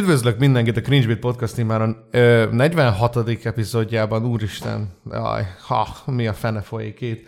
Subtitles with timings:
[0.00, 3.16] Üdvözlök mindenkit a Cringe Beat Podcast imáron ö, 46.
[3.44, 7.26] epizódjában, úristen, aj, ha, mi a fene folyik itt.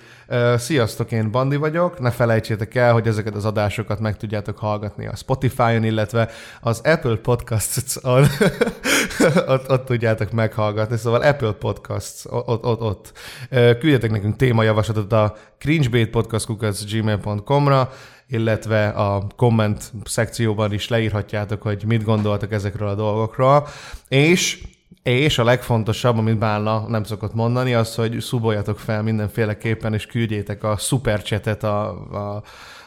[0.57, 5.17] Sziasztok, én Bandi vagyok, ne felejtsétek el, hogy ezeket az adásokat meg tudjátok hallgatni a
[5.17, 6.31] Spotify-on, illetve
[6.61, 8.27] az Apple Podcasts-on,
[9.55, 13.13] ott, ott tudjátok meghallgatni, szóval Apple Podcasts, ott, ott, ott.
[13.51, 17.93] Küldjetek nekünk témajavaslatot a cringebaitpodcast.gmail.com-ra,
[18.29, 23.67] illetve a komment szekcióban is leírhatjátok, hogy mit gondoltak ezekről a dolgokról.
[24.09, 24.63] És
[25.03, 30.65] és a legfontosabb, amit Bálna nem szokott mondani, az, hogy szuboljatok fel mindenféleképpen, és küldjétek
[30.65, 32.43] a supercsetet a, a,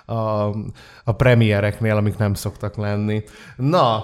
[0.06, 0.50] a,
[1.04, 3.24] a premiereknél, amik nem szoktak lenni.
[3.56, 4.04] Na,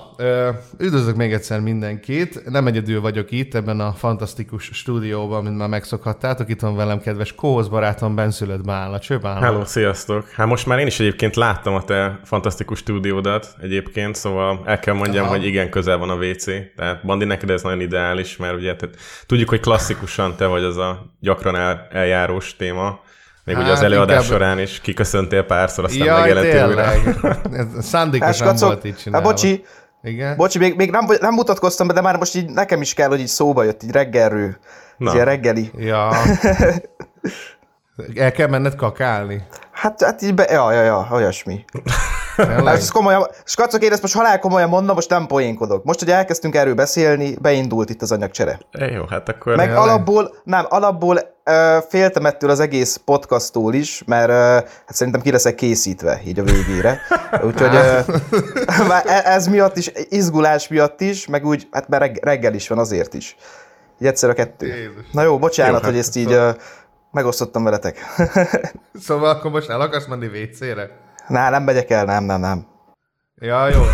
[0.77, 2.49] üdvözlök még egyszer mindenkit.
[2.49, 6.49] Nem egyedül vagyok itt ebben a fantasztikus stúdióban, mint már megszokhattátok.
[6.49, 8.99] Itt van velem kedves kóhoz barátom, benszülött Bálna.
[8.99, 9.45] Cső Bálna.
[9.45, 10.29] Hello, sziasztok!
[10.29, 14.93] Hát most már én is egyébként láttam a te fantasztikus stúdiódat egyébként, szóval el kell
[14.93, 15.33] mondjam, Aha.
[15.33, 16.45] hogy igen, közel van a WC.
[16.75, 20.77] Tehát Bandi, neked ez nagyon ideális, mert ugye tehát tudjuk, hogy klasszikusan te vagy az
[20.77, 22.99] a gyakran el, eljárós téma.
[23.43, 26.91] Még hát, ugye az Hát, előadás inkább- során is kiköszöntél párszor, aztán Jaj, megjelentél újra.
[27.81, 29.27] szándékosan Skacok, volt így hát csinálva.
[29.27, 29.65] bocsi,
[30.03, 30.35] Igen?
[30.37, 33.19] bocsi, még, még nem, nem mutatkoztam be, de már most így nekem is kell, hogy
[33.19, 34.57] így szóba jött, így reggelről.
[34.97, 35.07] Na.
[35.07, 35.71] Ez ilyen reggeli.
[35.77, 36.09] Ja.
[38.15, 39.43] El kell menned kakálni.
[39.71, 41.65] Hát, hát így be, ja, ja, ja, olyasmi.
[42.37, 45.83] Hát, ez komolyan, skacok, én ezt most halál komolyan mondom, most nem poénkodok.
[45.83, 48.59] Most, hogy elkezdtünk erről beszélni, beindult itt az anyagcsere.
[48.71, 49.55] É, jó, hát akkor...
[49.55, 49.83] Meg Tényleg?
[49.83, 55.31] alapból, nem, alapból ö, féltem ettől az egész podcasttól is, mert ö, hát szerintem ki
[55.31, 56.99] leszek készítve így a végére.
[57.47, 57.99] Úgyhogy ö,
[59.05, 62.77] e- ez miatt is, izgulás miatt is, meg úgy, hát mert reg- reggel is van
[62.77, 63.35] azért is.
[63.99, 64.65] Így egyszer a kettő.
[64.65, 65.05] Jézus.
[65.11, 66.49] Na jó, bocsánat, Jó, hát hogy ezt így ö,
[67.11, 67.97] megosztottam veletek.
[69.07, 70.89] Szóval akkor most el akarsz menni WC-re?
[71.31, 72.65] Ná, nem megyek el, nem, nem, nem.
[73.35, 73.81] Ja, jó.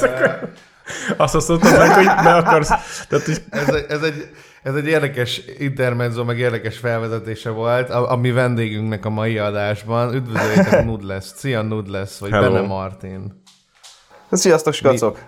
[0.00, 0.52] rendben.
[1.16, 2.68] Azt azt mondtad meg, hogy be akarsz...
[3.08, 4.30] Tehát, hogy Ez egy, ez egy,
[4.62, 10.14] ez egy érdekes intermezzo, meg érdekes felvezetése volt a, a mi vendégünknek a mai adásban.
[10.14, 11.24] Üdvözöljétek Nudless.
[11.24, 12.52] Szia Nudless, vagy Hello.
[12.52, 13.42] Benne Martin.
[14.30, 15.18] Sziasztok, skacok!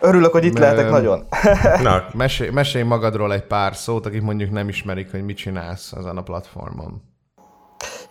[0.00, 1.26] Örülök, hogy itt lehetek nagyon.
[1.82, 6.16] Na, Mesélj, mesélj magadról egy pár szót, akik mondjuk nem ismerik, hogy mit csinálsz azon
[6.16, 7.11] a platformon.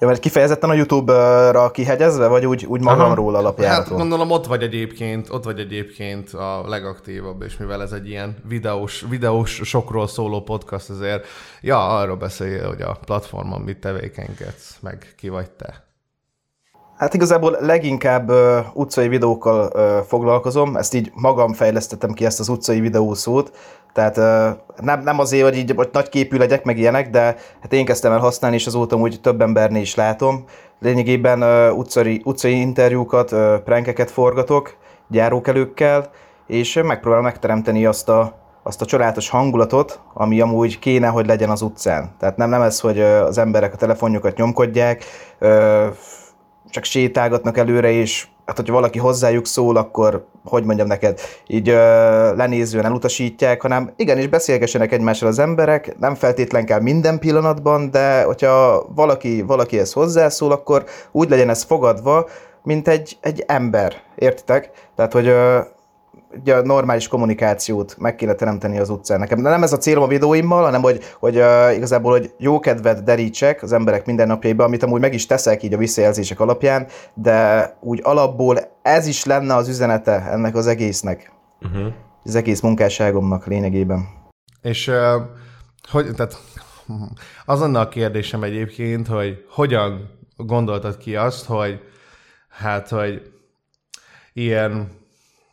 [0.01, 3.97] Ja, mert kifejezetten a YouTube-ra kihegyezve, vagy úgy, úgy magamról Hát alapjáraton?
[3.97, 9.05] gondolom ott vagy egyébként, ott vagy egyébként a legaktívabb, és mivel ez egy ilyen videós,
[9.09, 11.25] videós sokról szóló podcast, azért
[11.61, 15.89] ja, arról beszéljél, hogy a platformon mit tevékenykedsz, meg ki vagy te.
[16.97, 22.49] Hát igazából leginkább ö, utcai videókkal ö, foglalkozom, ezt így magam fejlesztettem ki ezt az
[22.49, 23.57] utcai videó szót,
[23.93, 24.15] tehát
[24.81, 27.21] nem, nem azért, hogy így hogy nagy képű legyek, meg ilyenek, de
[27.61, 30.45] hát én kezdtem el használni, és azóta úgy több embernél is látom.
[30.79, 34.75] Lényegében utcai, utcai interjúkat, ö, prankeket forgatok
[35.07, 36.09] gyárókelőkkel,
[36.47, 41.61] és megpróbálom megteremteni azt a, azt a csodálatos hangulatot, ami amúgy kéne, hogy legyen az
[41.61, 42.11] utcán.
[42.19, 45.03] Tehát nem, nem ez, hogy az emberek a telefonjukat nyomkodják,
[46.71, 51.75] csak sétálgatnak előre, és hát, hogyha valaki hozzájuk szól, akkor, hogy mondjam neked, így ö,
[52.35, 58.85] lenézően elutasítják, hanem igenis beszélgessenek egymással az emberek, nem feltétlen kell minden pillanatban, de hogyha
[58.95, 62.27] valaki, valaki ezt hozzászól, akkor úgy legyen ez fogadva,
[62.63, 64.69] mint egy, egy ember, értitek?
[64.95, 65.59] Tehát, hogy ö,
[66.39, 69.19] ugye a normális kommunikációt meg kéne teremteni az utcán.
[69.19, 72.59] Nekem de nem ez a célom a videóimmal, hanem hogy, hogy uh, igazából, hogy jó
[72.59, 77.77] kedvet derítsek az emberek mindennapjaiban, amit amúgy meg is teszek így a visszajelzések alapján, de
[77.79, 81.31] úgy alapból ez is lenne az üzenete ennek az egésznek.
[81.61, 81.93] uh-huh.
[82.23, 84.07] Az egész munkásságomnak lényegében.
[84.61, 84.95] És uh,
[85.91, 86.37] hogy, tehát
[87.45, 91.79] az lenne a kérdésem egyébként, hogy hogyan gondoltad ki azt, hogy
[92.49, 93.21] hát, hogy
[94.33, 94.99] ilyen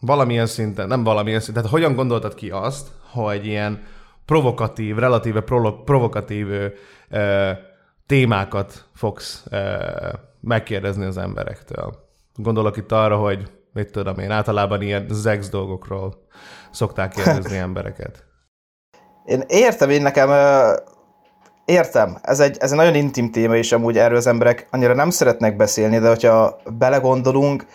[0.00, 3.82] valamilyen szinten, nem valamilyen szinten, tehát hogyan gondoltad ki azt, hogy ilyen
[4.24, 6.66] provokatív, relatíve prolo- provokatív ö,
[7.08, 7.50] ö,
[8.06, 9.76] témákat fogsz ö,
[10.40, 11.94] megkérdezni az emberektől.
[12.34, 16.26] Gondolok itt arra, hogy mit tudom én, általában ilyen zex dolgokról
[16.70, 18.24] szokták kérdezni embereket.
[19.24, 20.30] Én értem, én nekem
[21.64, 25.10] értem, ez egy, ez egy nagyon intim téma, és amúgy erről az emberek annyira nem
[25.10, 27.66] szeretnek beszélni, de hogyha belegondolunk,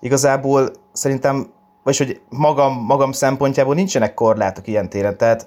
[0.00, 1.46] igazából szerintem,
[1.88, 5.46] vagyis hogy magam, magam szempontjából nincsenek korlátok ilyen téren, tehát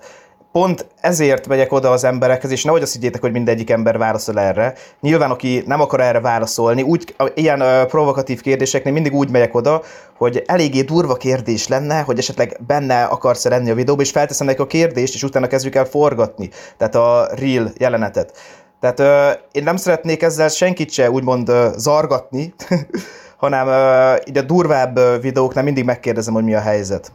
[0.52, 4.74] pont ezért megyek oda az emberekhez, és nehogy azt higgyétek, hogy mindegyik ember válaszol erre.
[5.02, 9.82] Nyilván, aki nem akar erre válaszolni, úgy, ilyen uh, provokatív kérdéseknél mindig úgy megyek oda,
[10.18, 14.62] hogy eléggé durva kérdés lenne, hogy esetleg benne akarsz lenni a videóban, és felteszem neki
[14.62, 18.38] a kérdést, és utána kezdjük el forgatni, tehát a real jelenetet.
[18.80, 22.54] Tehát uh, én nem szeretnék ezzel senkit se úgymond uh, zargatni,
[23.42, 27.12] hanem uh, így a durvább videóknál mindig megkérdezem, hogy mi a helyzet.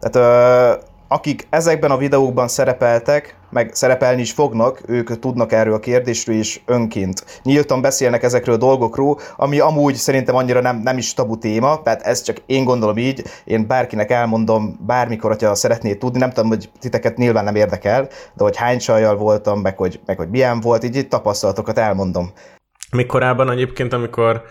[0.00, 5.78] Tehát uh, akik ezekben a videókban szerepeltek, meg szerepelni is fognak, ők tudnak erről a
[5.78, 7.40] kérdésről is önként.
[7.42, 12.02] Nyíltan beszélnek ezekről a dolgokról, ami amúgy szerintem annyira nem, nem is tabu téma, tehát
[12.02, 16.70] ez csak én gondolom így, én bárkinek elmondom bármikor, hogyha szeretnéd tudni, nem tudom, hogy
[16.80, 18.02] titeket nyilván nem érdekel,
[18.34, 22.32] de hogy hány csajjal voltam, meg hogy, meg hogy milyen volt, így, így tapasztalatokat elmondom.
[22.90, 24.42] Még korábban egyébként, amikor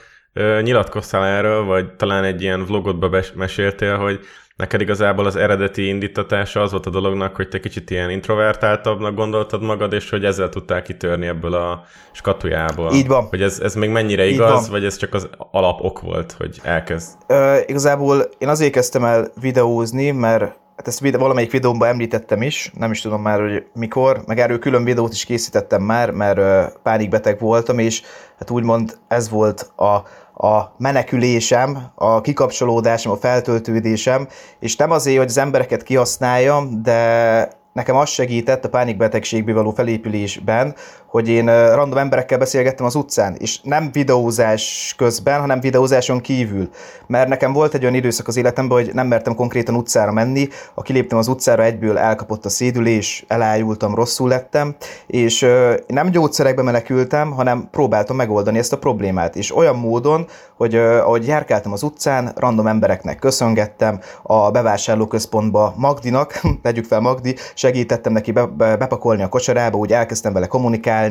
[0.61, 4.19] nyilatkoztál erről, vagy talán egy ilyen vlogodba bes- meséltél, hogy
[4.55, 9.61] neked igazából az eredeti indítatása az volt a dolognak, hogy te kicsit ilyen introvertáltabbnak gondoltad
[9.61, 12.93] magad, és hogy ezzel tudtál kitörni ebből a skatujából.
[12.93, 13.23] Így van.
[13.25, 14.69] Hogy ez, ez még mennyire Így igaz, van.
[14.69, 17.09] vagy ez csak az alapok volt, hogy elkezd.
[17.27, 20.41] Ö, igazából én azért kezdtem el videózni, mert
[20.75, 24.59] hát ezt vide- valamelyik videómban említettem is, nem is tudom már, hogy mikor, meg erről
[24.59, 28.01] külön videót is készítettem már, mert ö, pánikbeteg voltam, és
[28.37, 29.95] hát úgymond ez volt a,
[30.33, 34.27] a menekülésem, a kikapcsolódásom, a feltöltődésem,
[34.59, 40.75] és nem azért, hogy az embereket kihasználjam, de nekem az segített a pánikbetegségből való felépülésben,
[41.13, 41.45] hogy én
[41.75, 46.69] random emberekkel beszélgettem az utcán, és nem videózás közben, hanem videózáson kívül.
[47.07, 50.81] Mert nekem volt egy olyan időszak az életemben, hogy nem mertem konkrétan utcára menni, ha
[50.81, 54.75] kiléptem az utcára, egyből elkapott a szédülés, elájultam, rosszul lettem,
[55.07, 55.45] és
[55.87, 59.35] nem gyógyszerekbe menekültem, hanem próbáltam megoldani ezt a problémát.
[59.35, 60.27] És olyan módon,
[60.57, 68.13] hogy ahogy járkáltam az utcán, random embereknek köszöngettem, a bevásárlóközpontba Magdinak, tegyük fel Magdi, segítettem
[68.13, 71.01] neki be, be, bepakolni a kocsarába, úgy elkezdtem vele kommunikálni,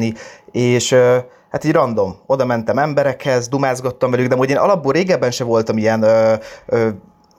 [0.51, 1.17] és ö,
[1.51, 5.79] hát így random, oda mentem emberekhez, dumázgattam velük, de hogy én alapból régebben se voltam
[5.79, 6.05] ilyen,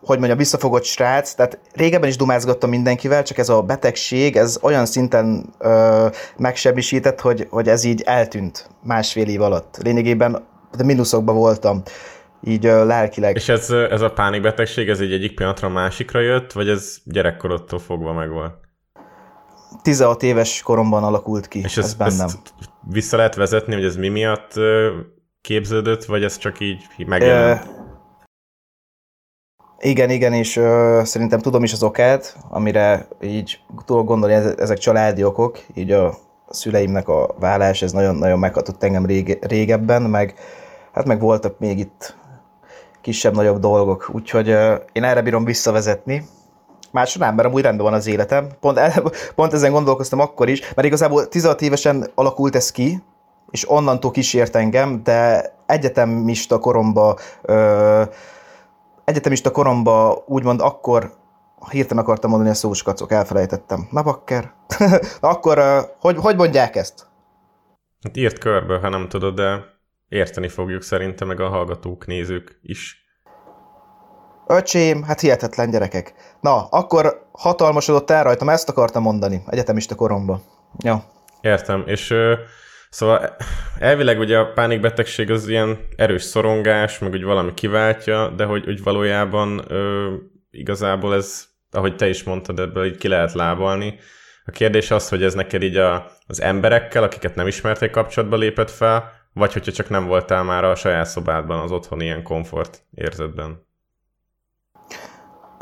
[0.05, 4.85] hogy mondjam, visszafogott srác, tehát régebben is dumázgattam mindenkivel, csak ez a betegség, ez olyan
[4.85, 6.07] szinten ö,
[6.37, 9.77] megsebisített, hogy, hogy ez így eltűnt másfél év alatt.
[9.83, 10.45] Lényegében
[10.77, 11.81] de mínuszokban voltam,
[12.43, 13.35] így ö, lelkileg.
[13.35, 18.13] És ez, ez a pánikbetegség, ez egy egyik pillanatra másikra jött, vagy ez gyerekkorodtól fogva
[18.13, 18.62] megvolt?
[19.81, 22.25] 16 éves koromban alakult ki, És ez ezt, bennem.
[22.25, 22.53] ezt
[22.89, 24.53] vissza lehet vezetni, hogy ez mi miatt
[25.41, 27.81] képződött, vagy ez csak így megjelent?
[29.79, 34.77] Igen, igen, és ö, szerintem tudom is az okát, amire így tudok gondolni, ez- ezek
[34.77, 36.13] családi okok, így a
[36.49, 40.33] szüleimnek a vállás, ez nagyon-nagyon meghatott engem rége, régebben, meg
[40.93, 42.17] hát meg voltak még itt
[43.01, 46.25] kisebb-nagyobb dolgok, úgyhogy ö, én erre bírom visszavezetni.
[46.93, 48.47] Másra nem, mert amúgy rendben van az életem.
[48.59, 48.93] Pont, el,
[49.35, 53.03] pont ezen gondolkoztam akkor is, mert igazából 16 évesen alakult ez ki,
[53.49, 58.03] és onnantól kísért engem, de egyetemista koromba ö,
[59.03, 61.13] egyetemista koromba úgymond akkor
[61.69, 63.87] hirtelen akartam mondani a szós kacok, elfelejtettem.
[63.91, 64.53] Na bakker.
[65.21, 67.07] Na akkor, ö, hogy, hogy mondják ezt?
[68.01, 69.59] Hát írt körbe, ha nem tudod, de
[70.07, 73.02] érteni fogjuk szerintem, meg a hallgatók, nézők is.
[74.47, 76.13] Öcsém, hát hihetetlen gyerekek.
[76.41, 80.41] Na, akkor hatalmasodott el rajtam, ezt akartam mondani egyetemista koromba.
[80.77, 81.03] Ja.
[81.41, 82.13] Értem, és
[82.89, 83.35] szóval
[83.79, 88.83] elvileg ugye a pánikbetegség az ilyen erős szorongás, meg úgy valami kiváltja, de hogy, hogy
[88.83, 90.13] valójában ö,
[90.51, 93.99] igazából ez, ahogy te is mondtad, ebből így ki lehet lábalni.
[94.45, 98.71] A kérdés az, hogy ez neked így a, az emberekkel, akiket nem ismerték kapcsolatba lépett
[98.71, 103.71] fel, vagy hogyha csak nem voltál már a saját szobádban, az otthon ilyen komfort érzetben.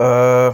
[0.02, 0.48] Ö,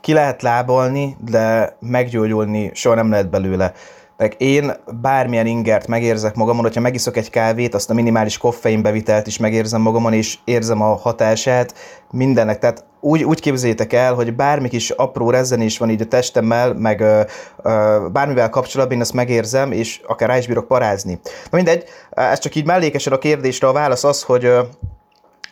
[0.00, 3.72] ki lehet lábalni, de meggyógyulni soha nem lehet belőle.
[4.16, 9.26] Meg én bármilyen ingert megérzek magamon, hogyha megiszok egy kávét, azt a minimális koffein bevitelt
[9.26, 11.74] is megérzem magamon, és érzem a hatását
[12.10, 12.58] mindennek.
[12.58, 17.00] Tehát úgy, úgy képzeljétek el, hogy bármi kis apró rezzenés van így a testemmel, meg
[17.00, 17.20] ö,
[17.62, 21.20] ö, bármivel kapcsolatban, én ezt megérzem, és akár rá is bírok parázni.
[21.50, 24.60] Na mindegy, ez csak így mellékesen a kérdésre a válasz az, hogy ö,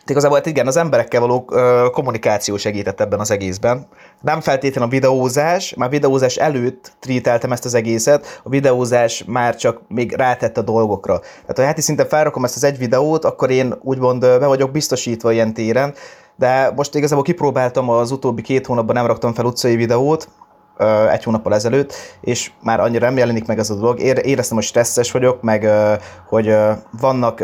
[0.05, 3.87] Igazából hát igen, az emberekkel való ö, kommunikáció segített ebben az egészben.
[4.21, 9.81] Nem feltétlenül a videózás, már videózás előtt tríteltem ezt az egészet, a videózás már csak
[9.87, 11.19] még rátett a dolgokra.
[11.19, 15.31] Tehát ha heti szinten felrakom ezt az egy videót, akkor én úgymond be vagyok biztosítva
[15.31, 15.93] ilyen téren,
[16.35, 20.27] de most igazából kipróbáltam az utóbbi két hónapban nem raktam fel utcai videót,
[21.11, 23.99] egy hónappal ezelőtt, és már annyira nem jelenik meg ez a dolog.
[23.99, 25.69] Éreztem, hogy stresszes vagyok, meg
[26.27, 26.55] hogy
[26.99, 27.43] vannak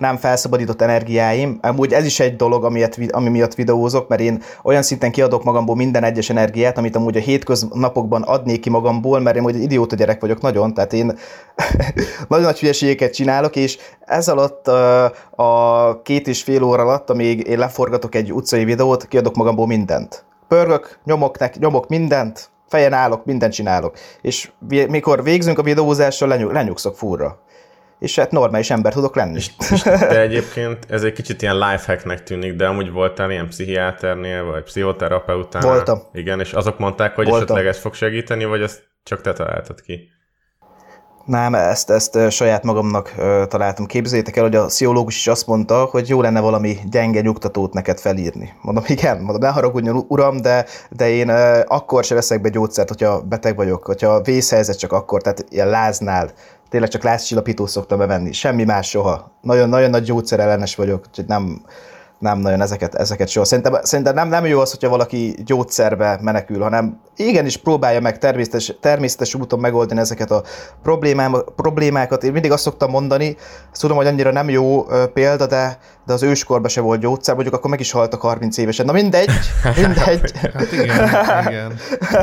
[0.00, 1.58] nem felszabadított energiáim.
[1.62, 5.76] Amúgy ez is egy dolog, amiért, ami miatt videózok, mert én olyan szinten kiadok magamból
[5.76, 10.20] minden egyes energiát, amit amúgy a hétköznapokban adnék ki magamból, mert én egy idióta gyerek
[10.20, 11.18] vagyok nagyon, tehát én
[12.28, 14.68] nagyon nagy hülyeségeket csinálok, és ez alatt
[15.36, 20.24] a két és fél óra alatt, amíg én leforgatok egy utcai videót, kiadok magamból mindent.
[20.48, 23.96] Pörgök, nyomok, nek, nyomok mindent, fejen állok, mindent csinálok.
[24.20, 27.38] És mikor végzünk a videózással, lenyug, lenyugszok furra
[28.00, 29.36] és hát normális ember tudok lenni.
[29.36, 34.62] És, de egyébként ez egy kicsit ilyen lifehacknek tűnik, de amúgy voltál ilyen pszichiáternél, vagy
[34.62, 35.62] pszichoterapeután?
[35.62, 35.98] Voltam.
[36.12, 37.44] Igen, és azok mondták, hogy Voltam.
[37.44, 40.08] esetleg ez fog segíteni, vagy ezt csak te találtad ki?
[41.30, 43.14] Nem, ezt, ezt saját magamnak
[43.48, 43.86] találtam.
[43.86, 47.98] Képzeljétek el, hogy a pszichológus is azt mondta, hogy jó lenne valami gyenge nyugtatót neked
[47.98, 48.52] felírni.
[48.62, 51.30] Mondom, igen, mondom, ne haragudjon, uram, de, de én
[51.66, 56.30] akkor se veszek be gyógyszert, hogyha beteg vagyok, hogyha vészhelyzet csak akkor, tehát ilyen láznál
[56.68, 59.30] tényleg csak lázcsillapítót szoktam bevenni, semmi más soha.
[59.40, 61.62] Nagyon-nagyon nagy gyógyszerellenes vagyok, úgyhogy nem,
[62.20, 63.44] nem nagyon ezeket, ezeket soha.
[63.44, 68.74] Szerintem, szerintem nem, nem jó az, hogyha valaki gyógyszerbe menekül, hanem igenis próbálja meg természetes,
[68.80, 70.42] természetes úton megoldani ezeket a
[71.56, 72.24] problémákat.
[72.24, 73.36] Én mindig azt szoktam mondani,
[73.72, 77.54] ezt tudom, hogy annyira nem jó példa, de, de az őskorban se volt gyógyszer, mondjuk
[77.54, 78.86] akkor meg is haltak 30 évesen.
[78.86, 79.30] Na mindegy,
[79.76, 80.32] mindegy.
[80.52, 81.08] hát igen,
[81.46, 81.78] igen.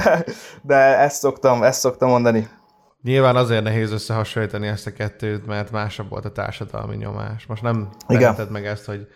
[0.61, 2.47] De ezt szoktam, ezt szoktam mondani.
[3.03, 7.45] Nyilván azért nehéz összehasonlítani ezt a kettőt, mert másabb volt a társadalmi nyomás.
[7.45, 9.07] Most nem teheted meg ezt, hogy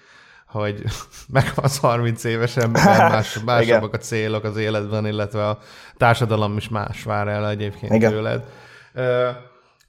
[0.52, 0.84] hogy
[1.34, 5.60] meghalsz 30 évesen, mivel más, másabbak a célok az életben, illetve a
[5.98, 8.12] társadalom is más vár el egyébként Igen.
[8.12, 8.44] tőled.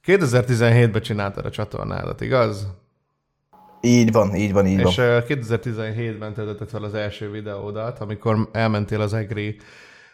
[0.07, 2.66] 2017-ben csináltad a csatornádat, igaz?
[3.81, 5.07] Így van, így van, így És van.
[5.07, 9.57] És 2017-ben tetted fel az első videódat, amikor elmentél az EGRI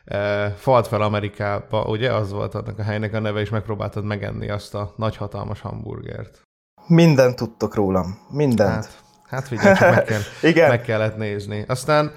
[0.05, 4.51] e, falt fel Amerikába, ugye az volt annak a helynek a neve, és megpróbáltad megenni
[4.51, 6.43] azt a nagyhatalmas hamburgert.
[6.87, 8.71] Mindent tudtok rólam, mindent.
[8.71, 10.21] Hát, hát figyelj, csak meg, kell,
[10.51, 10.69] Igen.
[10.69, 11.65] meg kellett nézni.
[11.69, 12.13] Aztán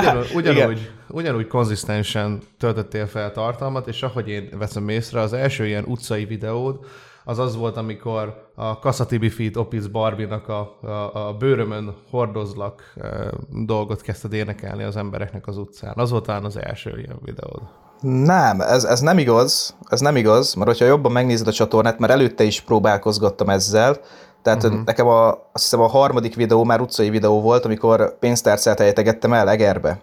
[0.00, 5.84] ugyanúgy, ugyanúgy, ugyanúgy konzisztensen töltöttél fel tartalmat, és ahogy én veszem észre, az első ilyen
[5.84, 6.78] utcai videód,
[7.24, 13.30] az az volt, amikor a Kassatibi Feet Opis Barbie-nak a, a, a bőrömön hordozlak e,
[13.48, 15.92] dolgot kezdted énekelni az embereknek az utcán.
[15.96, 17.62] Az volt talán az első ilyen videód.
[18.00, 22.12] Nem, ez, ez nem igaz, ez nem igaz, mert hogyha jobban megnézed a csatornát, mert
[22.12, 23.96] előtte is próbálkozgattam ezzel,
[24.42, 24.84] tehát uh-huh.
[24.84, 29.50] nekem a, azt hiszem a harmadik videó már utcai videó volt, amikor pénztárcát ejtegettem el
[29.50, 30.00] Egerbe.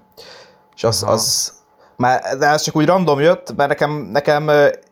[0.76, 1.54] És az, az,
[1.96, 4.50] már, de ez csak úgy random jött, mert nekem, nekem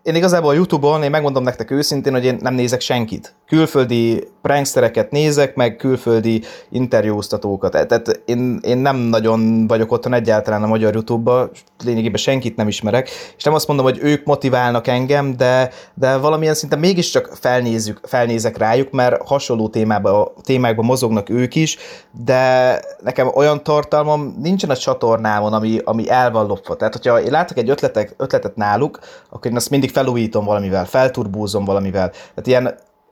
[0.07, 3.35] én igazából a Youtube-on, én megmondom nektek őszintén, hogy én nem nézek senkit.
[3.47, 7.71] Külföldi prankstereket nézek, meg külföldi interjúztatókat.
[7.71, 11.49] Tehát én, én nem nagyon vagyok otthon egyáltalán a magyar Youtube-ba,
[11.83, 16.53] lényegében senkit nem ismerek, és nem azt mondom, hogy ők motiválnak engem, de, de valamilyen
[16.53, 21.77] szinten mégiscsak felnézzük, felnézek rájuk, mert hasonló témába, témákban mozognak ők is,
[22.11, 26.75] de nekem olyan tartalmam nincsen a csatornámon, ami, ami el van lopva.
[26.75, 28.99] Tehát, hogyha én látok egy ötletek, ötletet náluk,
[29.29, 32.09] akkor én azt mindig felújítom valamivel, felturbózom valamivel.
[32.09, 32.65] Tehát ilyen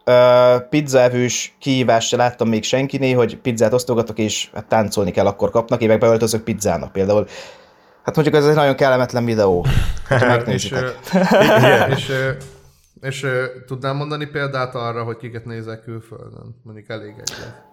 [0.06, 5.50] uh, pizzaevős kihívást se láttam még senkiné, hogy pizzát osztogatok, és hát táncolni kell, akkor
[5.50, 7.28] kapnak, évek beöltözök pizzának például.
[8.04, 9.66] Hát mondjuk ez egy nagyon kellemetlen videó.
[10.46, 10.72] és, és,
[11.90, 12.12] és,
[13.02, 13.26] és
[13.66, 16.56] tudnám mondani példát arra, hogy kiket nézek külföldön?
[16.64, 17.64] Mondjuk elég egyet.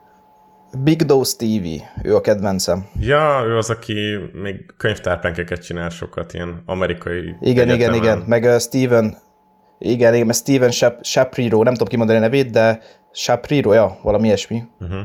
[0.79, 1.67] Big Dose TV,
[2.03, 2.87] ő a kedvencem.
[3.01, 7.75] Ja, ő az, aki még könyvtárplenkeket csinál sokat, ilyen amerikai Igen, egyetemen.
[7.75, 9.17] igen, igen, meg uh, Steven,
[9.79, 12.81] igen, igen, mert Steven Shap- Shapiro, nem tudom kimondani a nevét, de
[13.13, 14.63] Shapiro, ja, valami ilyesmi.
[14.81, 15.01] Uh-huh.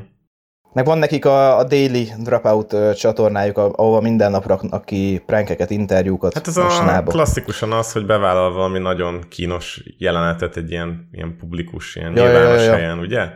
[0.73, 5.69] Meg van nekik a, a Daily Dropout uh, csatornájuk, ahova minden nap raknak ki prankeket,
[5.69, 6.33] interjúkat.
[6.33, 7.07] Hát ez mostanában.
[7.07, 12.23] a klasszikusan az, hogy bevállal valami nagyon kínos jelenetet egy ilyen, ilyen publikus, ilyen ja,
[12.23, 12.75] nyilvános ja, ja, ja.
[12.75, 13.29] helyen, ugye?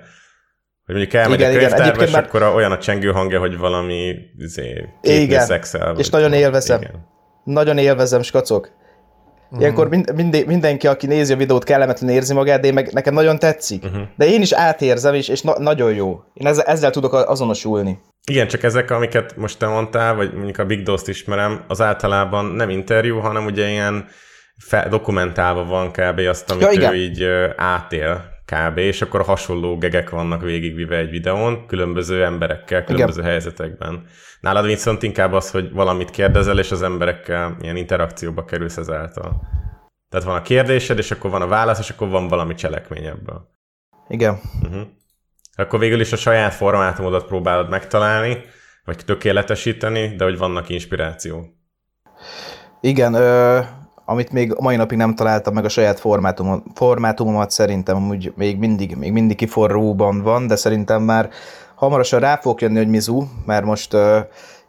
[0.86, 2.24] Hogy mondjuk elmegy igen, a könyvtárba, és már...
[2.24, 5.96] akkor olyan a csengő hangja, hogy valami izé, igen, szexel.
[5.98, 6.82] És nagyon élvezem.
[6.82, 7.10] Igen.
[7.44, 8.72] Nagyon élvezem, skacok.
[9.44, 9.60] Uh-huh.
[9.60, 13.14] Ilyenkor mind, mind, mindenki, aki nézi a videót, kellemetlen érzi magát, de én meg, nekem
[13.14, 13.84] nagyon tetszik.
[13.84, 14.02] Uh-huh.
[14.16, 16.20] De én is átérzem, és, és na, nagyon jó.
[16.34, 18.00] Én ezzel, ezzel tudok azonosulni.
[18.28, 22.46] Igen, csak ezek, amiket most te mondtál, vagy mondjuk a Big Dost ismerem, az általában
[22.46, 24.06] nem interjú, hanem ugye ilyen
[24.58, 26.20] fe, dokumentálva van kb.
[26.20, 27.24] azt, amit ja, ő így
[27.56, 28.78] átél kb.
[28.78, 33.32] És akkor hasonló gegek vannak végigvive egy videón, különböző emberekkel, különböző Igen.
[33.32, 34.06] helyzetekben.
[34.40, 39.42] Nálad viszont inkább az, hogy valamit kérdezel, és az emberekkel ilyen interakcióba kerülsz ezáltal.
[40.10, 43.50] Tehát van a kérdésed, és akkor van a válasz, és akkor van valami cselekmény ebből.
[44.08, 44.40] Igen.
[44.64, 44.82] Uh-huh.
[45.56, 48.44] Akkor végül is a saját formátumodat próbálod megtalálni,
[48.86, 51.46] vagy tökéletesíteni, de hogy vannak inspiráció.
[52.82, 53.60] Igen, ö,
[54.12, 58.96] amit még mai napig nem találtam meg a saját formátumot, formátumomat szerintem amúgy még mindig,
[58.96, 61.30] még mindig kiforróban van, de szerintem már
[61.76, 64.18] hamarosan rá fog jönni, hogy Mizu, mert most uh,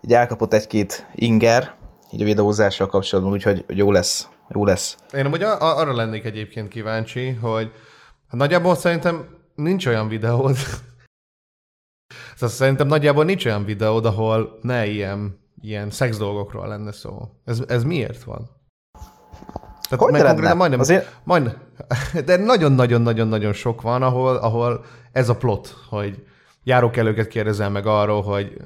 [0.01, 1.75] így elkapott egy-két inger,
[2.11, 4.97] így a videózással kapcsolatban, úgyhogy jó lesz, jó lesz.
[5.13, 7.73] Én amúgy a- arra lennék egyébként kíváncsi, hogy
[8.29, 10.57] hát nagyjából szerintem nincs olyan videód,
[12.35, 17.29] Szóval szerintem nagyjából nincs olyan videód, ahol ne ilyen, ilyen szex dolgokról lenne szó.
[17.45, 18.51] Ez, ez miért van?
[19.93, 21.55] Tehát Hogy meg konkrétan majdnem, Azért- majdnem,
[22.27, 26.23] de nagyon-nagyon-nagyon-nagyon sok van, ahol, ahol ez a plot, hogy
[26.65, 28.57] járókelőket kérdezel meg arról, hogy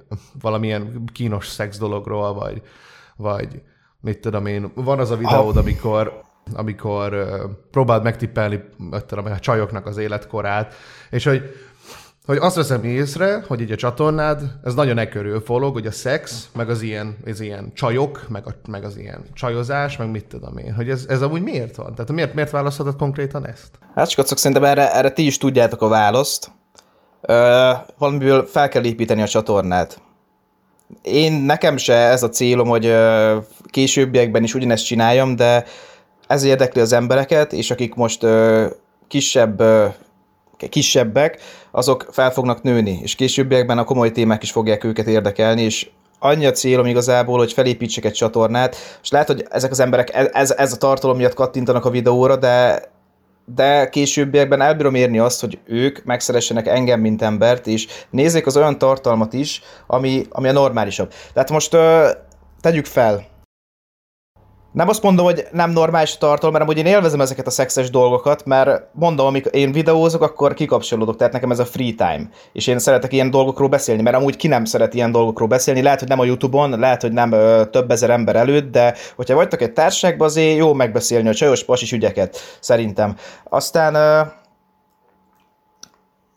[0.41, 2.63] valamilyen kínos szex dologról, vagy,
[3.17, 3.63] vagy
[4.01, 8.65] mit tudom én, van az a videód, amikor amikor uh, próbáld megtippelni
[9.09, 10.75] a csajoknak az életkorát,
[11.11, 11.55] és hogy
[12.27, 15.91] hogy azt veszem észre, hogy így a csatornád, ez nagyon e körül folog, hogy a
[15.91, 20.25] szex, meg az ilyen, az ilyen csajok, meg, a, meg az ilyen csajozás, meg mit
[20.25, 21.95] tudom én, hogy ez, ez amúgy miért van?
[21.95, 23.71] Tehát miért, miért választhatod konkrétan ezt?
[23.95, 26.51] Hát csak szerintem erre, erre ti is tudjátok a választ.
[27.21, 30.01] Ö, valamiből fel kell építeni a csatornát.
[31.03, 35.65] Én nekem se ez a célom, hogy ö, későbbiekben is ugyanezt csináljam, de
[36.27, 38.67] ez érdekli az embereket, és akik most ö,
[39.09, 39.63] kisebb,
[40.69, 45.89] kisebbek, azok fel fognak nőni, és későbbiekben a komoly témák is fogják őket érdekelni, és
[46.19, 50.51] annyi a célom igazából, hogy felépítsek egy csatornát, és lehet, hogy ezek az emberek ez,
[50.51, 52.83] ez a tartalom miatt kattintanak a videóra, de
[53.55, 58.79] de későbbiekben elbírom érni azt, hogy ők megszeressenek engem, mint embert, és nézzék az olyan
[58.79, 61.13] tartalmat is, ami, ami a normálisabb.
[61.33, 61.77] Tehát most
[62.61, 63.25] tegyük fel,
[64.77, 68.45] nem azt mondom, hogy nem normális tartalom, mert amúgy én élvezem ezeket a szexes dolgokat,
[68.45, 72.29] mert mondom, amikor én videózok, akkor kikapcsolódok, tehát nekem ez a free time.
[72.53, 75.99] És én szeretek ilyen dolgokról beszélni, mert amúgy ki nem szeret ilyen dolgokról beszélni, lehet,
[75.99, 79.61] hogy nem a Youtube-on, lehet, hogy nem ö, több ezer ember előtt, de hogyha vagytok
[79.61, 83.17] egy társaságban, azért jó megbeszélni a csajos pasis ügyeket, szerintem.
[83.45, 84.21] Aztán ö,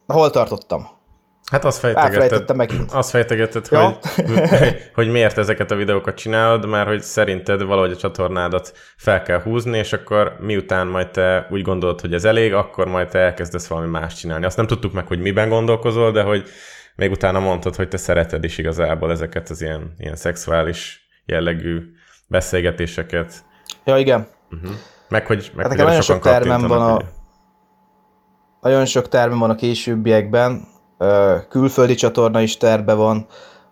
[0.07, 0.98] hol tartottam?
[1.49, 2.91] Hát azt fejtegetted, megint.
[2.91, 3.97] azt fejtegetted Ja.
[4.15, 9.41] hogy, hogy miért ezeket a videókat csinálod, mert hogy szerinted valahogy a csatornádat fel kell
[9.41, 13.67] húzni, és akkor miután majd te úgy gondolod, hogy ez elég, akkor majd te elkezdesz
[13.67, 14.45] valami más csinálni.
[14.45, 16.43] Azt nem tudtuk meg, hogy miben gondolkozol, de hogy
[16.95, 21.81] még utána mondtad, hogy te szereted is igazából ezeket az ilyen, ilyen szexuális jellegű
[22.27, 23.33] beszélgetéseket.
[23.85, 24.27] Ja, igen.
[25.09, 27.05] Meg hogy, meg Hát nekem nagyon sok termem van a- ugye.
[28.61, 30.67] Nagyon sok tervem van a későbbiekben,
[31.49, 33.25] külföldi csatorna is terve van,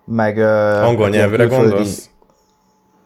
[0.06, 0.38] meg...
[0.84, 2.10] Angol nyelvűre külföldi- gondolsz?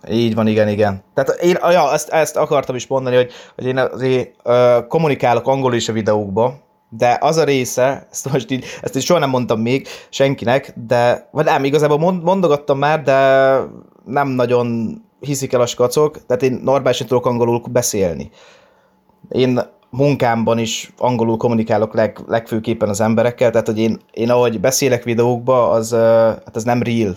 [0.10, 1.04] Így van, igen, igen.
[1.14, 5.76] Tehát én, ja, ezt, ezt akartam is mondani, hogy, hogy én azért ö, kommunikálok angolul
[5.76, 6.54] is a videókba,
[6.90, 11.28] de az a része, ezt most így, ezt így soha nem mondtam még senkinek, de,
[11.32, 13.60] vagy nem, igazából mond, mondogattam már, de
[14.06, 18.32] nem nagyon hiszik el a skacok, tehát én normálisan tudok angolul beszélni.
[19.30, 19.60] Én
[19.92, 25.70] munkámban is angolul kommunikálok leg, legfőképpen az emberekkel, tehát hogy én, én ahogy beszélek videókba,
[25.70, 25.92] az,
[26.46, 27.16] hát az nem real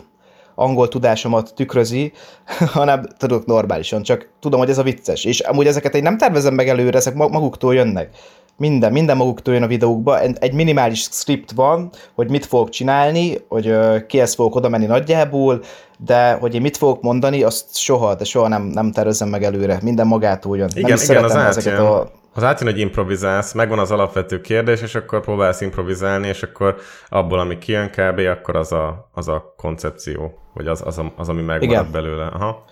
[0.55, 2.13] angol tudásomat tükrözi,
[2.73, 5.25] hanem tudok normálisan, csak tudom, hogy ez a vicces.
[5.25, 8.09] És amúgy ezeket én nem tervezem meg előre, ezek ma- maguktól jönnek.
[8.57, 10.21] Minden, minden maguktól jön a videókba.
[10.21, 15.63] Egy minimális script van, hogy mit fogok csinálni, hogy kihez fogok oda menni nagyjából,
[15.99, 19.79] de hogy én mit fogok mondani, azt soha, de soha nem, nem tervezem meg előre.
[19.83, 20.69] Minden magától jön.
[20.75, 21.87] Igen, nem igen, az szeretem ezeket átjön.
[21.87, 22.23] a...
[22.35, 26.77] Az átjön, hogy improvizálsz, megvan az alapvető kérdés, és akkor próbálsz improvizálni, és akkor
[27.09, 31.29] abból, ami kijön kb., akkor az a, az a koncepció, vagy az, az, a, az
[31.29, 31.92] ami megmarad Igen.
[31.92, 32.27] belőle.
[32.27, 32.64] Aha.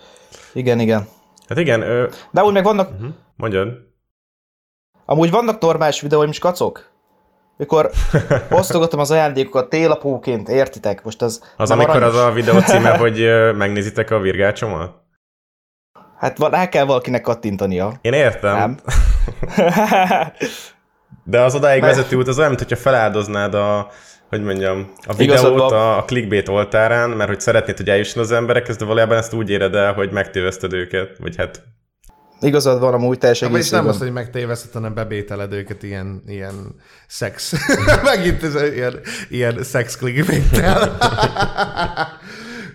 [0.53, 1.07] Igen, igen.
[1.49, 2.91] Hát igen, ö, De úgy meg vannak,
[3.37, 3.69] mondjad.
[5.05, 6.91] Amúgy vannak normális videóim is, kacok?
[7.57, 7.91] Mikor
[8.51, 11.05] osztogatom az ajándékokat télapóként, értitek?
[11.05, 12.15] Most az Az, amikor aranyos.
[12.15, 15.02] az a videó címe, hogy megnézitek a virgácsomat?
[16.23, 17.93] Hát van, rá kell valakinek kattintania.
[18.01, 18.77] Én értem, Nem?
[21.25, 23.91] de az odáig Mert- vezető út az olyan, mintha feláldoznád a,
[24.29, 25.73] hogy mondjam, a videót van.
[25.73, 29.51] a, a clickbait oltárán, mert hogy szeretnéd, hogy eljusson az emberekhez, de valójában ezt úgy
[29.51, 31.63] éred el, hogy megtéveszted őket, vagy hát
[32.41, 34.07] Igazad van amúgy teljesen Vagyis nem egészében.
[34.09, 36.75] az, hogy megtéveszted, hanem bebételed őket ilyen, ilyen
[37.07, 37.53] szex.
[38.03, 40.97] Megint ez ilyen, ilyen szex clickbait-tel.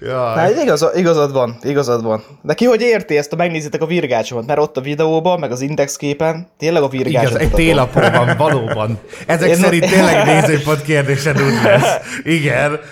[0.01, 0.35] Jaj.
[0.35, 2.23] Hát igazad, igazad van, igazad van.
[2.41, 4.45] De ki hogy érti ezt, ha megnézitek a virgácsomat?
[4.45, 7.65] Mert ott a videóban, meg az indexképen, tényleg a virgácsot Igaz, egy mutatom.
[7.65, 8.99] télapóban, valóban.
[9.27, 11.95] Ezek Én- szerint tényleg nézőpont kérdésen úgy lesz.
[12.23, 12.79] Igen.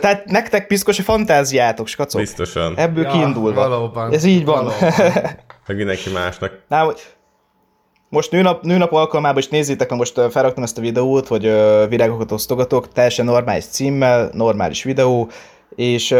[0.00, 2.20] Tehát nektek piszkos a fantáziátok, skacok.
[2.20, 3.68] biztosan, Ebből Ja, kiindulva.
[3.68, 4.12] valóban.
[4.12, 4.64] Ez így van.
[4.64, 4.92] Valóban.
[5.66, 6.52] meg mindenki másnak.
[6.68, 7.00] Na, hogy
[8.14, 11.42] most nőnap, nőnap alkalmában is nézzétek, mert most felraktam ezt a videót, hogy
[11.88, 15.30] virágokat osztogatok, teljesen normális címmel, normális videó,
[15.74, 16.14] és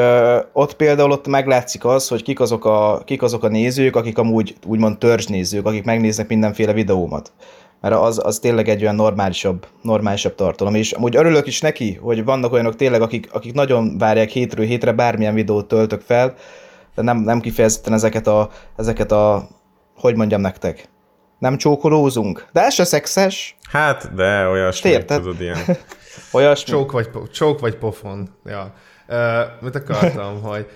[0.53, 4.55] ott például ott meglátszik az, hogy kik azok, a, kik azok a nézők, akik amúgy
[4.67, 7.33] úgymond törzsnézők, akik megnéznek mindenféle videómat.
[7.81, 10.75] Mert az, az tényleg egy olyan normálisabb, normálisabb tartalom.
[10.75, 14.93] És amúgy örülök is neki, hogy vannak olyanok tényleg, akik, akik nagyon várják hétről hétre,
[14.93, 16.35] bármilyen videót töltök fel,
[16.95, 19.49] de nem, nem kifejezetten ezeket a, ezeket a,
[19.97, 20.89] hogy mondjam nektek,
[21.45, 25.23] nem csókolózunk, de ez se szexes, Hát, de olyasmi, Érted?
[25.23, 25.59] tudod, ilyen.
[26.33, 26.71] olyasmi.
[26.71, 28.29] Csók vagy, csók vagy pofon.
[28.45, 28.75] Ja.
[29.09, 30.67] Uh, mit akartam, hogy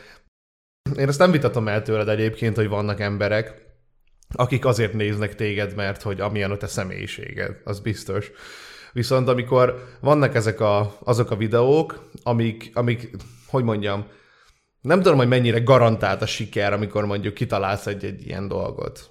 [0.96, 3.54] én azt nem vitatom el tőled egyébként, hogy vannak emberek,
[4.34, 8.30] akik azért néznek téged, mert hogy amilyen a te személyiséged, az biztos.
[8.92, 13.10] Viszont amikor vannak ezek a, azok a videók, amik, amik,
[13.46, 14.06] hogy mondjam,
[14.88, 19.10] nem tudom, hogy mennyire garantált a siker, amikor mondjuk kitalálsz egy, egy ilyen dolgot,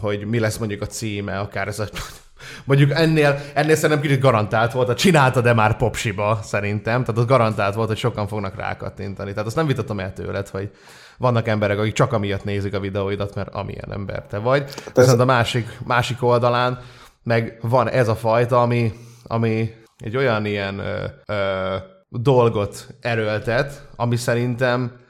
[0.00, 1.86] hogy mi lesz mondjuk a címe, akár ez a
[2.64, 7.04] Mondjuk ennél, ennél szerintem kicsit garantált volt, a csinálta-e már popsiba, szerintem.
[7.04, 9.30] Tehát az garantált volt, hogy sokan fognak rákattintani.
[9.30, 10.70] Tehát azt nem vitatom el tőled, hogy
[11.18, 14.64] vannak emberek, akik csak amiatt nézik a videóidat, mert amilyen ember te vagy.
[14.94, 16.78] Viszont a másik, másik oldalán
[17.22, 21.76] meg van ez a fajta, ami, ami egy olyan ilyen ö, ö,
[22.08, 25.00] dolgot erőltet, ami szerintem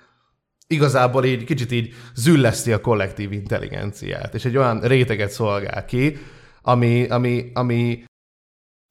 [0.73, 6.17] igazából így kicsit így zülleszti a kollektív intelligenciát, és egy olyan réteget szolgál ki,
[6.63, 8.05] ami, ami, ami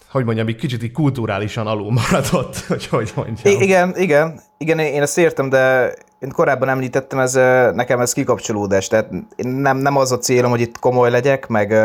[0.09, 3.53] hogy mondjam, így kicsit így kulturálisan alul maradott, hogy hogy mondjam.
[3.53, 7.33] I- igen, igen, igen, én ezt értem, de én korábban említettem, ez
[7.75, 11.75] nekem ez kikapcsolódás, tehát nem, nem az a célom, hogy itt komoly legyek, meg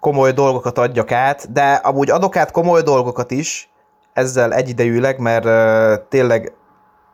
[0.00, 3.68] komoly dolgokat adjak át, de amúgy adok át komoly dolgokat is,
[4.12, 5.46] ezzel egyidejűleg, mert
[6.08, 6.52] tényleg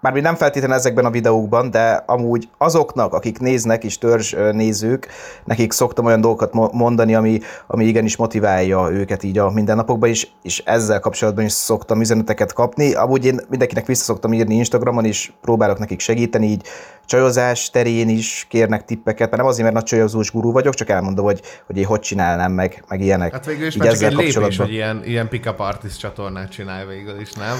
[0.00, 5.08] Mármint nem feltétlenül ezekben a videókban, de amúgy azoknak, akik néznek és törzs nézők,
[5.44, 10.32] nekik szoktam olyan dolgokat mo- mondani, ami, ami igenis motiválja őket így a mindennapokban is,
[10.42, 12.94] és ezzel kapcsolatban is szoktam üzeneteket kapni.
[12.94, 16.66] Amúgy én mindenkinek vissza szoktam írni Instagramon, és próbálok nekik segíteni, így
[17.06, 21.24] csajozás terén is kérnek tippeket, mert nem azért, mert nagy csajozós gurú vagyok, csak elmondom,
[21.24, 23.32] hogy, hogy én hogy csinálnám meg, meg ilyenek.
[23.32, 27.20] Hát végül is már csak egy lépés, hogy ilyen, ilyen pick-up artist csatornát csinálj végül
[27.20, 27.56] is, nem?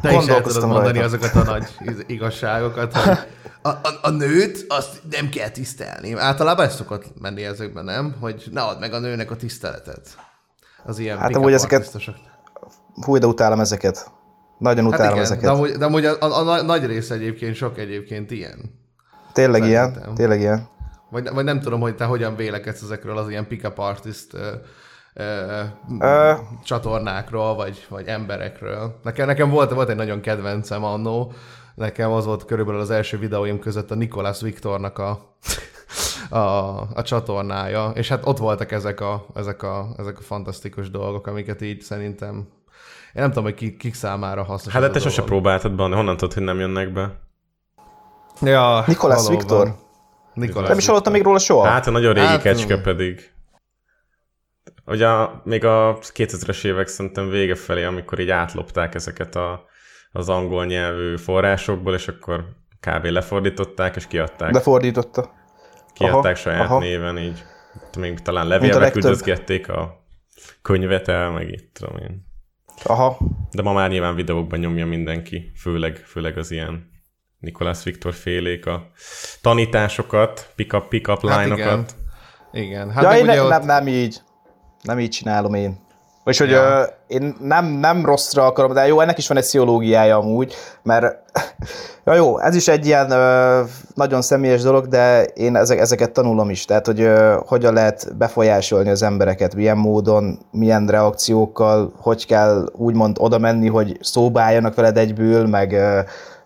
[0.00, 1.16] Te is el tudod mondani rajta.
[1.16, 1.68] azokat a nagy
[2.06, 3.18] igazságokat, hogy
[3.62, 6.12] a, a, a nőt azt nem kell tisztelni.
[6.14, 8.14] Általában ez szokott menni ezekben, nem?
[8.20, 10.08] Hogy ne add meg a nőnek a tiszteletet.
[10.84, 11.92] Az ilyen Hát amúgy ezeket-.
[13.04, 14.10] Hú, de utálom ezeket.
[14.58, 15.42] Nagyon Hát utálom igen, ezeket.
[15.44, 18.58] de amúgy, de amúgy a, a, a, nagy- nagy része egyébként sok egyébként ilyen.
[19.32, 20.14] Tényleg ilyen, Szerintem.
[20.14, 20.68] tényleg ilyen.
[21.10, 24.26] Vagy, vagy nem tudom, hogy te hogyan vélekedsz ezekről az ilyen pick-up artist
[25.16, 25.62] ö, ö,
[26.00, 26.32] Ö.
[26.64, 29.00] csatornákról, vagy, vagy emberekről.
[29.02, 31.32] Nekem, nekem volt, volt egy nagyon kedvencem annó,
[31.74, 35.36] nekem az volt körülbelül az első videóim között a Nicolas Viktornak a,
[36.36, 36.38] a,
[36.94, 41.60] a csatornája, és hát ott voltak ezek a, ezek, a, ezek a fantasztikus dolgok, amiket
[41.62, 42.48] így szerintem
[43.14, 44.72] én nem tudom, hogy ki, kik számára hasznos.
[44.72, 47.18] Hát de te a sose próbáltad be, honnan tudod, hogy nem jönnek be?
[48.40, 49.26] Ja, valóban.
[49.28, 49.74] Viktor?
[50.34, 51.66] Nicolas Nem is hallottam még róla soha.
[51.66, 53.35] Hát a nagyon régi Hát, kecske pedig.
[54.86, 59.64] Ugye a, még a 2000-es évek szerintem vége felé, amikor így átlopták ezeket a,
[60.12, 62.44] az angol nyelvű forrásokból, és akkor
[62.80, 63.04] kb.
[63.04, 65.30] lefordították, és kiadták, De fordította.
[65.94, 66.78] kiadták aha, saját aha.
[66.78, 67.44] néven, így
[67.98, 70.04] még talán levélbe küldözgették a
[70.62, 72.26] könyvet el, meg itt tudom én.
[72.84, 73.18] Aha.
[73.50, 76.90] De ma már nyilván videókban nyomja mindenki, főleg, főleg az ilyen
[77.38, 78.90] Nikolás Viktor félék a
[79.42, 81.94] tanításokat, pick-up, pick-up Hát line-okat.
[82.52, 82.64] igen.
[82.64, 82.90] Igen.
[82.90, 84.20] Hát Ja, én ne, ott- nem, nem így.
[84.86, 85.84] Nem így csinálom én.
[86.26, 86.78] Vagyis, hogy Ja.
[86.78, 86.86] ja.
[87.06, 91.16] én nem, nem rosszra akarom, de jó, ennek is van egy pszichológiája amúgy, mert
[92.04, 93.62] ja, jó, ez is egy ilyen ö,
[93.94, 98.90] nagyon személyes dolog, de én ezek, ezeket tanulom is, tehát hogy ö, hogyan lehet befolyásolni
[98.90, 104.96] az embereket, milyen módon, milyen reakciókkal, hogy kell úgymond oda menni, hogy szóba álljanak veled
[104.96, 106.00] egyből, meg, ö,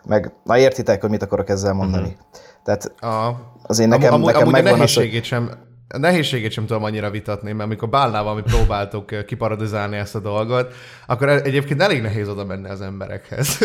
[0.05, 2.09] meg na értitek, hogy mit akarok ezzel mondani.
[2.09, 2.17] Mhm.
[2.33, 2.49] Uh-huh.
[2.65, 4.97] Tehát A, azért nekem, amúgy, nekem amúgy a megvan az, hogy...
[4.97, 5.51] nehézségét sem,
[5.95, 10.21] a nehézségét sem tudom annyira vitatni, mert amikor Bálnával mi próbáltuk ö, kiparodizálni ezt a
[10.21, 10.75] dolgot,
[11.07, 13.59] akkor e- egyébként elég nehéz oda menni az emberekhez.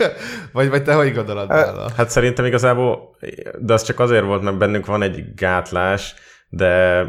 [0.52, 1.90] vagy, vagy te hogy gondolod, Bála?
[1.96, 3.16] Hát szerintem igazából,
[3.58, 6.14] de az csak azért volt, mert bennünk van egy gátlás,
[6.54, 7.04] de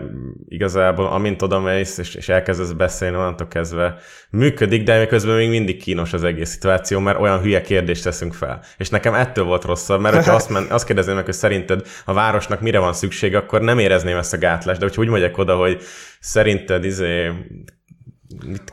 [0.48, 3.96] igazából amint oda mész, és, és elkezdesz beszélni, onnantól kezdve
[4.30, 8.62] működik, de közben még mindig kínos az egész szituáció, mert olyan hülye kérdést teszünk fel.
[8.78, 12.14] És nekem ettől volt rosszabb, mert hogyha azt, men, azt kérdezném meg, hogy szerinted a
[12.14, 15.56] városnak mire van szüksége, akkor nem érezném ezt a gátlást, de hogyha úgy megyek oda,
[15.56, 15.82] hogy
[16.20, 17.32] szerinted izé,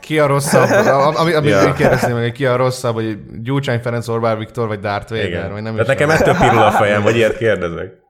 [0.01, 0.69] Ki a rosszabb?
[0.87, 1.73] A- Ami, Ja.
[1.73, 5.51] kérdezném meg, hogy ki a rosszabb, hogy Gyurcsány Ferenc, Orbán Viktor, vagy Darth Vader?
[5.51, 8.00] Vagy nem Tehát nekem ettől pirul a fejem, hogy ilyet kérdezek.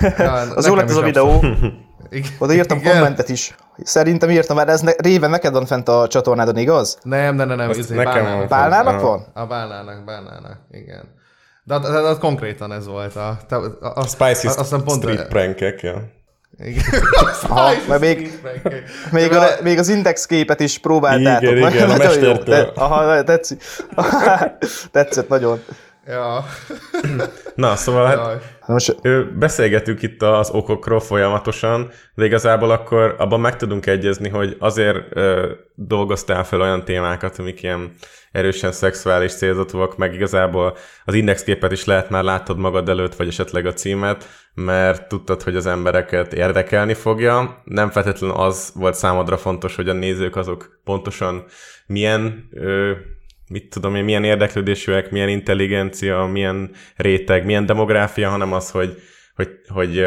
[0.00, 1.40] Ja, Az jó lett az is a videó.
[2.10, 2.30] Igen.
[2.38, 2.92] Oda írtam Igen.
[2.92, 3.54] kommentet is.
[3.82, 6.98] Szerintem írtam, mert ez ne, réven neked van fent a csatornádon, igaz?
[7.02, 7.68] Nem, nem, nem, nem.
[7.68, 8.94] Azt izé, nekem Bálnának.
[8.94, 9.06] Aha.
[9.08, 9.26] van?
[9.34, 11.02] A bálnának, bálnának, igen.
[11.64, 13.38] De, de, de, de konkrétan ez volt a...
[13.50, 16.02] a, a, a Spicy a- aztán pont street prankek, ja.
[16.58, 16.82] Igen.
[17.48, 18.40] Aha, mert még-.
[19.10, 21.50] Még, a, még az index képet is próbáltátok.
[21.56, 22.36] Igen, igen, a Nagyon jó.
[22.36, 23.62] Te- Aha, tetszik.
[24.92, 25.62] Tetszett nagyon.
[26.06, 26.44] Ja.
[27.54, 28.38] Na, szóval hát Jaj.
[28.66, 34.56] Most Ö, Beszélgetünk itt az okokról folyamatosan, de igazából akkor abban meg tudunk egyezni, hogy
[34.58, 37.94] azért ö, dolgoztál fel olyan témákat, amik ilyen
[38.32, 43.66] erősen szexuális célzatúak, meg igazából az indexképet is lehet már láttad magad előtt, vagy esetleg
[43.66, 47.62] a címet, mert tudtad, hogy az embereket érdekelni fogja.
[47.64, 51.44] Nem feltétlenül az volt számodra fontos, hogy a nézők azok pontosan
[51.86, 52.92] milyen ö,
[53.52, 59.02] mit tudom én, milyen érdeklődésűek, milyen intelligencia, milyen réteg, milyen demográfia, hanem az, hogy,
[59.34, 60.06] hogy, hogy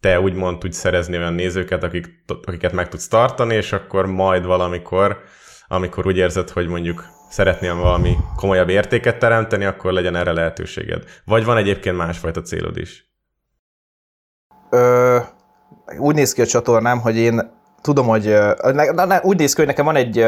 [0.00, 5.22] te úgymond tudsz szerezni olyan nézőket, akik, akiket meg tudsz tartani, és akkor majd valamikor,
[5.68, 11.04] amikor úgy érzed, hogy mondjuk szeretnél valami komolyabb értéket teremteni, akkor legyen erre lehetőséged.
[11.24, 13.06] Vagy van egyébként másfajta célod is.
[14.70, 15.18] ö,
[15.98, 18.38] úgy néz ki a csatornám, hogy én tudom, hogy
[18.72, 20.18] ne, ne, úgy néz ki, hogy nekem van egy,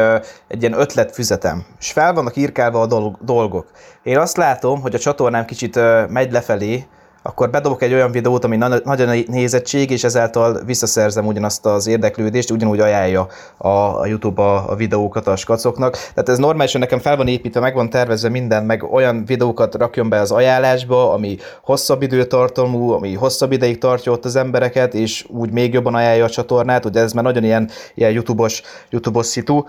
[0.47, 3.65] egy ilyen ötletfüzetem, és fel vannak írkálva a dolg, dolgok.
[4.03, 6.85] Én azt látom, hogy a csatornám kicsit megy lefelé,
[7.23, 11.87] akkor bedobok egy olyan videót, ami na- nagy a nézettség, és ezáltal visszaszerzem ugyanazt az
[11.87, 15.91] érdeklődést, ugyanúgy ajánlja a, a YouTube a, a videókat a skacoknak.
[15.91, 20.09] Tehát ez normálisan nekem fel van építve, meg van tervezve minden, meg olyan videókat rakjon
[20.09, 25.51] be az ajánlásba, ami hosszabb időtartamú, ami hosszabb ideig tartja ott az embereket, és úgy
[25.51, 29.63] még jobban ajánlja a csatornát, ugye ez már nagyon ilyen, ilyen YouTube-os, YouTube-os szitu.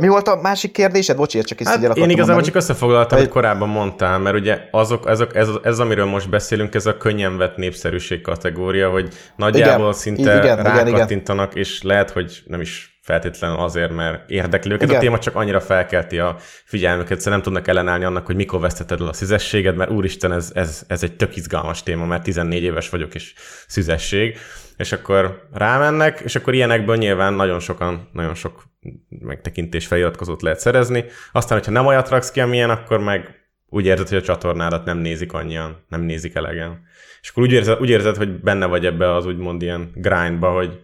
[0.00, 1.16] Mi volt a másik kérdésed?
[1.16, 2.44] Bocs, csak ezt Hát én igazából mondani.
[2.44, 6.86] csak összefoglaltam, amit korábban mondtál, mert ugye azok, azok, ez, ez, amiről most beszélünk, ez
[6.86, 10.84] a könnyen vett népszerűség kategória, hogy nagyjából Igen, szinte igen, igen, igen.
[10.84, 14.88] rákattintanak, és lehet, hogy nem is feltétlenül azért, mert érdekli őket.
[14.88, 14.96] Igen.
[14.96, 19.00] A téma csak annyira felkelti a figyelmüket, szóval nem tudnak ellenállni annak, hogy mikor veszteted
[19.00, 22.88] el a szüzességed, mert úristen, ez, ez, ez egy tök izgalmas téma, mert 14 éves
[22.88, 23.34] vagyok, és
[23.66, 24.38] szüzesség.
[24.76, 28.62] És akkor rámennek, és akkor ilyenekből nyilván nagyon sokan, nagyon sok
[29.08, 31.04] megtekintés feliratkozót lehet szerezni.
[31.32, 33.41] Aztán, hogyha nem olyat raksz ki, amilyen, akkor meg
[33.74, 36.82] úgy érzed, hogy a csatornádat nem nézik annyian, nem nézik elegen.
[37.20, 40.80] És akkor úgy érzed, úgy érzed hogy benne vagy ebbe az úgymond ilyen grindba, hogy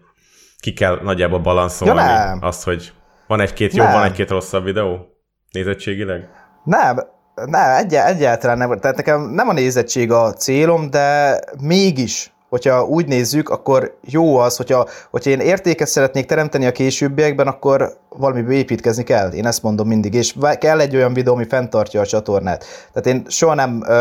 [0.61, 2.39] ki kell nagyjából balanszolni Ja, nem.
[2.41, 2.93] azt, hogy
[3.27, 3.93] van egy-két jó, Nem.
[3.93, 5.07] van egy-két rosszabb videó
[5.51, 6.29] nézettségileg.
[6.65, 6.97] Nem,
[7.35, 8.79] nem, egy, egyáltalán nem.
[8.79, 14.57] Tehát nekem nem a nézettség a célom, de mégis, hogyha úgy nézzük, akkor jó az,
[14.57, 19.31] hogyha, hogyha én értéket szeretnék teremteni a későbbiekben, akkor valamiből építkezni kell.
[19.31, 22.65] Én ezt mondom mindig, és kell egy olyan videó, ami fenntartja a csatornát.
[22.93, 23.93] Tehát én soha nem ö,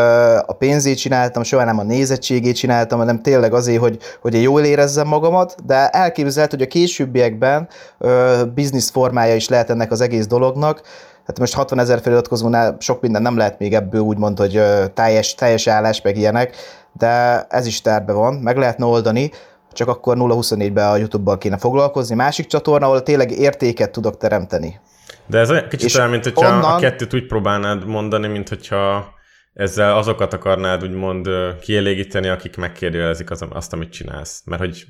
[0.46, 4.64] a pénzét csináltam, soha nem a nézettségét csináltam, hanem tényleg azért, hogy, hogy én jól
[4.64, 10.26] érezzem magamat, de elképzelhető, hogy a későbbiekben ö, biznisz formája is lehet ennek az egész
[10.26, 10.82] dolognak,
[11.26, 14.62] Hát most 60 ezer feliratkozónál sok minden nem lehet még ebből úgymond, hogy
[14.94, 16.56] teljes, teljes állás, meg ilyenek,
[16.98, 19.30] de ez is terve van, meg lehetne oldani,
[19.72, 22.14] csak akkor 0-24-ben a YouTube-bal kéne foglalkozni.
[22.14, 24.80] Másik csatorna, ahol tényleg értéket tudok teremteni.
[25.26, 29.12] De ez olyan, kicsit olyan, mint hogyha onnan- a kettőt úgy próbálnád mondani, mint hogyha
[29.54, 31.28] ezzel azokat akarnád úgymond
[31.60, 34.42] kielégíteni, akik megkérdőjelezik az, azt, amit csinálsz.
[34.44, 34.86] Mert hogy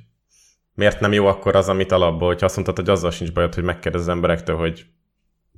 [0.74, 3.64] miért nem jó akkor az, amit alapból, hogyha azt mondtad, hogy azzal sincs bajod, hogy
[3.64, 4.86] megkérdez az emberektől, hogy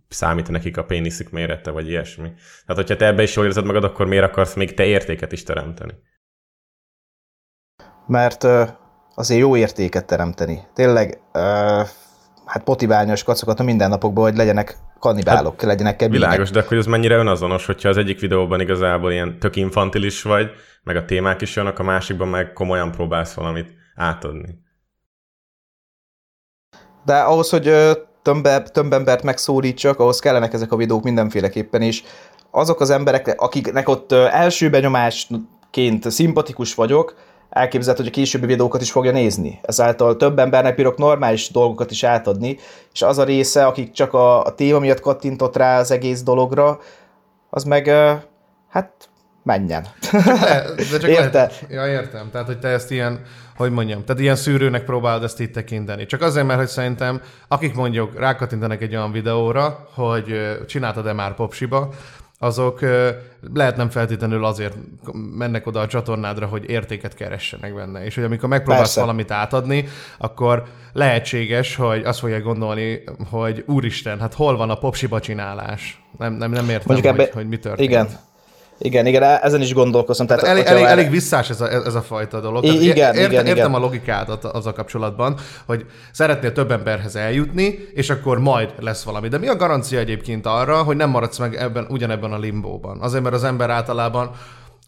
[0.08, 2.28] számít nekik a péniszük mérete, vagy ilyesmi.
[2.66, 5.42] Tehát, hogyha te ebbe is jól érzed magad, akkor miért akarsz még te értéket is
[5.42, 5.92] teremteni?
[8.10, 8.46] Mert
[9.14, 10.62] azért jó értéket teremteni.
[10.74, 11.20] Tényleg,
[12.44, 16.20] hát motiválni a skacokat a mindennapokban, hogy legyenek kannibálok, hát, legyenek kebinek.
[16.20, 20.50] Világos, de akkor ez mennyire önazonos, hogyha az egyik videóban igazából ilyen tök infantilis vagy,
[20.82, 24.58] meg a témák is jönnek, a másikban meg komolyan próbálsz valamit átadni.
[27.04, 27.92] De ahhoz, hogy ö,
[28.72, 32.04] több, embert megszólítsak, ahhoz kellenek ezek a videók mindenféleképpen is.
[32.50, 38.90] Azok az emberek, akiknek ott első benyomásként szimpatikus vagyok, elképzelhető, hogy a későbbi videókat is
[38.90, 39.58] fogja nézni.
[39.62, 42.58] Ezáltal több embernek bírok normális dolgokat is átadni,
[42.92, 46.78] és az a része, akik csak a, a téma miatt kattintott rá az egész dologra,
[47.50, 47.88] az meg,
[48.68, 49.08] hát
[49.42, 49.86] menjen.
[50.12, 51.32] Le, de csak Érted?
[51.32, 52.30] Lehet, ja, értem.
[52.30, 53.20] Tehát, hogy te ezt ilyen,
[53.56, 56.06] hogy mondjam, tehát ilyen szűrőnek próbálod ezt itt tekinteni.
[56.06, 61.88] Csak azért, mert hogy szerintem, akik mondjuk rákattintanak egy olyan videóra, hogy csináltad-e már popsiba,
[62.42, 62.80] azok
[63.54, 64.76] lehet nem feltétlenül azért
[65.36, 68.04] mennek oda a csatornádra, hogy értéket keressenek benne.
[68.04, 69.00] És hogy amikor megpróbálsz Persze.
[69.00, 75.20] valamit átadni, akkor lehetséges, hogy azt fogják gondolni, hogy úristen, hát hol van a popsiba
[75.20, 76.02] csinálás?
[76.18, 77.88] Nem, nem, nem értem, Mondjuk hogy, ebbe- hogy mi történt.
[77.88, 78.08] Igen.
[78.82, 80.26] Igen, igen, ezen is gondolkoztam.
[80.26, 82.64] Tehát, elég, hogyha elég, már- elég visszás ez a, ez a fajta dolog.
[82.64, 83.74] Tehát igen, értem, igen, értem igen.
[83.74, 89.28] a logikádat az a kapcsolatban, hogy szeretnél több emberhez eljutni, és akkor majd lesz valami.
[89.28, 93.00] De mi a garancia egyébként arra, hogy nem maradsz meg ebben, ugyanebben a limbóban?
[93.00, 94.30] Azért, mert az ember általában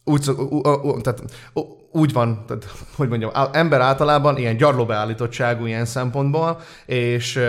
[0.04, 5.84] úgy, ú- ú- tehát, ú- úgy van, tehát, hogy mondjam, ember általában ilyen gyarlóbeállítottságú ilyen
[5.84, 7.40] szempontból, és,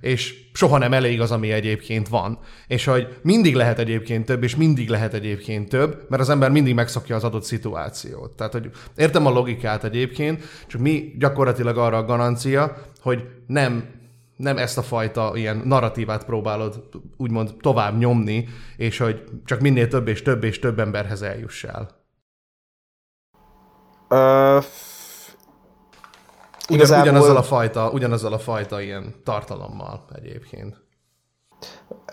[0.00, 2.38] és soha nem elég az, ami egyébként van.
[2.66, 6.74] És hogy mindig lehet egyébként több, és mindig lehet egyébként több, mert az ember mindig
[6.74, 8.30] megszokja az adott szituációt.
[8.30, 14.00] Tehát, hogy értem a logikát egyébként, csak mi gyakorlatilag arra a garancia, hogy nem
[14.36, 20.08] nem ezt a fajta ilyen narratívát próbálod úgymond tovább nyomni, és hogy csak minél több
[20.08, 21.88] és több és több emberhez eljussál.
[21.88, 22.01] Ö,
[24.12, 24.62] Ugyan,
[26.68, 30.76] Igazából- ugyanazzal, a fajta, ugyanazzal a fajta ilyen tartalommal egyébként.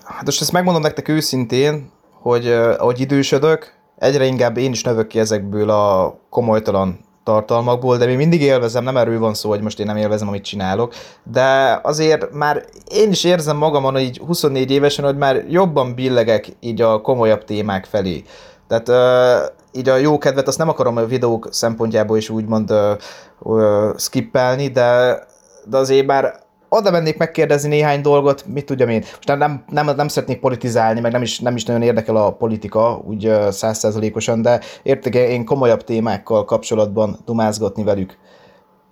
[0.04, 5.08] Hát most ezt megmondom nektek őszintén, hogy uh, ahogy idősödök, egyre inkább én is növök
[5.08, 9.80] ki ezekből a komolytalan tartalmakból, de még mindig élvezem, nem erről van szó, hogy most
[9.80, 14.72] én nem élvezem, amit csinálok, de azért már én is érzem magamon, hogy így 24
[14.72, 18.24] évesen, hogy már jobban billegek így a komolyabb témák felé.
[18.68, 22.98] Tehát uh, így a jó kedvet azt nem akarom a videók szempontjából is úgymond uh,
[23.40, 25.20] uh, skippelni, de,
[25.66, 29.00] de azért már oda mennék megkérdezni néhány dolgot, mit tudjam én.
[29.00, 32.32] Most nem, nem, nem, nem szeretnék politizálni, meg nem is, nem is nagyon érdekel a
[32.32, 38.18] politika, úgy ö, százszerzalékosan, de értek én komolyabb témákkal kapcsolatban dumázgatni velük.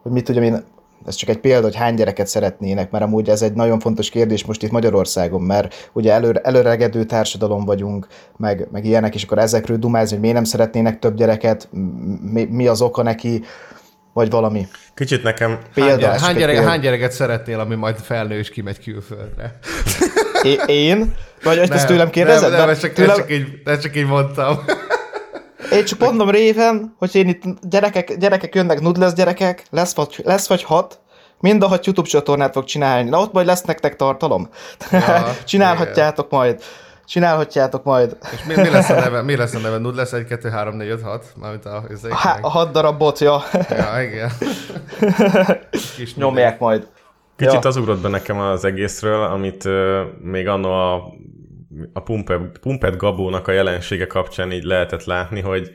[0.02, 0.64] Hogy mit tudjam én,
[1.06, 4.46] ez csak egy példa, hogy hány gyereket szeretnének, mert amúgy ez egy nagyon fontos kérdés
[4.46, 8.08] most itt Magyarországon, mert ugye előre, előregedő társadalom vagyunk,
[8.38, 11.70] meg, meg ilyenek, és akkor ezekről dumázni, hogy miért nem szeretnének több gyereket,
[12.22, 13.44] mi, mi az oka neki,
[14.14, 14.68] vagy valami.
[14.94, 16.70] Kicsit nekem Hány, Példa, gyere, ez csak hány, egy gyerek, példa.
[16.70, 19.60] hány gyereket szeretnél, ami majd felnő és kimegy külföldre?
[20.42, 21.14] É- én?
[21.44, 22.50] Vagy ezt Nem, tőlem kérdezed?
[22.50, 23.10] Nem, nem, ezt csak, tőlem...
[23.10, 24.60] ezt csak, így, ezt csak így mondtam.
[25.72, 30.48] Én csak mondom réven, hogy én itt gyerekek, gyerekek jönnek, nudlesz gyerekek, lesz vagy, lesz
[30.48, 31.00] vagy hat,
[31.40, 33.10] mind a hat YouTube csatornát fog csinálni.
[33.10, 34.50] Na ott majd lesz nektek tartalom.
[34.92, 36.64] Ja, Csinálhatjátok majd.
[37.06, 38.18] Csinálhatjátok majd.
[38.34, 39.22] És mi, mi, lesz a neve?
[39.22, 39.78] Mi lesz a neve?
[39.78, 41.26] Nud lesz 1, 2, 3, 4, 5, 6?
[41.42, 43.44] Mármint a, a, Há, a hat darabot, ja.
[43.70, 44.32] Ja, igen.
[45.96, 46.88] Kis Nyomják majd.
[47.36, 47.70] Kicsit Ja.
[47.70, 51.04] az ugrott be nekem az egészről, amit uh, még anno a,
[51.94, 55.72] a Pumped, Pumped Gabónak a jelensége kapcsán így lehetett látni, hogy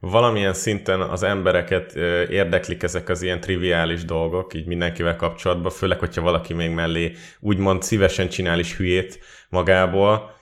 [0.00, 1.94] valamilyen szinten az embereket
[2.28, 7.82] érdeklik ezek az ilyen triviális dolgok, így mindenkivel kapcsolatban, főleg, hogyha valaki még mellé úgymond
[7.82, 10.32] szívesen csinál is hülyét magából,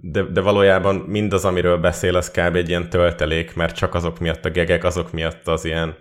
[0.00, 2.56] de, de valójában mindaz, amiről beszél, az kb.
[2.56, 5.96] egy ilyen töltelék, mert csak azok miatt a gegek, azok miatt az ilyen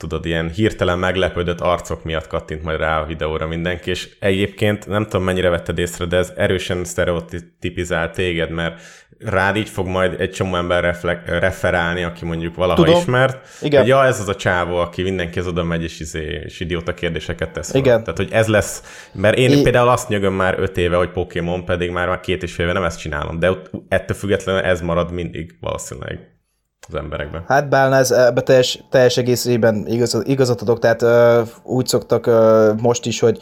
[0.00, 5.04] tudod, ilyen hirtelen meglepődött arcok miatt kattint majd rá a videóra mindenki, és egyébként nem
[5.04, 8.80] tudom mennyire vetted észre, de ez erősen sztereotipizál téged, mert
[9.18, 13.00] rád így fog majd egy csomó ember reflek- referálni, aki mondjuk valaha Tudom.
[13.00, 13.46] ismert.
[13.62, 13.80] Igen.
[13.80, 16.94] Hogy ja, ez az a csávó, aki mindenki az oda megy, és, izé, és idióta
[16.94, 17.70] kérdéseket tesz.
[17.70, 17.80] fel.
[17.80, 18.00] Igen.
[18.00, 18.82] Tehát, hogy ez lesz,
[19.12, 22.42] mert én I- például azt nyögöm már öt éve, hogy Pokémon, pedig már, már két
[22.42, 23.50] és fél éve nem ezt csinálom, de
[23.88, 26.38] ettől függetlenül ez marad mindig valószínűleg
[26.92, 27.44] az emberekben.
[27.46, 32.72] Hát Bálna, ez ebbe teljes, teljes egészében igaz, igazat adok, tehát ö, úgy szoktak ö,
[32.80, 33.38] most is, hogy,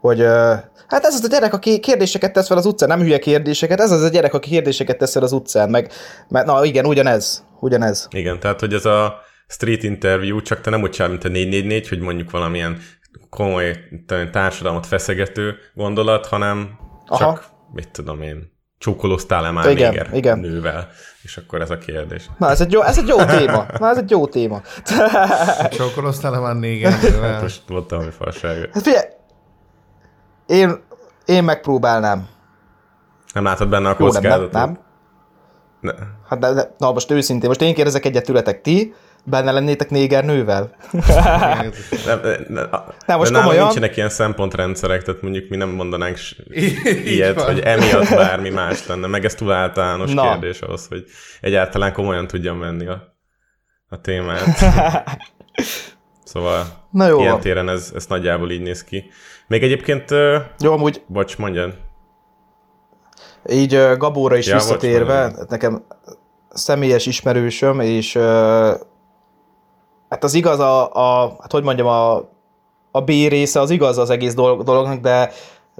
[0.00, 0.54] hogy ö,
[0.88, 3.90] hát ez az a gyerek, aki kérdéseket tesz fel az utcán, nem hülye kérdéseket, ez
[3.90, 5.92] az a gyerek, aki kérdéseket tesz fel az utcán, meg,
[6.28, 8.08] meg na igen, ugyanez, ugyanez.
[8.10, 11.88] Igen, tehát hogy ez a street interview, csak te nem úgy csinálod, mint a 444,
[11.88, 12.78] hogy mondjuk valamilyen
[13.30, 13.76] komoly
[14.32, 17.40] társadalmat feszegető gondolat, hanem csak, Aha.
[17.72, 20.38] mit tudom én, csókolóztál-e már Igen, néger igen.
[20.38, 20.88] nővel?
[21.22, 22.30] És akkor ez a kérdés.
[22.38, 23.66] Na, ez egy jó, ez egy jó téma.
[23.78, 24.60] Na, ez egy jó téma.
[25.78, 26.92] Csókoloztál már négen?
[27.42, 28.68] Most mondtam, hogy falságot.
[28.72, 29.04] Hát figyelj,
[30.46, 30.82] én,
[31.24, 32.28] én megpróbálnám.
[33.34, 34.52] Nem látod benne a Jó, nem, nem, kockázatot?
[34.52, 34.78] nem.
[35.80, 35.92] Ne.
[36.28, 40.24] Hát de, de, na most őszintén, most én kérdezek egyet tőletek, ti benne lennétek néger
[40.24, 40.70] nővel?
[42.06, 42.68] Nem, nem,
[43.06, 43.62] nem, most de komolyan?
[43.64, 46.18] nincsenek ilyen szempontrendszerek, tehát mondjuk mi nem mondanánk
[47.04, 50.22] ilyet, hogy emiatt bármi más lenne, meg ez túl általános Na.
[50.22, 51.04] kérdés ahhoz, hogy
[51.40, 53.14] egyáltalán komolyan tudjam venni a,
[53.88, 54.44] a témát.
[56.24, 59.10] Szóval Na jó ilyen téren ez, ez nagyjából így néz ki.
[59.46, 60.10] Még egyébként,
[60.58, 61.74] Jó, amúgy bocs, mondjad.
[63.48, 65.50] így Gabóra is Ja, bocs, visszatérve, mondjad.
[65.50, 65.84] nekem
[66.48, 68.18] személyes ismerősöm, és
[70.10, 72.14] hát az igaz a, a hát hogy mondjam, a,
[72.90, 75.30] a B része az igaz az egész dolog, dolognak, de,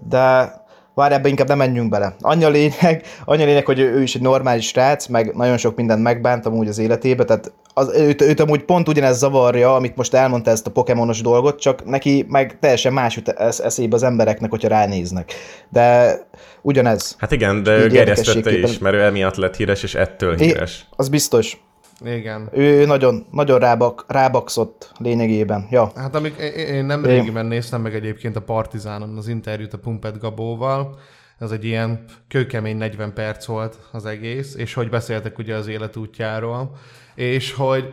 [0.08, 0.52] de
[0.94, 2.14] várj, ebbe inkább nem menjünk bele.
[2.20, 5.76] Annyi a lényeg, annyi a lényeg, hogy ő is egy normális srác, meg nagyon sok
[5.76, 10.14] mindent megbánt amúgy az életébe, tehát az, őt, őt amúgy pont ugyanez zavarja, amit most
[10.14, 14.50] elmondta ezt a pokémonos dolgot, csak neki meg teljesen más jut esz- eszébe az embereknek,
[14.50, 15.32] hogyha ránéznek.
[15.68, 16.16] De
[16.62, 17.14] ugyanez.
[17.18, 20.86] Hát igen, de ő gerjesztette is, mert ő emiatt lett híres, és ettől híres.
[20.96, 21.58] Az biztos.
[22.04, 22.48] Igen.
[22.52, 25.66] Ő nagyon, nagyon rábak, rábakszott lényegében.
[25.70, 25.92] Ja.
[25.94, 30.98] Hát amik, én- nem régiben néztem meg egyébként a Partizánon az interjút a Pumpet Gabóval,
[31.38, 36.76] Ez egy ilyen kőkemény 40 perc volt az egész, és hogy beszéltek ugye az életútjáról,
[37.14, 37.92] és hogy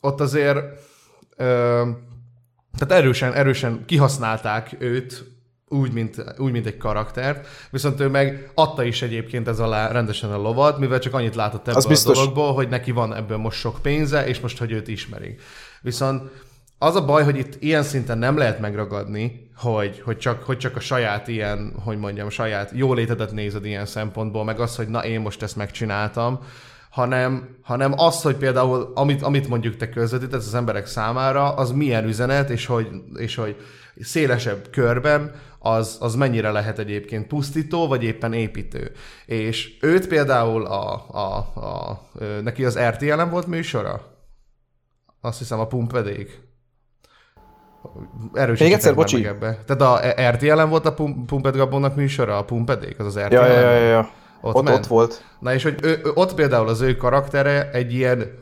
[0.00, 0.56] ott azért
[1.36, 1.82] ö,
[2.78, 5.24] tehát erősen, erősen kihasználták őt
[5.72, 10.32] úgy mint, úgy, mint egy karaktert, viszont ő meg adta is egyébként ez alá rendesen
[10.32, 12.16] a lovat, mivel csak annyit látott ebből Az a biztos.
[12.16, 15.40] dologból, hogy neki van ebből most sok pénze, és most, hogy őt ismerik.
[15.80, 16.22] Viszont
[16.78, 20.76] az a baj, hogy itt ilyen szinten nem lehet megragadni, hogy, hogy, csak, hogy csak
[20.76, 25.20] a saját ilyen, hogy mondjam, saját jólétedet nézed ilyen szempontból, meg az, hogy na én
[25.20, 26.40] most ezt megcsináltam,
[26.90, 32.04] hanem, hanem az, hogy például, amit, amit mondjuk te közvetítesz az emberek számára, az milyen
[32.04, 33.56] üzenet, és hogy, és hogy
[34.00, 38.92] szélesebb körben az, az mennyire lehet egyébként pusztító, vagy éppen építő.
[39.26, 42.02] És őt például a, a, a,
[42.42, 44.10] neki az RTL-en volt műsora?
[45.20, 46.40] Azt hiszem a pumpedék.
[48.32, 49.26] Erősítsetek Még egyszer, bocsi.
[49.26, 49.58] Ebbe.
[49.66, 53.50] Tehát a RTL-en volt a Pum- Pumped Gabonnak műsora, a pumpedék, az az RTL-en?
[53.50, 54.10] Ja, ja, ja, ja.
[54.40, 54.76] Ott, Ott, ment?
[54.76, 55.24] ott volt.
[55.40, 58.38] Na és hogy ő, ott például az ő karaktere egy ilyen,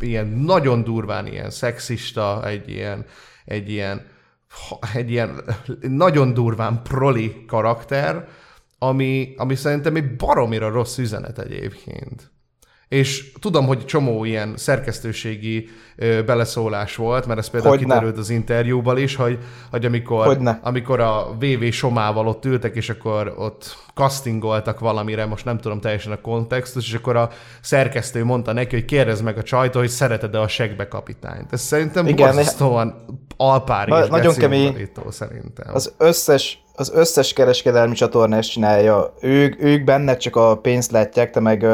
[0.00, 3.04] ilyen nagyon durván ilyen szexista, egy ilyen,
[3.44, 4.06] egy ilyen,
[4.94, 5.42] egy ilyen
[5.80, 8.28] nagyon durván proli karakter,
[8.78, 12.30] ami, ami szerintem egy baromira rossz üzenet egyébként.
[12.90, 17.94] És tudom, hogy csomó ilyen szerkesztőségi ö, beleszólás volt, mert ez például Hogyne.
[17.94, 19.38] kiderült az interjúban is, hogy,
[19.70, 20.60] hogy amikor, Hogyne.
[20.62, 26.12] amikor a VV Somával ott ültek, és akkor ott castingoltak valamire, most nem tudom teljesen
[26.12, 27.30] a kontextus, és akkor a
[27.60, 31.52] szerkesztő mondta neki, hogy kérdezd meg a csajtól, hogy szereted-e a segbe kapitányt.
[31.52, 33.04] Ez szerintem Igen, borzasztóan
[33.36, 34.90] alpári Na- és nagyon kemény.
[35.08, 35.74] szerintem.
[35.74, 39.14] Az összes, az összes kereskedelmi csatorna ezt csinálja.
[39.20, 41.66] Ők, ők benned csak a pénzt látják, te meg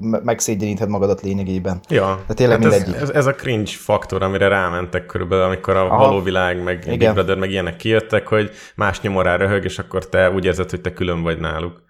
[0.00, 1.80] megszégyeníted magadat lényegében.
[1.88, 3.00] Ja, De tényleg ez, mindegyik.
[3.00, 5.96] ez, ez, a cringe faktor, amire rámentek körülbelül, amikor a Aha.
[5.96, 7.14] való világ, meg Big Igen.
[7.14, 10.92] Brother, meg ilyenek kijöttek, hogy más nyomorá röhög, és akkor te úgy érzed, hogy te
[10.92, 11.82] külön vagy náluk.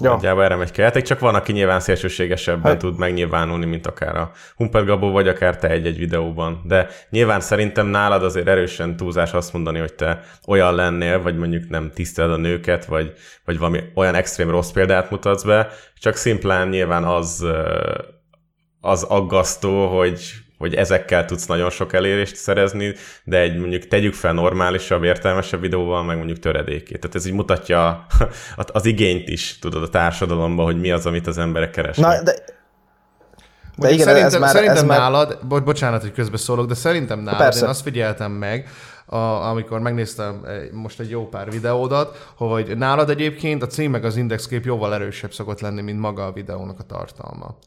[0.00, 0.10] Ja.
[0.10, 4.16] Nagyjából erre megy ki játék, csak van, aki nyilván szélsőségesebben Hát- tud megnyilvánulni, mint akár
[4.16, 6.62] a Humpert Gabó, vagy akár te egy-egy videóban.
[6.64, 11.68] De nyilván szerintem nálad azért erősen túlzás azt mondani, hogy te olyan lennél, vagy mondjuk
[11.68, 13.12] nem tiszteled a nőket, vagy,
[13.44, 17.46] vagy valami olyan extrém rossz példát mutatsz be, csak szimplán nyilván az,
[18.80, 20.20] az aggasztó, hogy,
[20.58, 22.94] hogy ezekkel tudsz nagyon sok elérést szerezni,
[23.24, 27.00] de egy mondjuk tegyük fel normálisabb, értelmesebb videóval, meg mondjuk töredékét.
[27.00, 28.06] Tehát ez így mutatja
[28.56, 32.16] az igényt is, tudod, a társadalomban, hogy mi az, amit az emberek keresnek.
[32.16, 32.34] Na, de,
[33.76, 37.20] de igen, szerintem, ez már, szerintem ez már nálad, bo- bocsánat, hogy közbeszólok, de szerintem
[37.20, 37.64] nálad Persze.
[37.64, 38.68] én azt figyeltem meg,
[39.06, 44.04] a, amikor megnéztem egy- most egy jó pár videódat, hogy nálad egyébként a cím meg
[44.04, 47.58] az indexkép jóval erősebb szokott lenni, mint maga a videónak a tartalma.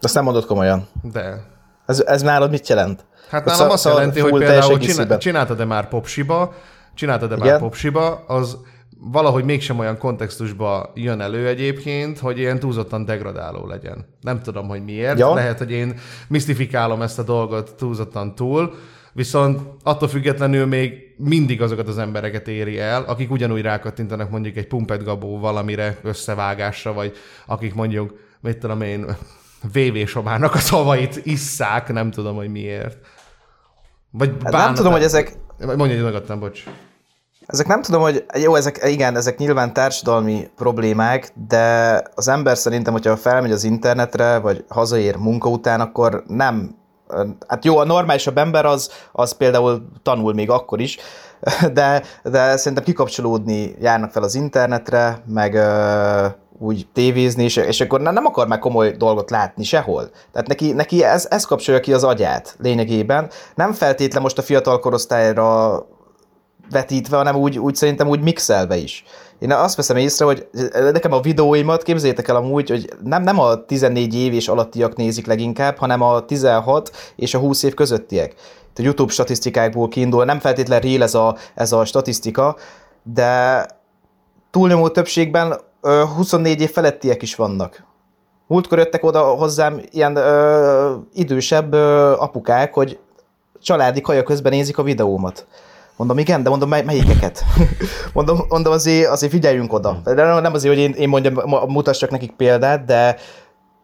[0.00, 0.86] Azt nem mondod komolyan.
[1.02, 1.42] De
[1.86, 3.04] Ez, ez nálad mit jelent?
[3.30, 6.54] Hát nálam szá- azt jelenti, hogy például csinál, csináltad-e már popsiba,
[6.94, 7.58] csináltad-e már Igen.
[7.58, 8.56] popsiba, az
[8.98, 14.06] valahogy mégsem olyan kontextusba jön elő egyébként, hogy ilyen túlzottan degradáló legyen.
[14.20, 15.18] Nem tudom, hogy miért.
[15.18, 15.34] Ja.
[15.34, 18.74] Lehet, hogy én misztifikálom ezt a dolgot túlzottan túl,
[19.12, 24.66] viszont attól függetlenül még mindig azokat az embereket éri el, akik ugyanúgy rákattintanak mondjuk egy
[24.66, 27.12] pumpet gabó valamire, összevágásra, vagy
[27.46, 29.16] akik mondjuk, mit tudom én,
[29.72, 32.96] VV Sobának a szavait isszák, nem tudom, hogy miért.
[34.10, 36.64] Vagy Hát nem tudom, hogy ezek, Mondja, hogy megadtam, bocs.
[37.46, 42.92] ezek nem tudom, hogy jó, ezek, igen, ezek nyilván társadalmi problémák, de az ember szerintem,
[42.92, 46.76] hogyha felmegy az internetre, vagy hazaér munka után, akkor nem
[47.48, 50.98] Hát jó, a normálisabb ember az, az például tanul még akkor is,
[51.72, 55.54] de, de szerintem kikapcsolódni járnak fel az internetre, meg
[56.58, 60.10] úgy tévézni, és, és akkor nem akar már komoly dolgot látni sehol.
[60.32, 63.30] Tehát neki, neki ez, ez kapcsolja ki az agyát lényegében.
[63.54, 65.86] Nem feltétlen most a fiatal korosztályra
[66.70, 69.04] vetítve, hanem úgy, úgy szerintem úgy mixelve is.
[69.38, 73.64] Én azt veszem észre, hogy nekem a videóimat, képzeljétek el amúgy, hogy nem, nem a
[73.64, 78.34] 14 év és alattiak nézik leginkább, hanem a 16 és a 20 év közöttiek.
[78.78, 82.56] A YouTube statisztikákból kiindul, nem feltétlen rél ez a, ez a statisztika,
[83.02, 83.66] de
[84.50, 87.84] túlnyomó többségben 24 év felettiek is vannak.
[88.46, 92.98] Múltkor jöttek oda hozzám ilyen ö, idősebb ö, apukák, hogy
[93.62, 95.46] családi kaja közben nézik a videómat.
[95.96, 97.44] Mondom, igen, de mondom, mely, melyikeket?
[98.14, 100.00] mondom, mondom azért, azért figyeljünk oda.
[100.04, 101.34] De nem azért, hogy én, én mondjam,
[101.68, 103.16] mutassak nekik példát, de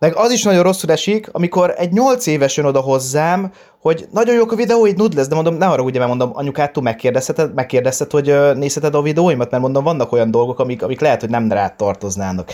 [0.03, 4.35] meg az is nagyon rosszul esik, amikor egy nyolc éves jön oda hozzám, hogy nagyon
[4.35, 8.11] jók a videóid, nud lesz, de mondom, ne arra ugye, mert mondom, anyukától megkérdezheted, megkérdezted,
[8.11, 11.75] hogy nézheted a videóimat, mert mondom, vannak olyan dolgok, amik, amik lehet, hogy nem rád
[11.75, 12.51] tartoznának.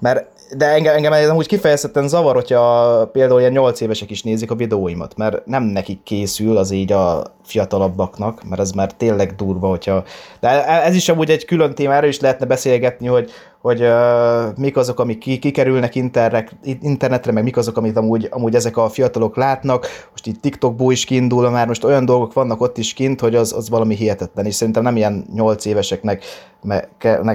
[0.00, 0.26] Mert,
[0.56, 4.54] de engem, engem ez úgy kifejezetten zavar, hogyha például ilyen 8 évesek is nézik a
[4.54, 10.04] videóimat, mert nem nekik készül az így a fiatalabbaknak, mert ez már tényleg durva, hogyha...
[10.40, 13.30] De ez is amúgy egy külön erről is lehetne beszélgetni, hogy,
[13.66, 18.54] hogy uh, mik azok, amik ki, kikerülnek internet, internetre, meg mik azok, amit amúgy, amúgy
[18.54, 19.86] ezek a fiatalok látnak.
[20.10, 23.52] Most itt TikTokból is kiindul, már most olyan dolgok vannak ott is kint, hogy az,
[23.52, 26.24] az valami hihetetlen, és szerintem nem ilyen 8 éveseknek
[26.62, 26.88] me,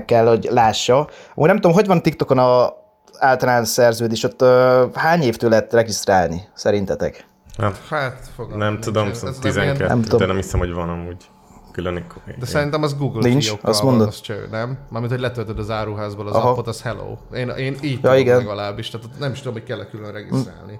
[0.06, 0.96] kell, hogy lássa.
[1.36, 2.74] Amúgy nem tudom, hogy van TikTokon a
[3.20, 4.50] általános szerződés, ott uh,
[4.94, 7.26] hány évtől lehet regisztrálni, szerintetek?
[7.58, 10.20] Hát, Hát, fogalmam nem tudom, Ez- ez nem 12, ilyen- Nem tudom.
[10.20, 11.30] de nem hiszem, hogy van amúgy
[11.72, 12.06] külön.
[12.40, 14.08] De szerintem az Google Nincs, fiókkal azt van, mondod?
[14.08, 14.78] az cső, nem?
[14.90, 16.50] Mármint, hogy letöltöd az áruházból az Aha.
[16.50, 17.18] appot, az hello.
[17.34, 18.38] Én, én így Ja, tudom igen.
[18.38, 20.80] legalábbis, tehát nem is tudom, hogy kell külön regisztrálni.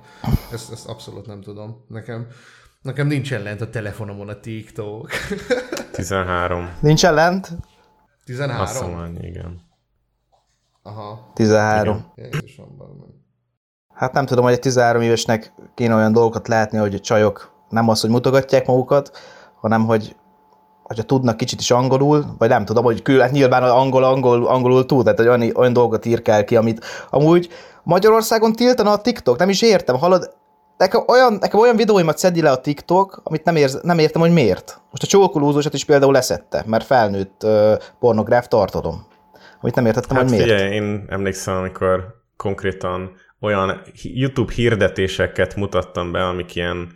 [0.52, 1.86] Ezt, ezt abszolút nem tudom.
[1.88, 2.28] Nekem,
[2.82, 5.10] nekem nincsen lent a telefonomon a TikTok.
[5.92, 6.70] 13.
[6.80, 7.50] Nincsen lent?
[8.26, 8.62] 13?
[8.62, 9.62] Azt annyi, igen.
[10.84, 11.32] Aha.
[11.34, 12.12] 13.
[12.16, 13.20] Jézusom, valami.
[13.94, 17.90] Hát nem tudom, hogy egy 13 évesnek kéne olyan dolgokat látni, hogy a csajok nem
[17.90, 19.18] az, hogy mutogatják magukat,
[19.60, 20.16] hanem hogy
[20.96, 24.86] hogyha tudnak kicsit is angolul, vagy nem tudom, hogy kül, hát nyilván angol, angol, angolul
[24.86, 27.50] tud, tehát hogy olyan, olyan dolgot írkál ki, amit amúgy
[27.84, 30.34] Magyarországon tiltana a TikTok, nem is értem, hallod,
[30.78, 34.32] nekem olyan, nekem olyan videóimat szedi le a TikTok, amit nem, érz, nem értem, hogy
[34.32, 34.82] miért.
[34.92, 39.06] Most a csókolózósat is például leszette, mert felnőtt uh, pornográf tartalom.
[39.62, 40.50] Amit nem értettem, Hát hogy miért.
[40.50, 42.04] figyelj, én emlékszem, amikor
[42.38, 46.92] konkrétan olyan YouTube hirdetéseket mutattam be, amik ilyen,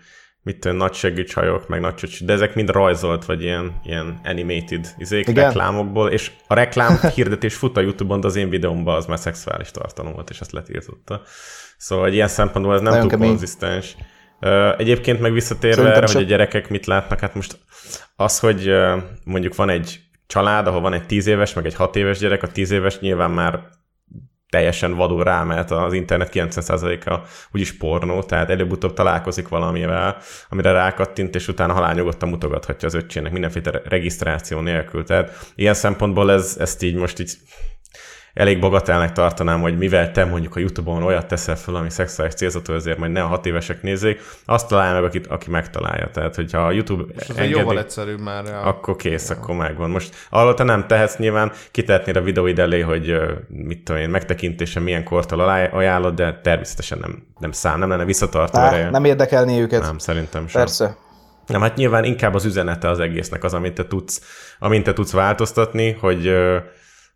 [0.45, 4.93] mit tudom, nagysegű csajok, meg nagy csöcs, de ezek mind rajzolt, vagy ilyen, ilyen animated
[4.97, 5.43] izék, Igen.
[5.45, 9.71] reklámokból, és a reklám hirdetés fut a YouTube-on, de az én videómban az már szexuális
[9.71, 11.21] tartalom volt, és ezt letiltotta.
[11.77, 13.29] Szóval egy ilyen szempontból ez nem Nagyon túl kemény.
[13.29, 13.95] konzisztens.
[14.77, 17.57] Egyébként meg visszatérve Szerintem erre, se- hogy a gyerekek mit látnak, hát most
[18.15, 18.71] az, hogy
[19.23, 22.47] mondjuk van egy család, ahol van egy 10 éves, meg egy 6 éves gyerek, a
[22.47, 23.59] 10 éves nyilván már
[24.49, 27.19] teljesen vadul rámelt az internet 90%-a
[27.51, 30.17] úgyis pornó, tehát előbb-utóbb találkozik valamivel,
[30.49, 35.03] amire rákattint, és utána halálnyugodtan mutogathatja az öccsének mindenféle re- regisztráció nélkül.
[35.03, 37.31] Tehát ilyen szempontból ez, ezt így most így
[38.35, 42.73] elég bagatelnek tartanám, hogy mivel te mondjuk a YouTube-on olyat teszel fel, ami szexuális célzatú,
[42.73, 46.09] ezért majd ne a hat évesek nézzék, azt találja meg, akit, aki megtalálja.
[46.13, 48.43] Tehát, hogyha a YouTube ez egy jóval egyszerűbb már.
[48.45, 48.61] Ja.
[48.61, 49.35] akkor kész, ja.
[49.35, 49.89] akkor megvan.
[49.89, 53.15] Most arról te nem tehetsz nyilván, kitehetnél a videóid elé, hogy
[53.47, 55.39] mit tudom én, megtekintésen milyen kortal
[55.71, 58.89] ajánlod, de természetesen nem, nem szám, nem lenne visszatartó Á, ereje.
[58.89, 59.81] nem érdekelni őket.
[59.81, 60.61] nem, szerintem sem.
[60.61, 60.97] Persze.
[61.47, 64.21] Nem, hát nyilván inkább az üzenete az egésznek az, amit te tudsz,
[64.59, 66.57] amint te tudsz változtatni, hogy, ö,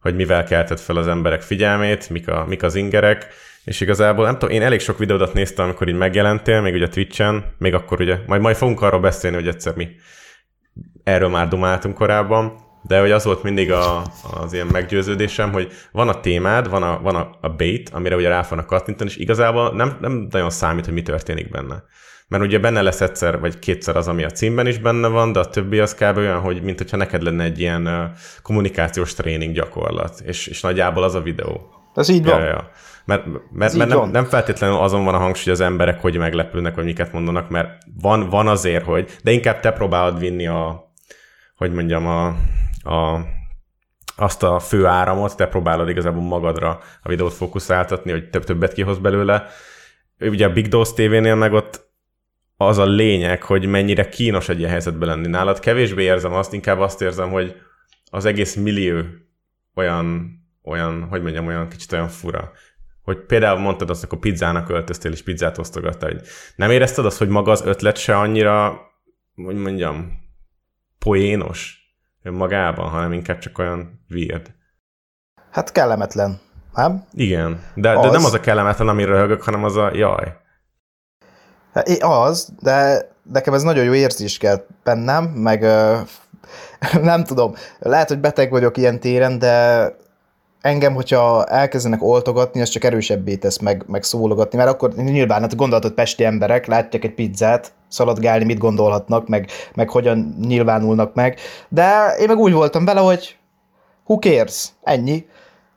[0.02, 3.28] hogy mivel kelted fel az emberek figyelmét, mik, a, mik az ingerek,
[3.64, 7.46] és igazából nem tudom, én elég sok videódat néztem, amikor így megjelentél, még ugye Twitch-en,
[7.58, 9.90] még akkor ugye, majd, majd fogunk arról beszélni, hogy egyszer mi
[11.04, 14.02] erről már dumáltunk korábban, de hogy az volt mindig a,
[14.34, 18.30] az ilyen meggyőződésem, hogy van a témád, van a, van a, a bait, amire ugye
[18.30, 21.84] rá fognak kattintani, és igazából nem, nem nagyon számít, hogy mi történik benne.
[22.30, 25.40] Mert ugye benne lesz egyszer vagy kétszer az, ami a címben is benne van, de
[25.40, 26.18] a többi az kb.
[26.18, 31.16] olyan, hogy mint hogyha neked lenne egy ilyen kommunikációs tréning gyakorlat, és, és nagyjából az
[31.16, 31.70] a videó.
[31.96, 32.40] Ez így van.
[32.40, 32.72] Ja, ja.
[33.06, 36.76] Mert, mert, mert nem, nem feltétlenül azon van a hangsúly, hogy az emberek hogy meglepülnek,
[36.76, 40.92] vagy miket mondanak, mert van, van azért, hogy, de inkább te próbálod vinni a,
[41.56, 42.28] hogy mondjam, a,
[42.90, 43.26] a,
[44.16, 48.98] azt a fő áramot, te próbálod igazából magadra a videót fókuszáltatni, hogy több többet kihoz
[48.98, 49.46] belőle.
[50.20, 51.89] Ugye a Big Dose TV-nél meg ott
[52.62, 55.28] az a lényeg, hogy mennyire kínos egy ilyen helyzetben lenni.
[55.28, 57.56] Nálad kevésbé érzem azt, inkább azt érzem, hogy
[58.12, 59.02] az egész millió
[59.76, 60.32] olyan,
[60.64, 62.52] olyan, hogy mondjam, olyan kicsit olyan fura.
[63.02, 66.10] Hogy például mondtad azt, akkor pizzának öltöztél, és pizzát osztogattál.
[66.10, 66.22] hogy
[66.56, 68.80] Nem érezted azt, hogy maga az ötlet se annyira,
[69.36, 70.12] hogy mondjam,
[71.00, 71.80] poénos
[72.24, 74.54] önmagában, hanem inkább csak olyan weird.
[75.52, 76.40] Hát kellemetlen.
[76.74, 77.06] Nem?
[77.12, 78.12] Igen, de, de Az.
[78.12, 80.39] nem az a kellemetlen, amiről röhögök, hanem az a jaj.
[81.74, 85.62] Hát, az, de nekem ez nagyon jó érzés kell bennem, meg
[87.02, 89.88] nem tudom, lehet, hogy beteg vagyok ilyen téren, de
[90.62, 95.56] engem, hogyha elkezdenek oltogatni, az csak erősebbé tesz meg, meg szólogatni, mert akkor nyilván, hát
[95.56, 101.40] gondolhatod pesti emberek, látják egy pizzát, szaladgálni, mit gondolhatnak, meg, meg hogyan nyilvánulnak meg,
[101.70, 103.38] de én meg úgy voltam vele, hogy
[104.06, 105.26] who cares, ennyi,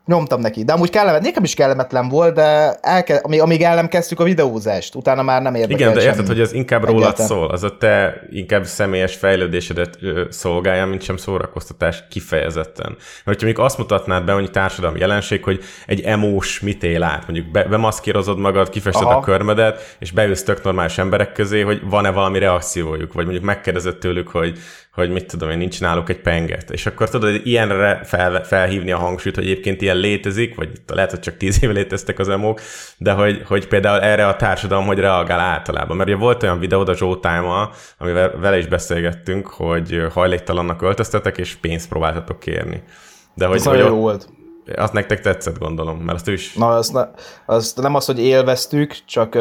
[0.06, 3.88] nyomtam neki, de amúgy kellemet, nekem is kellemetlen volt, de elke, amíg, amíg el nem
[3.88, 7.28] kezdtük a videózást, utána már nem érdekel Igen, de érted, hogy ez inkább rólad Egyáltalán.
[7.28, 12.90] szól, az a te inkább személyes fejlődésedet ö, szolgálja, mint sem szórakoztatás kifejezetten.
[12.96, 17.26] Mert hogyha mondjuk azt mutatnád be, hogy társadalmi jelenség, hogy egy emós mit él át,
[17.28, 19.18] mondjuk be, bemaszkírozod magad, kifested Aha.
[19.18, 23.96] a körmedet, és beülsz tök normális emberek közé, hogy van-e valami reakciójuk, vagy mondjuk megkérdezed
[23.96, 24.58] tőlük, hogy
[24.92, 26.70] hogy mit tudom én, nincs náluk egy penget.
[26.70, 31.10] És akkor tudod, hogy ilyenre fel, felhívni a hangsúlyt, hogy egyébként ilyen létezik, vagy lehet,
[31.10, 32.60] hogy csak tíz éve léteztek az emók,
[32.98, 35.96] de hogy, hogy például erre a társadalom hogy reagál általában.
[35.96, 41.54] Mert ugye volt olyan videó a Zsótájmal, amivel vele is beszélgettünk, hogy hajléktalannak öltöztetek, és
[41.54, 42.82] pénzt próbáltatok kérni.
[43.34, 44.28] De hogy, Ez hogy ott- jó volt.
[44.76, 46.54] Azt nektek tetszett, gondolom, mert azt ő is...
[46.54, 46.98] Na, azt,
[47.46, 49.34] azt nem az, hogy élveztük, csak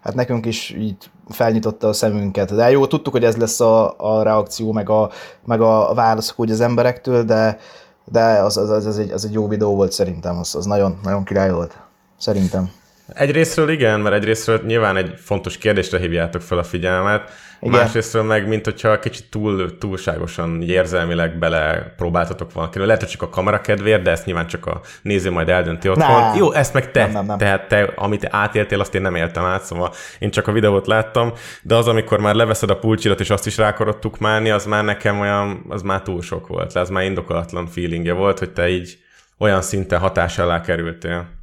[0.00, 2.54] hát nekünk is így felnyitotta a szemünket.
[2.54, 5.10] De jó, tudtuk, hogy ez lesz a, a reakció, meg a,
[5.44, 7.58] meg a válaszok úgy az emberektől, de,
[8.04, 10.98] de az, az, az, az, egy, az egy jó videó volt szerintem, az, az nagyon,
[11.02, 11.76] nagyon király volt.
[12.18, 12.70] Szerintem.
[13.06, 17.30] Egyrésztről igen, mert egyrésztről nyilván egy fontos kérdésre hívjátok fel a figyelmet,
[17.60, 17.80] igen.
[17.80, 22.86] Másrésztről meg, mint hogyha kicsit túl, túlságosan érzelmileg bele próbáltatok valakiről.
[22.86, 26.20] Lehet, hogy csak a kamera kedvéért, de ezt nyilván csak a néző majd eldönti otthon.
[26.20, 26.36] Nem.
[26.36, 27.38] Jó, ezt meg te, Nem, nem, nem.
[27.38, 31.32] tehát te, amit átéltél, azt én nem éltem át, szóval én csak a videót láttam,
[31.62, 34.84] de az, amikor már leveszed a pulcsirat, és azt is rá akarod tukmálni, az már
[34.84, 36.76] nekem olyan, az már túl sok volt.
[36.76, 38.98] Az már indokolatlan feelingje volt, hogy te így
[39.38, 41.40] olyan szinten hatás alá kerültél.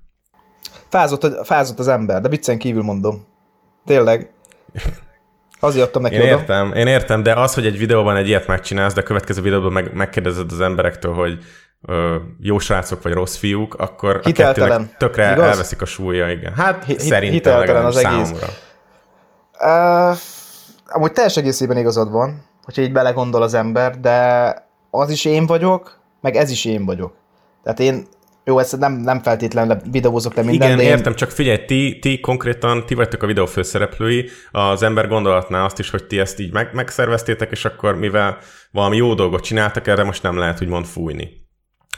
[0.89, 3.25] Fázott, a- fázott az ember, de viccen kívül mondom.
[3.85, 4.31] Tényleg.
[5.59, 6.29] Azért adtam neki Én oda.
[6.29, 9.71] értem, én értem, de az, hogy egy videóban egy ilyet megcsinálsz, de a következő videóban
[9.71, 11.37] meg, megkérdezed az emberektől, hogy
[11.81, 14.69] ö, jó srácok vagy rossz fiúk, akkor a Hiteltelen.
[14.69, 15.45] kettőnek tökre Igaz?
[15.45, 16.53] elveszik a súlya, igen.
[16.53, 18.09] Hát Hi- szerintem hiteltelen az egész.
[18.11, 18.47] számomra.
[19.61, 20.17] Uh,
[20.87, 24.53] amúgy teljes egészében igazad van, hogyha így belegondol az ember, de
[24.89, 27.13] az is én vagyok, meg ez is én vagyok.
[27.63, 28.07] Tehát én,
[28.49, 31.65] jó, ezt nem, nem feltétlenül le- videózok le minden, Igen, de én, értem, csak figyelj,
[31.65, 36.19] ti, ti konkrétan, ti vagytok a videó főszereplői, az ember gondolatná azt is, hogy ti
[36.19, 38.37] ezt így meg, megszerveztétek, és akkor mivel
[38.71, 41.47] valami jó dolgot csináltak, erre most nem lehet úgymond fújni.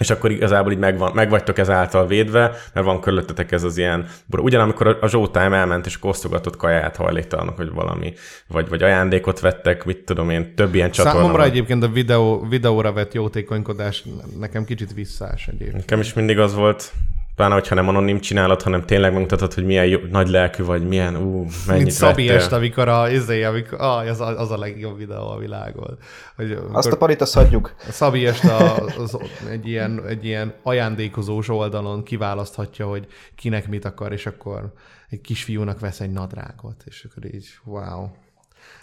[0.02, 4.97] És akkor igazából így megvan, megvagytok ezáltal védve, mert van körülöttetek ez az ilyen, ugyanamikor
[5.02, 8.14] a- Zsótime elment, és osztogatott kaját hajléktalanok, hogy valami,
[8.47, 11.49] vagy, vagy ajándékot vettek, mit tudom én, több ilyen csatorna Számomra van.
[11.49, 14.04] egyébként a videó, videóra vett jótékonykodás
[14.39, 15.78] nekem kicsit visszás egyébként.
[15.78, 16.91] Nekem is mindig az volt,
[17.36, 21.15] pláne, hogyha nem anonim csinálod, hanem tényleg megmutatod, hogy milyen jó, nagy lelkű vagy, milyen,
[21.15, 22.41] ú, mennyit Mint Szabi vettél.
[22.41, 25.97] este, amikor a, izé, amikor, ah, az, a, az a legjobb videó a világon.
[26.36, 27.75] Hogy, azt a parit azt hagyjuk.
[27.88, 29.17] a Szabi este az, az,
[29.49, 34.73] egy, ilyen, egy ilyen ajándékozós oldalon kiválaszthatja, hogy kinek mit akar, és akkor
[35.09, 38.07] egy kisfiúnak vesz egy nadrágot, és akkor így, wow.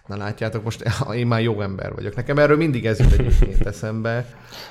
[0.07, 0.84] Na látjátok, most
[1.14, 2.14] én már jó ember vagyok.
[2.14, 4.26] Nekem erről mindig ez jut egyébként eszembe.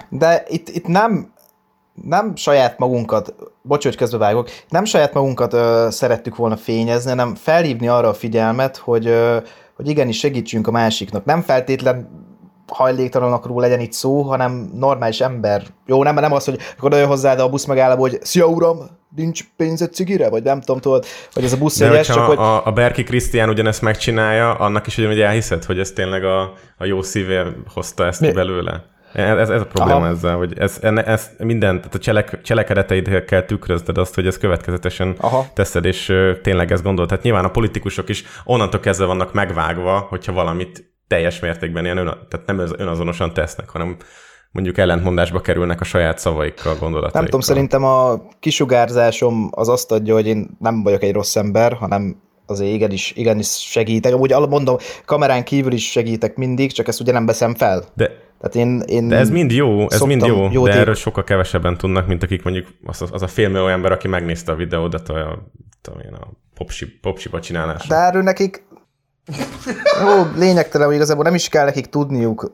[0.10, 1.34] De itt, itt nem,
[2.04, 7.88] nem saját magunkat, bocs, hogy közbevágok, nem saját magunkat ö, szerettük volna fényezni, hanem felhívni
[7.88, 9.38] arra a figyelmet, hogy, ö,
[9.76, 11.26] hogy igenis segítsünk a másiknak.
[11.26, 12.26] Nem feltétlen
[12.68, 15.64] hajléktalanokról legyen itt szó, hanem normális ember.
[15.86, 18.78] Jó, nem, nem az, hogy akkor olyan hozzád a busz megállapó, hogy szia uram,
[19.16, 22.66] nincs pénzed cigire, vagy nem tudom, tudod, hogy ez a busz jegyes, csak hogy a,
[22.66, 27.02] a Berki Krisztián ugyanezt megcsinálja, annak is ugyanúgy elhiszed, hogy ez tényleg a, a jó
[27.02, 28.22] szívér hozta ezt?
[28.22, 28.32] Mi?
[28.32, 28.84] belőle?
[29.14, 30.08] Ez, ez a probléma Aha.
[30.08, 35.16] ezzel, hogy ez, ez minden, tehát a cselek, cselekedeteidkel kell tükrözned azt, hogy ezt következetesen
[35.20, 35.46] Aha.
[35.54, 37.10] teszed, és tényleg ezt gondolod.
[37.10, 42.18] Tehát nyilván a politikusok is onnantól kezdve vannak megvágva, hogyha valamit teljes mértékben ilyen ön,
[42.30, 43.98] tehát nem önazonosan tesznek, hanem
[44.52, 47.22] mondjuk ellentmondásba kerülnek a saját szavaikkal, gondolataikkal.
[47.22, 51.74] Nem tudom, szerintem a kisugárzásom az azt adja, hogy én nem vagyok egy rossz ember,
[51.74, 54.14] hanem azért igenis, igenis segítek.
[54.14, 57.84] Amúgy mondom, kamerán kívül is segítek mindig, csak ezt ugye nem veszem fel.
[57.94, 61.24] De Tehát én, én De ez mind jó, ez mind jó, jót de erről sokkal
[61.24, 65.44] kevesebben tudnak, mint akik mondjuk az, az a félmillió ember, aki megnézte a videódat a,
[65.82, 67.96] tudom én, a popsi, popsiba csinálásra.
[67.96, 68.64] De erről nekik
[70.04, 72.52] jó, lényegtelen, hogy igazából nem is kell nekik tudniuk.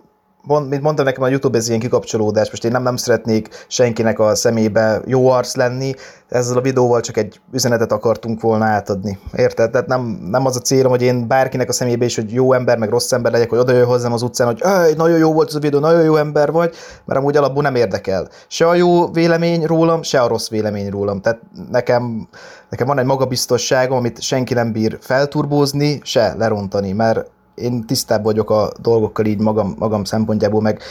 [0.48, 4.20] Mond, mint mondtam nekem, a YouTube ez ilyen kikapcsolódás, most én nem, nem szeretnék senkinek
[4.20, 5.94] a szemébe jó arc lenni,
[6.30, 9.20] ezzel a videóval csak egy üzenetet akartunk volna átadni.
[9.36, 9.72] Érted?
[9.72, 12.78] Tehát nem, nem az a célom, hogy én bárkinek a szemébe is, hogy jó ember,
[12.78, 14.62] meg rossz ember legyek, hogy oda hozzám az utcán, hogy
[14.98, 16.76] nagyon jó volt ez a videó, nagyon jó ember vagy,
[17.06, 18.28] mert amúgy alapból nem érdekel.
[18.48, 21.22] Se a jó vélemény rólam, se a rossz vélemény rólam.
[21.22, 21.40] Tehát
[21.72, 22.28] nekem,
[22.70, 28.50] nekem van egy magabiztosságom, amit senki nem bír felturbózni, se lerontani, mert én tisztább vagyok
[28.50, 30.82] a dolgokkal így magam, magam szempontjából, meg,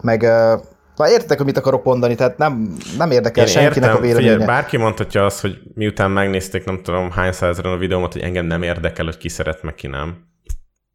[0.00, 0.22] meg
[0.96, 4.30] már értek, hogy mit akarok mondani, tehát nem, nem érdekel Én senkinek értem, a véleménye.
[4.30, 8.46] figyelj, bárki mondhatja azt, hogy miután megnézték nem tudom hány százezren a videómat, hogy engem
[8.46, 10.24] nem érdekel, hogy ki szeret, meg ki nem.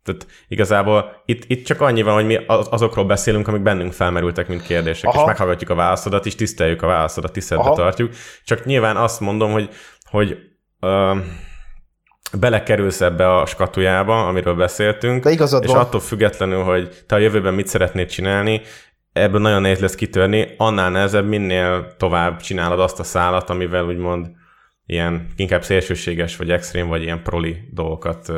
[0.03, 4.47] Tehát igazából itt, itt csak annyi van, hogy mi az- azokról beszélünk, amik bennünk felmerültek,
[4.47, 5.19] mint kérdések, Aha.
[5.21, 8.11] és meghallgatjuk a válaszodat, és tiszteljük a válaszodat, tiszteletbe tartjuk.
[8.45, 9.69] Csak nyilván azt mondom, hogy,
[10.09, 10.37] hogy
[10.79, 11.15] ö,
[12.39, 15.79] belekerülsz ebbe a skatujába, amiről beszéltünk, De igazad és van.
[15.79, 18.61] attól függetlenül, hogy te a jövőben mit szeretnéd csinálni,
[19.13, 24.27] ebből nagyon nehéz lesz kitörni, annál nehezebb, minél tovább csinálod azt a szálat, amivel úgymond
[24.85, 28.31] ilyen inkább szélsőséges, vagy extrém, vagy ilyen proli dolgokat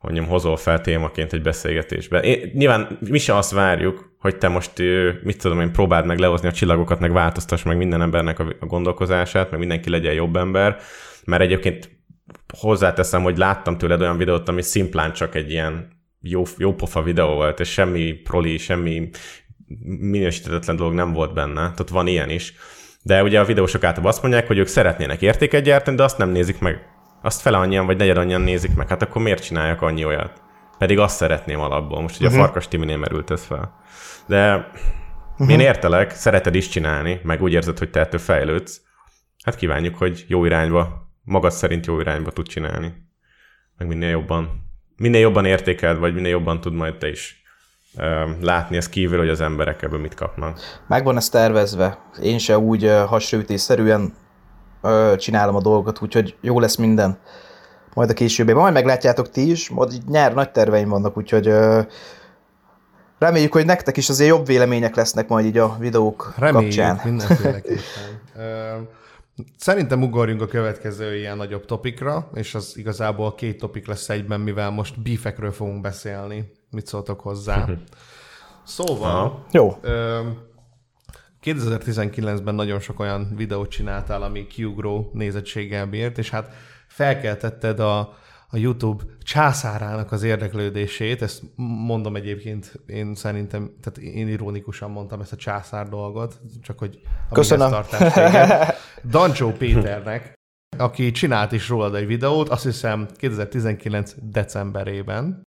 [0.00, 2.20] mondjam, hozol fel témaként egy beszélgetésbe.
[2.20, 4.72] Én, nyilván mi se azt várjuk, hogy te most,
[5.22, 9.50] mit tudom én, próbáld meg lehozni a csillagokat, meg változtass meg minden embernek a gondolkozását,
[9.50, 10.76] meg mindenki legyen jobb ember,
[11.24, 11.99] mert egyébként
[12.58, 17.34] hozzáteszem, hogy láttam tőled olyan videót, ami szimplán csak egy ilyen jó, jó pofa videó
[17.34, 19.10] volt, és semmi proli, semmi
[19.84, 21.60] minősítetetlen dolog nem volt benne.
[21.60, 22.54] Tehát van ilyen is.
[23.02, 26.30] De ugye a videósok általában azt mondják, hogy ők szeretnének értéket gyártani, de azt nem
[26.30, 26.86] nézik meg.
[27.22, 28.88] Azt fele annyian vagy negyed annyian nézik meg.
[28.88, 30.42] Hát akkor miért csináljak annyi olyat?
[30.78, 32.00] Pedig azt szeretném alapból.
[32.00, 32.42] Most ugye uh-huh.
[32.42, 33.74] a Farkas Timinél merült ez fel.
[34.26, 34.70] De
[35.32, 35.50] uh-huh.
[35.50, 38.80] én értelek, szereted is csinálni, meg úgy érzed, hogy te ettől fejlődsz.
[39.44, 42.92] Hát kívánjuk, hogy jó irányba, magad szerint jó irányba tud csinálni.
[43.78, 44.48] Meg minél jobban,
[44.96, 47.42] minél jobban értékeld, vagy minél jobban tud majd te is
[48.40, 50.58] látni ez kívül, hogy az emberek ebből mit kapnak.
[50.88, 51.98] Megvan ez tervezve.
[52.22, 54.14] Én se úgy hasonlítésszerűen
[55.16, 57.18] csinálom a dolgokat, úgyhogy jó lesz minden.
[57.94, 58.60] Majd a későbbiben.
[58.60, 61.52] Majd meglátjátok ti is, majd nyár nagy terveim vannak, úgyhogy
[63.18, 67.00] reméljük, hogy nektek is azért jobb vélemények lesznek majd így a videók Reméljük, kapcsán.
[67.04, 67.82] mindenféleképpen.
[69.56, 74.70] Szerintem ugorjunk a következő ilyen nagyobb topikra, és az igazából két topik lesz egyben, mivel
[74.70, 76.52] most beefekről fogunk beszélni.
[76.70, 77.68] Mit szóltok hozzá?
[78.64, 79.46] Szóval, Aha.
[79.50, 79.78] Jó.
[79.80, 80.20] ö,
[81.42, 86.54] 2019-ben nagyon sok olyan videót csináltál, ami kiugró nézettséggel bírt, és hát
[86.86, 88.16] felkeltetted a,
[88.50, 91.42] a YouTube császárának az érdeklődését, ezt
[91.86, 97.00] mondom egyébként, én szerintem, tehát én ironikusan mondtam ezt a császár dolgot, csak hogy
[97.32, 97.70] Köszönöm.
[97.70, 98.74] tartás téged.
[99.04, 100.34] Dancsó Péternek,
[100.78, 105.42] aki csinált is rólad egy videót, azt hiszem 2019 decemberében,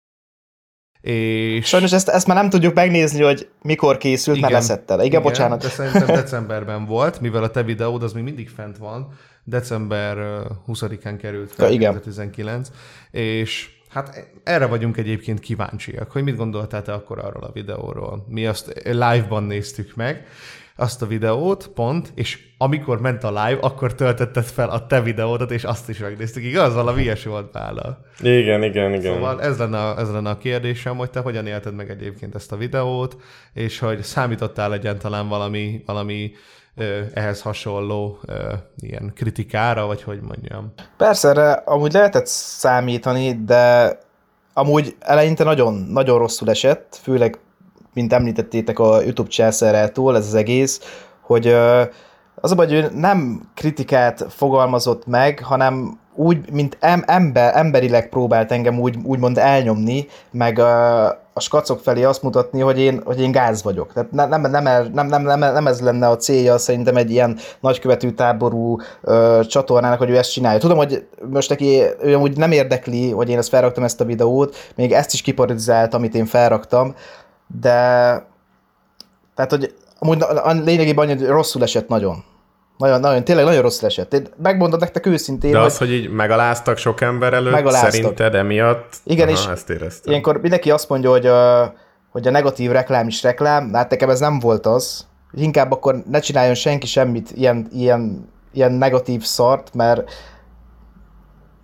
[1.01, 4.95] és Sajnos ezt, ezt már nem tudjuk megnézni, hogy mikor készült, mert leszettel.
[4.95, 5.61] Igen, igen, bocsánat.
[5.61, 9.13] De szerintem decemberben volt, mivel a te videód az még mindig fent van.
[9.43, 11.93] December ö, 20-án került fel, Ja, igen.
[11.93, 12.71] 2019,
[13.11, 18.25] és hát erre vagyunk egyébként kíváncsiak, hogy mit gondoltál te akkor arról a videóról.
[18.29, 20.27] Mi azt live-ban néztük meg,
[20.75, 25.51] azt a videót, pont, és amikor ment a live, akkor töltötted fel a te videódat,
[25.51, 26.43] és azt is megnéztük.
[26.43, 28.05] Igaz, valami ilyesmi volt nála.
[28.19, 29.13] Igen, igen, igen.
[29.13, 32.51] Szóval ez lenne, a, ez lenne a kérdésem, hogy te hogyan élted meg egyébként ezt
[32.51, 33.17] a videót,
[33.53, 36.37] és hogy számítottál egyáltalán valami, valami ö,
[37.13, 38.19] ehhez hasonló
[38.77, 40.73] ilyen kritikára, vagy hogy mondjam.
[40.97, 43.97] Persze, erre amúgy lehetett számítani, de
[44.53, 47.39] amúgy eleinte nagyon, nagyon rosszul esett, főleg,
[47.93, 50.81] mint említettétek a YouTube császárától ez az egész,
[51.21, 51.47] hogy
[52.35, 58.51] az a baj, hogy nem kritikát fogalmazott meg, hanem úgy, mint em, ember, emberileg próbált
[58.51, 60.61] engem úgy, úgymond elnyomni, meg
[61.33, 63.93] a skacok felé azt mutatni, hogy én, hogy én gáz vagyok.
[64.11, 68.11] Nem, nem, nem, nem, nem, nem, nem ez lenne a célja szerintem egy ilyen nagykövető
[68.11, 70.59] táború ö, csatornának, hogy ő ezt csinálja.
[70.59, 74.55] Tudom, hogy most neki ő amúgy nem érdekli, hogy én ezt felraktam ezt a videót,
[74.75, 76.95] még ezt is kiparodizált, amit én felraktam,
[77.61, 77.69] de
[79.35, 82.23] tehát, hogy amúgy a lényegében annyi, hogy rosszul esett nagyon.
[82.81, 84.13] Nagyon, nagyon, tényleg nagyon rosszul esett.
[84.13, 87.91] Én megmondom nektek őszintén, De hogy az, hogy így megaláztak sok ember előtt, Megaláztak.
[87.91, 88.95] szerinted emiatt?
[89.03, 90.11] Igen, Aha, és ezt éreztem.
[90.11, 91.73] ilyenkor mindenki azt mondja, hogy a,
[92.11, 95.05] hogy a negatív reklám is reklám, de hát nekem ez nem volt az.
[95.33, 100.11] Inkább akkor ne csináljon senki semmit, ilyen, ilyen, ilyen negatív szart, mert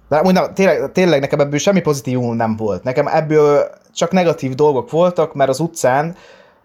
[0.10, 2.84] de amúgy na, tényleg, tényleg nekem ebből semmi pozitívum nem volt.
[2.84, 6.16] Nekem ebből csak negatív dolgok voltak, mert az utcán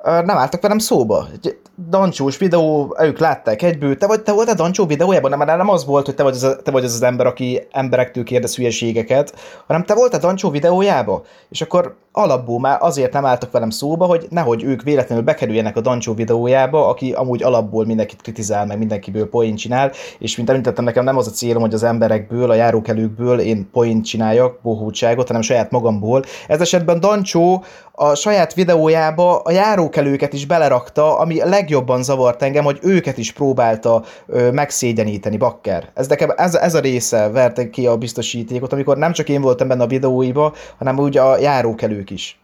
[0.03, 1.27] nem álltak velem szóba.
[1.33, 1.57] Egy
[1.89, 5.31] Dancsós videó, ők látták egyből, te, vagy, te voltál Dancsó videójában?
[5.31, 7.67] Nem, nem az volt, hogy te vagy az, a, te vagy az az ember, aki
[7.71, 9.35] emberektől kérdez hülyeségeket,
[9.67, 14.27] hanem te voltál Dancsó videójába, és akkor alapból már azért nem álltak velem szóba, hogy
[14.31, 19.57] nehogy ők véletlenül bekerüljenek a Dancsó videójába, aki amúgy alapból mindenkit kritizál, meg mindenkiből poén
[19.57, 23.69] csinál, és mint említettem, nekem nem az a célom, hogy az emberekből, a járókelőkből én
[23.73, 26.23] poént csináljak, bohótságot, hanem saját magamból.
[26.49, 29.51] Ez esetben Dancsó a saját videójába a
[29.93, 35.91] járókelőket is belerakta, ami legjobban zavart engem, hogy őket is próbálta ö, megszégyeníteni, bakker.
[35.95, 39.69] Ez, nekem, ez, ez a része verte ki a biztosítékot, amikor nem csak én voltam
[39.69, 42.41] benne a videóiba, hanem úgy a járókelők is.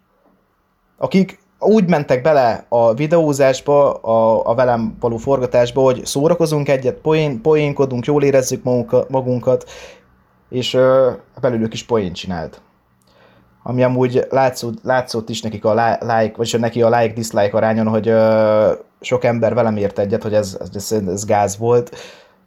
[0.99, 7.41] Akik úgy mentek bele a videózásba, a, a velem való forgatásba, hogy szórakozunk egyet, poén,
[7.41, 9.71] poénkodunk, jól érezzük magunkat, magunkat
[10.51, 12.61] és ö, belőlük is poént csinált
[13.69, 18.73] ami amúgy látszott, látszott is nekik a like, vagy neki a like-dislike arányon, hogy ö,
[19.01, 21.97] sok ember velem ért egyet, hogy ez, ez, ez gáz volt.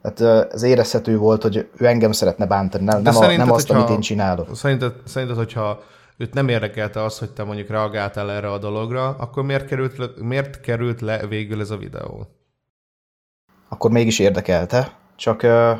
[0.02, 3.82] Tehát ez érezhető volt, hogy ő engem szeretne bántani, nem, nem, a, nem azt, hogyha-
[3.82, 4.56] amit én csinálok.
[4.56, 5.82] Szerinted, szerinted, hogyha
[6.16, 10.06] őt nem érdekelte az, hogy te mondjuk reagáltál erre a dologra, akkor miért került le,
[10.16, 12.26] miért került le végül ez a videó?
[13.68, 14.92] Akkor mégis érdekelte.
[15.16, 15.72] Csak ö,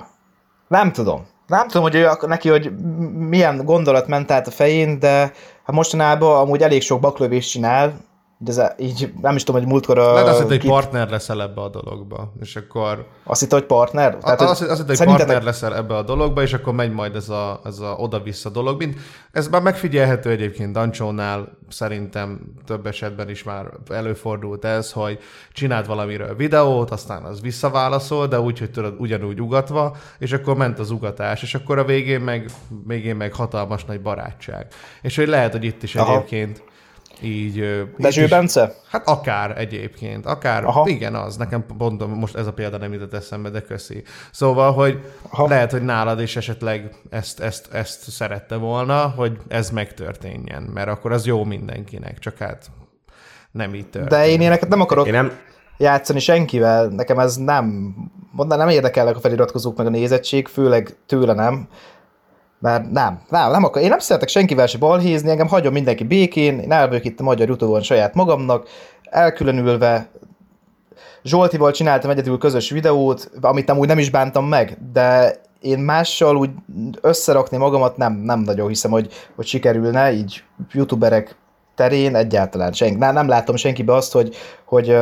[0.68, 1.26] nem tudom.
[1.47, 2.70] Nem tudom, hogy ő, neki, hogy
[3.18, 5.16] milyen gondolat ment át a fején, de
[5.64, 7.95] hát mostanában amúgy elég sok baklövést csinál,
[8.45, 10.12] de ez a- így nem is tudom, hogy múltkor a...
[10.12, 14.16] Lehet azt hitt, hogy partner leszel ebbe a dologba, és akkor Azt hitt, hogy partner?
[14.16, 17.16] Tehát, azt, azt hitt, hogy szerintetek- partner leszel ebbe a dologba, és akkor megy majd
[17.16, 18.78] ez a, ez a oda-vissza dolog.
[18.78, 18.99] Mint,
[19.32, 25.18] ez már megfigyelhető egyébként Dancsónál, szerintem több esetben is már előfordult ez, hogy
[25.53, 30.78] csinált valamiről videót, aztán az visszaválaszol, de úgy, hogy tudod, ugyanúgy ugatva, és akkor ment
[30.78, 32.51] az ugatás, és akkor a végén meg,
[32.86, 34.66] végén meg hatalmas nagy barátság.
[35.03, 36.12] És hogy lehet, hogy itt is Aha.
[36.14, 36.62] egyébként
[37.22, 37.84] így...
[37.96, 38.74] Dezső Bence?
[38.90, 40.88] Hát akár egyébként, akár, Aha.
[40.88, 44.02] Igen, az, nekem pont most ez a példa nem jutott eszembe, de köszi.
[44.30, 45.42] Szóval, hogy Aha.
[45.42, 45.52] Aha.
[45.52, 51.12] lehet, hogy nálad is esetleg ezt, ezt, ezt szerette volna, hogy ez megtörténjen, mert akkor
[51.12, 52.70] az jó mindenkinek, csak hát
[53.50, 54.10] nem így történt.
[54.10, 55.32] De én ilyeneket nem akarok Én nem,
[55.78, 57.94] játszani senkivel, nekem ez nem,
[58.30, 61.68] mondanám, nem érdekelnek a feliratkozók meg a nézettség, főleg tőle nem,
[62.62, 66.58] mert nem, nem, nem akar, én nem szeretek senkivel se balhézni, engem hagyom mindenki békén,
[66.58, 68.68] én elvők itt a magyar youtube saját magamnak,
[69.02, 70.10] elkülönülve,
[71.24, 76.50] Zsoltival csináltam egyedül közös videót, amit amúgy nem is bántam meg, de én mással úgy
[77.00, 80.42] összerakni magamat nem, nem nagyon hiszem, hogy, hogy sikerülne, így
[80.72, 81.36] youtuberek
[81.74, 82.96] terén egyáltalán senki.
[82.96, 84.96] Nem, nem látom senkibe azt, hogy, hogy,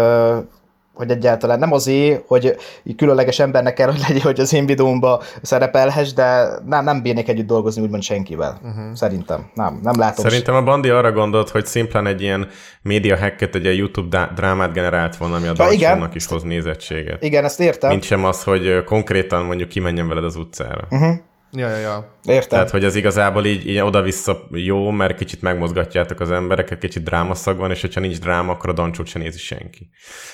[1.01, 2.57] hogy egyáltalán nem azért, hogy
[2.97, 7.47] különleges embernek kell, hogy legyen, hogy az én videómba szerepelhess, de nem, nem bírnék együtt
[7.47, 8.61] dolgozni úgymond senkivel.
[8.63, 8.95] Uh-huh.
[8.95, 9.51] Szerintem.
[9.55, 10.25] Nem, nem látom.
[10.25, 12.49] Szerintem a Bandi arra gondolt, hogy szimplán egy ilyen
[12.83, 15.53] média hacket, egy ilyen YouTube drámát generált volna, ami a.
[15.53, 17.23] Dalcsónak is hoz nézettséget.
[17.23, 17.91] Igen, ezt értem.
[17.91, 20.87] Mint sem az, hogy konkrétan mondjuk kimenjen veled az utcára.
[20.91, 21.15] Uh-huh.
[21.53, 22.19] Ja, ja, ja.
[22.25, 22.49] Értem.
[22.49, 27.59] Tehát, hogy az igazából így, így oda-vissza jó, mert kicsit megmozgatjátok az embereket, kicsit drámaszag
[27.59, 29.91] van, és hogyha nincs dráma, akkor a Dancsót se nézi senki.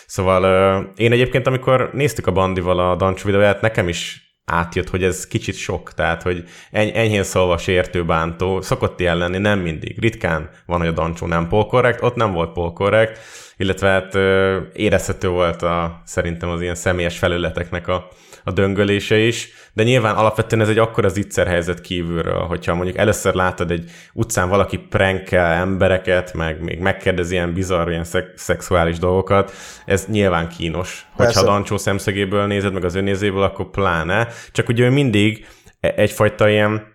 [0.07, 5.05] Szóval ö, én egyébként, amikor néztük a Bandival a Dancsó videóját, nekem is átjött, hogy
[5.05, 10.01] ez kicsit sok, tehát, hogy eny- enyhén szólva sértő, bántó, szokott ilyen lenni, nem mindig.
[10.01, 13.19] Ritkán van, hogy a Dancsó nem polkorrekt, ott nem volt polkorrekt,
[13.57, 18.09] illetve hát ö, érezhető volt a, szerintem az ilyen személyes felületeknek a,
[18.47, 23.35] a döngölése is, de nyilván alapvetően ez egy akkora zicser helyzet kívülről, hogyha mondjuk először
[23.35, 29.53] látod egy utcán valaki prankel embereket, meg még megkérdez ilyen bizarr, ilyen szek- szexuális dolgokat,
[29.85, 31.07] ez nyilván kínos.
[31.09, 31.41] Hogyha Persze.
[31.41, 34.29] a Dancsó szemszögéből nézed, meg az önnézéből, akkor pláne.
[34.53, 35.47] Csak ugye ő mindig
[35.81, 36.95] e- egyfajta ilyen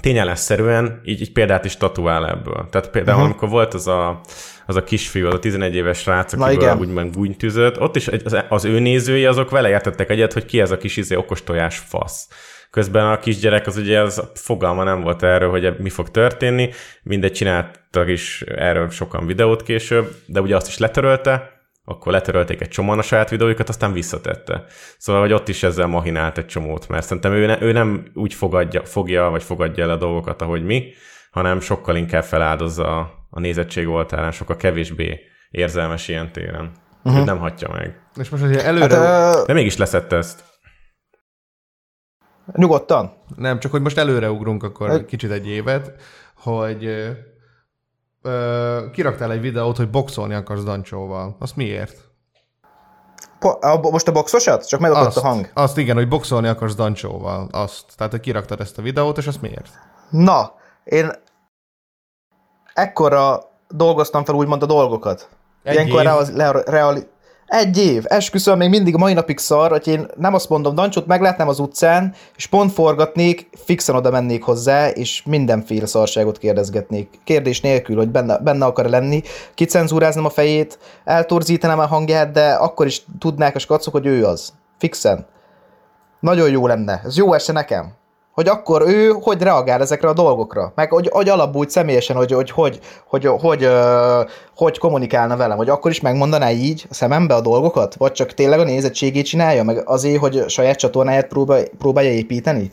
[0.00, 2.68] tényállásszerűen így, így példát is tatuál ebből.
[2.70, 3.30] Tehát például, uh-huh.
[3.30, 4.20] amikor volt az a,
[4.66, 8.64] az a kisfiú, az a 11 éves srác, akiből úgymond gúnytűzött, ott is az, az
[8.64, 12.28] ő nézői azok vele értettek egyet, hogy ki ez a kis izé okostojás fasz.
[12.70, 16.70] Közben a kisgyerek az ugye az fogalma nem volt erről, hogy mi fog történni,
[17.02, 22.68] mindegy csináltak is erről sokan videót később, de ugye azt is letörölte, akkor letörölték egy
[22.68, 24.64] csomóan a saját videóikat, aztán visszatette.
[24.98, 28.34] Szóval, hogy ott is ezzel mahinált egy csomót, mert szerintem ő, ne, ő nem úgy
[28.34, 30.92] fogadja, fogja, vagy fogadja el a dolgokat, ahogy mi,
[31.30, 35.20] hanem sokkal inkább feláldozza a, a nézettség oltárán, sokkal kevésbé
[35.50, 36.72] érzelmes ilyen téren.
[37.04, 37.24] Uh-huh.
[37.24, 38.00] Nem hagyja meg.
[38.16, 38.96] És most, hogyha előre...
[38.96, 40.44] Hát, ö, De mégis leszette ezt.
[42.52, 43.12] nyugodtan.
[43.36, 45.92] Nem, csak hogy most előreugrunk akkor Egy- kicsit egy évet,
[46.36, 47.10] hogy ö,
[48.22, 51.36] ö, kiraktál egy videót, hogy boxolni akarsz Dancsóval.
[51.38, 52.10] Azt miért?
[53.38, 54.68] Po- a, most a boxosat?
[54.68, 55.50] Csak megakadt Azt, a hang.
[55.54, 57.48] azt igen, hogy boxolni akarsz Dancsóval.
[57.52, 57.96] Azt.
[57.96, 59.68] Tehát, hogy kiraktad ezt a videót, és azt miért?
[60.10, 60.52] Na,
[60.84, 61.10] én
[62.74, 65.28] ekkora dolgoztam fel úgymond a dolgokat.
[65.62, 66.34] Egy Ilyenkor év?
[66.34, 67.06] le, reali...
[67.46, 71.06] Egy év, esküszöm, még mindig a mai napig szar, hogy én nem azt mondom, Dancsot
[71.06, 77.20] meglátnám az utcán, és pont forgatnék, fixen oda mennék hozzá, és mindenféle szarságot kérdezgetnék.
[77.24, 79.22] Kérdés nélkül, hogy benne, benne akar lenni,
[79.54, 84.52] kicenzúráznám a fejét, eltorzítanám a hangját, de akkor is tudnák a skacok, hogy ő az.
[84.78, 85.26] Fixen.
[86.20, 87.00] Nagyon jó lenne.
[87.04, 87.92] Ez jó este nekem.
[88.32, 90.72] Hogy akkor ő hogy reagál ezekre a dolgokra.
[90.74, 93.68] Meg hogy, hogy alapul személyesen, hogy hogy, hogy, hogy, hogy, hogy,
[94.56, 95.56] hogy kommunikálna velem.
[95.56, 97.94] Hogy akkor is megmondaná így a szemembe a dolgokat?
[97.94, 99.62] Vagy csak tényleg a nézettségét csinálja?
[99.62, 102.70] Meg azért, hogy saját csatornáját próbál, próbálja építeni?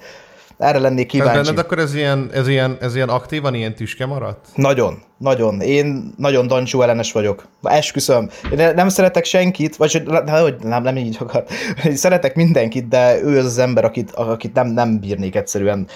[0.59, 1.49] Erre lennék Tehát kíváncsi.
[1.51, 4.47] benned akkor ez ilyen, ez, ilyen, ez ilyen aktívan, ilyen tüske maradt?
[4.55, 5.61] Nagyon, nagyon.
[5.61, 7.47] Én nagyon Dancsó ellenes vagyok.
[7.61, 8.29] Esküszöm.
[8.43, 11.43] Én ne- nem szeretek senkit, vagy hogy- nem, nem így akar.
[11.93, 15.87] Szeretek mindenkit, de ő az az ember, akit, akit nem, nem bírnék egyszerűen.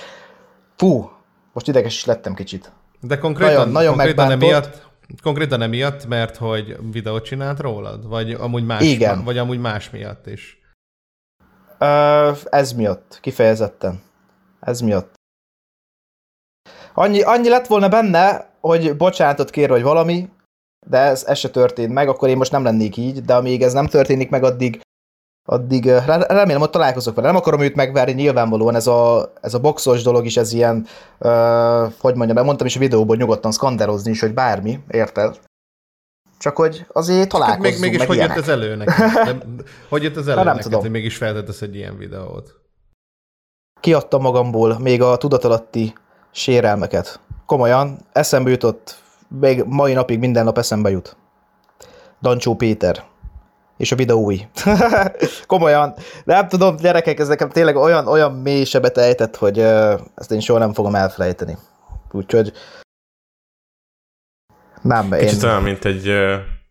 [0.77, 1.09] Fú,
[1.53, 2.71] most ideges is lettem kicsit.
[3.01, 4.87] De konkrétan, Nagyon- nagyon konkrétan emiatt,
[5.21, 8.07] konkrétan emiatt, mert hogy videót csinált rólad?
[8.07, 9.23] Vagy amúgy más, Igen.
[9.23, 10.57] Vagy amúgy más miatt is?
[11.79, 14.01] Ö, ez miatt, kifejezetten.
[14.65, 15.13] Ez miatt.
[16.93, 20.29] Annyi, annyi lett volna benne, hogy bocsánatot kér, vagy valami,
[20.87, 23.73] de ez, ez se történt meg, akkor én most nem lennék így, de amíg ez
[23.73, 24.81] nem történik meg, addig
[25.49, 27.27] addig re- remélem, hogy találkozok vele.
[27.27, 30.85] Nem akarom őt megverni, nyilvánvalóan ez a, ez a boxos dolog is, ez ilyen,
[31.19, 35.39] ö, hogy mondjam, mondtam is a videóban nyugodtan skanderozni is, hogy bármi, érted?
[36.37, 38.43] Csak hogy azért találkozzunk, Még, mégis meg hogy jött ilyenek.
[38.43, 39.43] ez elő neked?
[39.55, 40.79] De, hogy jött ez elő Hát nem neked, tudom.
[40.81, 42.61] hogy mégis feltettesz egy ilyen videót?
[43.83, 45.93] Kiadtam magamból még a tudatalatti
[46.31, 47.19] sérelmeket.
[47.45, 49.01] Komolyan, eszembe jutott,
[49.39, 51.15] még mai napig minden nap eszembe jut.
[52.21, 53.03] Dancsó Péter.
[53.77, 54.39] És a videói.
[55.47, 55.93] Komolyan.
[56.23, 60.39] Nem tudom, gyerekek, ez nekem tényleg olyan, olyan mély sebet ejtett, hogy uh, ezt én
[60.39, 61.57] soha nem fogom elfelejteni.
[62.11, 62.51] Úgyhogy
[64.81, 65.49] nem, Kicsit én...
[65.49, 66.07] olyan, mint egy,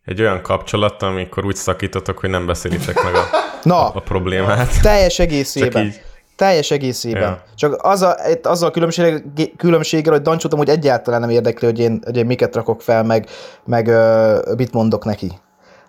[0.05, 3.25] egy olyan kapcsolat, amikor úgy szakítotok, hogy nem beszélitek meg a,
[3.63, 4.81] Na, a problémát.
[4.81, 5.85] teljes Csak egészében.
[5.85, 6.03] így.
[6.43, 7.23] Teljes egészében.
[7.23, 7.43] Ja.
[7.55, 9.23] Csak az a, az a különbség,
[9.57, 13.27] különbséggel, hogy Dancsót amúgy egyáltalán nem érdekli, hogy én, hogy én miket rakok fel, meg,
[13.65, 15.33] meg uh, mit mondok neki.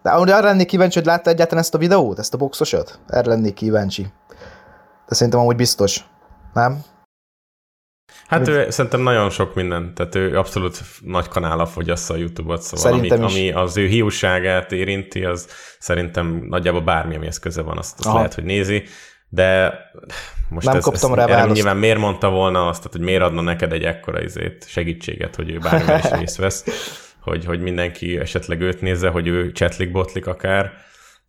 [0.01, 2.99] De arra lennék kíváncsi, hogy látta egyáltalán ezt a videót, ezt a boxosat?
[3.08, 4.08] Erre lennék kíváncsi.
[5.08, 6.06] De szerintem amúgy biztos.
[6.54, 6.82] Nem?
[8.28, 12.91] Hát ő szerintem nagyon sok minden, tehát ő abszolút nagy kanála fogyassza a YouTube-ot, szóval
[12.91, 13.34] ami, Szerintem is.
[13.34, 15.47] ami az ő hiúságát érinti, az
[15.80, 18.16] szerintem nagyjából bármi, amihez köze van, azt, azt Aha.
[18.16, 18.84] lehet, hogy nézi,
[19.34, 19.74] de
[20.50, 21.54] most Nem ez, kaptam ez, rá erre választ.
[21.54, 25.52] nyilván miért mondta volna azt, tehát, hogy miért adna neked egy ekkora izét, segítséget, hogy
[25.52, 26.66] ő bármivel is részt vesz,
[27.22, 30.72] hogy, hogy mindenki esetleg őt nézze, hogy ő csetlik, botlik akár,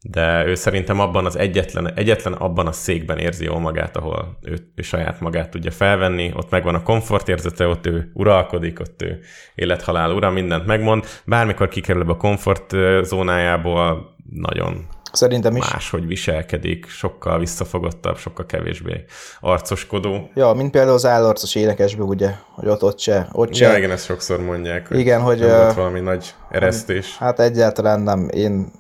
[0.01, 4.73] de ő szerintem abban az egyetlen, egyetlen abban a székben érzi jól magát, ahol ő,
[4.75, 9.21] ő saját magát tudja felvenni, ott megvan a komfortérzete, ott ő uralkodik, ott ő
[9.55, 14.87] élethalál ura, mindent megmond, bármikor kikerül a komfort ö, zónájából, nagyon
[15.17, 15.73] Szerintem is.
[15.73, 19.05] máshogy viselkedik, sokkal visszafogottabb, sokkal kevésbé
[19.41, 20.31] arcoskodó.
[20.35, 23.29] Ja, mint például az állarcos énekesből, ugye, hogy ott, ott se.
[23.33, 23.69] Ott se.
[23.69, 27.17] Ja, igen, ezt sokszor mondják, hogy Igen, hogy, volt valami nagy eresztés.
[27.17, 28.29] Hát egyáltalán nem.
[28.29, 28.73] Én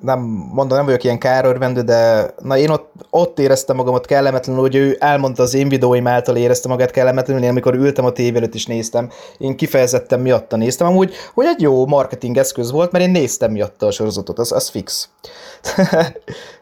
[0.00, 0.18] nem
[0.52, 4.96] mondom, nem vagyok ilyen kárörvendő, de na én ott, ott éreztem magamat kellemetlenül, hogy ő
[5.00, 8.66] elmondta az én videóim által érezte magát kellemetlenül, én amikor ültem a tévé előtt is
[8.66, 13.50] néztem, én kifejezetten miatta néztem, amúgy, hogy egy jó marketing eszköz volt, mert én néztem
[13.52, 15.08] miatta a sorozatot, az, az fix.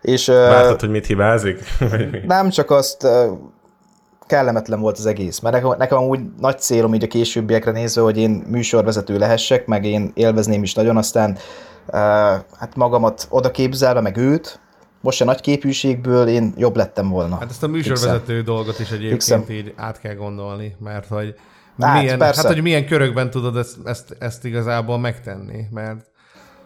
[0.03, 1.59] És Vártad, hogy mit hibázik?
[2.27, 3.07] Nem csak azt
[4.27, 8.19] kellemetlen volt az egész, mert nekem, nekem amúgy nagy célom így a későbbiekre nézve, hogy
[8.19, 11.39] én műsorvezető lehessek, meg én élvezném is nagyon, aztán
[12.59, 14.61] hát magamat oda képzelve, meg őt,
[15.01, 17.37] most a nagy képűségből én jobb lettem volna.
[17.39, 19.45] Hát ezt a műsorvezető dolgot is egyébként Fixem.
[19.49, 21.35] így át kell gondolni, mert hogy
[21.81, 22.43] Hát, milyen, persze.
[22.43, 26.07] hát, hogy milyen körökben tudod ezt, ezt, ezt igazából megtenni, mert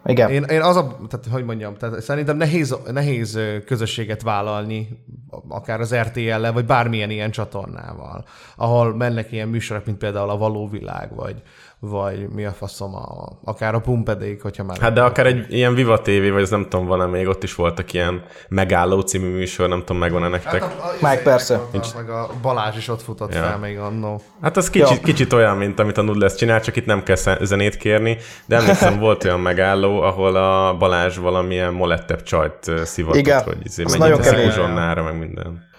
[0.05, 0.29] Igen.
[0.29, 5.03] én, én az a, tehát hogy mondjam, tehát szerintem nehéz, nehéz közösséget vállalni,
[5.47, 10.69] akár az RTL-lel, vagy bármilyen ilyen csatornával, ahol mennek ilyen műsorok, mint például a Való
[10.69, 11.41] Világ, vagy,
[11.83, 14.77] vagy mi a faszom, a, akár a Pumpedék, hogyha már...
[14.77, 17.55] Hát de akár egy ilyen Viva TV, vagy ez nem tudom, van-e még, ott is
[17.55, 20.61] voltak ilyen megálló című műsor, nem tudom, megvan-e nektek.
[20.63, 21.55] Hát a, a, Meg persze.
[21.55, 23.41] A, meg a Balázs is ott futott Ja.
[23.41, 24.21] fel még annó.
[24.41, 25.03] Hát az kicsit, Ja.
[25.03, 28.55] kicsit olyan, mint amit a Nudles csinál, csak itt nem kell zen- zenét kérni, de
[28.55, 33.91] emlékszem, volt olyan megálló, ahol a Balázs valamilyen molettebb csajt szivatott, Igen, hogy izé, az
[33.91, 34.47] menjen nagyon az kemény.
[34.47, 35.69] uzsonnára, meg minden.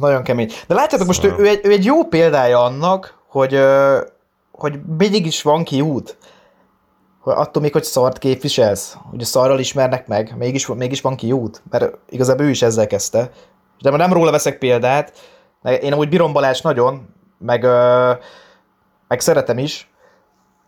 [0.00, 0.50] Nagyon kemény.
[0.66, 3.98] De látjátok, most ő, Szóval- ő, egy, ő egy jó példája annak, hogy, ö,
[4.58, 6.16] hogy mindig is van kiút.
[7.18, 11.62] Hogy attól még, hogy szart képviselsz, hogy a szarral ismernek meg, mégis, mégis van kiút.
[11.70, 13.30] Mert igazából ő is ezzel kezdte.
[13.80, 15.12] De már nem róla veszek példát,
[15.80, 18.12] én amúgy bírom Balázs nagyon, meg, ö,
[19.08, 19.90] meg szeretem is,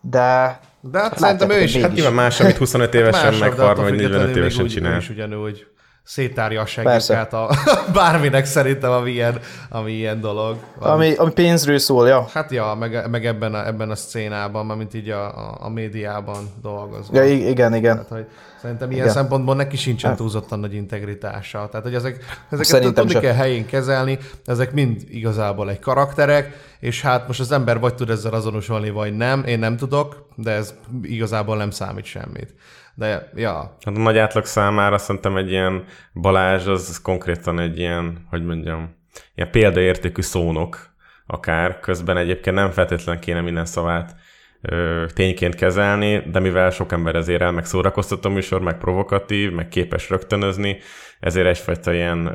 [0.01, 1.87] de De hát szerintem ő hogy is, mégis.
[1.87, 4.93] Hát nyilván más, amit 25 évesen, másabb, meg 30 vagy 45 függetlenül évesen csinál.
[4.93, 5.67] Ő is ugyanúgy
[6.03, 7.49] szétárja a segítket a
[7.93, 9.39] bárminek szerintem, ami ilyen,
[9.69, 10.57] ami ilyen dolog.
[10.79, 12.27] ami, ami pénzről szól, ja.
[12.33, 16.49] Hát ja, meg, meg ebben, a, ebben a szcénában, mint így a, a, a médiában
[16.61, 17.23] dolgozva.
[17.23, 17.93] Ja, igen, igen.
[17.93, 18.25] Tehát, hogy
[18.61, 19.15] szerintem ilyen Igen.
[19.15, 21.67] szempontból neki sincsen túlzottan nagy integritása.
[21.71, 22.17] Tehát, hogy ezek,
[22.49, 27.51] ezeket Szerintem tudni kell helyén kezelni, ezek mind igazából egy karakterek, és hát most az
[27.51, 29.43] ember vagy tud ezzel azonosulni, vagy nem.
[29.45, 32.53] Én nem tudok, de ez igazából nem számít semmit.
[33.01, 35.83] De ja, Hát a nagy átlag számára szerintem egy ilyen
[36.13, 38.95] Balázs az, konkrétan egy ilyen, hogy mondjam,
[39.35, 40.93] ilyen példaértékű szónok
[41.27, 44.15] akár, közben egyébként nem feltétlenül kéne minden szavát
[44.61, 49.67] ö, tényként kezelni, de mivel sok ember ezért el, meg szórakoztató műsor, meg provokatív, meg
[49.67, 50.77] képes rögtönözni,
[51.21, 52.31] ezért egyfajta ilyen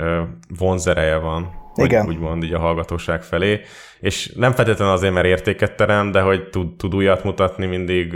[0.59, 2.07] vonzereje van, hogy Igen.
[2.07, 3.61] úgymond így a hallgatóság felé,
[4.01, 8.13] és nem feltétlenül azért, mert értéket terem, de hogy tud, tud újat mutatni mindig,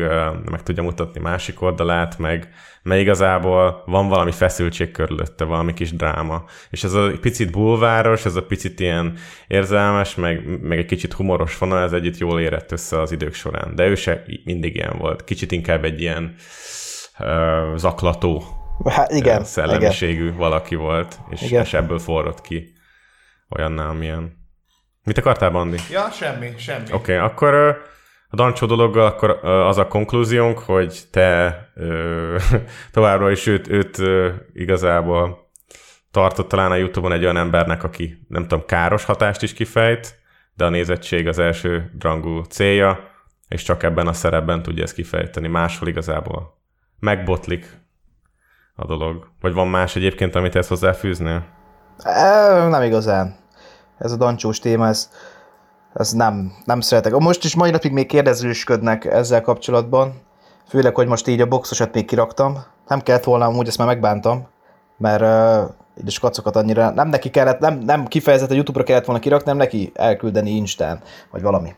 [0.51, 2.49] meg tudja mutatni másik oldalát, meg,
[2.83, 6.45] meg igazából van valami feszültség körülötte, valami kis dráma.
[6.71, 9.15] És ez a picit bulváros, ez a picit ilyen
[9.49, 13.75] érzelmes, meg, meg egy kicsit humoros vonal, ez együtt jól érett össze az idők során.
[13.75, 15.25] De ő se mindig ilyen volt.
[15.25, 16.35] Kicsit inkább egy ilyen
[17.19, 20.37] ö, zaklató Hát igen, szellemiségű igen.
[20.37, 21.63] valaki volt, és, igen.
[21.63, 22.73] és ebből forrott ki
[23.49, 24.39] olyanná, amilyen.
[25.05, 25.77] Mit akartál, Bandi?
[25.91, 26.85] Ja, semmi, semmi.
[26.85, 27.55] Oké, okay, akkor
[28.29, 32.37] a Dancsó dologgal akkor az a konklúziónk, hogy te ö,
[32.93, 35.51] továbbra is őt, őt ö, igazából
[36.11, 40.19] tartott talán a Youtube-on egy olyan embernek, aki nem tudom, káros hatást is kifejt,
[40.55, 43.11] de a nézettség az első drangú célja,
[43.49, 45.49] és csak ebben a szerepben tudja ezt kifejteni.
[45.49, 46.59] Máshol igazából
[46.99, 47.80] megbotlik
[48.81, 49.27] a dolog.
[49.41, 51.45] Vagy van más egyébként, amit ezt hozzáfűznél?
[52.03, 53.37] E, nem igazán.
[53.99, 55.11] Ez a dancsós téma, ez,
[55.95, 57.17] ez nem, nem szeretek.
[57.17, 60.13] Most is mai napig még kérdezősködnek ezzel kapcsolatban.
[60.69, 62.59] Főleg, hogy most így a boxosat még kiraktam.
[62.89, 64.47] Nem kellett volna, amúgy ezt már megbántam,
[64.97, 65.71] mert uh,
[66.01, 69.57] így a skacokat annyira nem neki kellett, nem, nem kifejezetten YouTube-ra kellett volna kirakni, nem
[69.57, 71.01] neki elküldeni Instán,
[71.31, 71.75] vagy valami.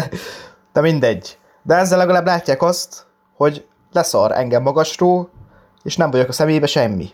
[0.72, 1.38] De mindegy.
[1.62, 3.06] De ezzel legalább látják azt,
[3.36, 5.30] hogy leszar engem magasról,
[5.86, 7.08] és nem vagyok a szemébe semmi.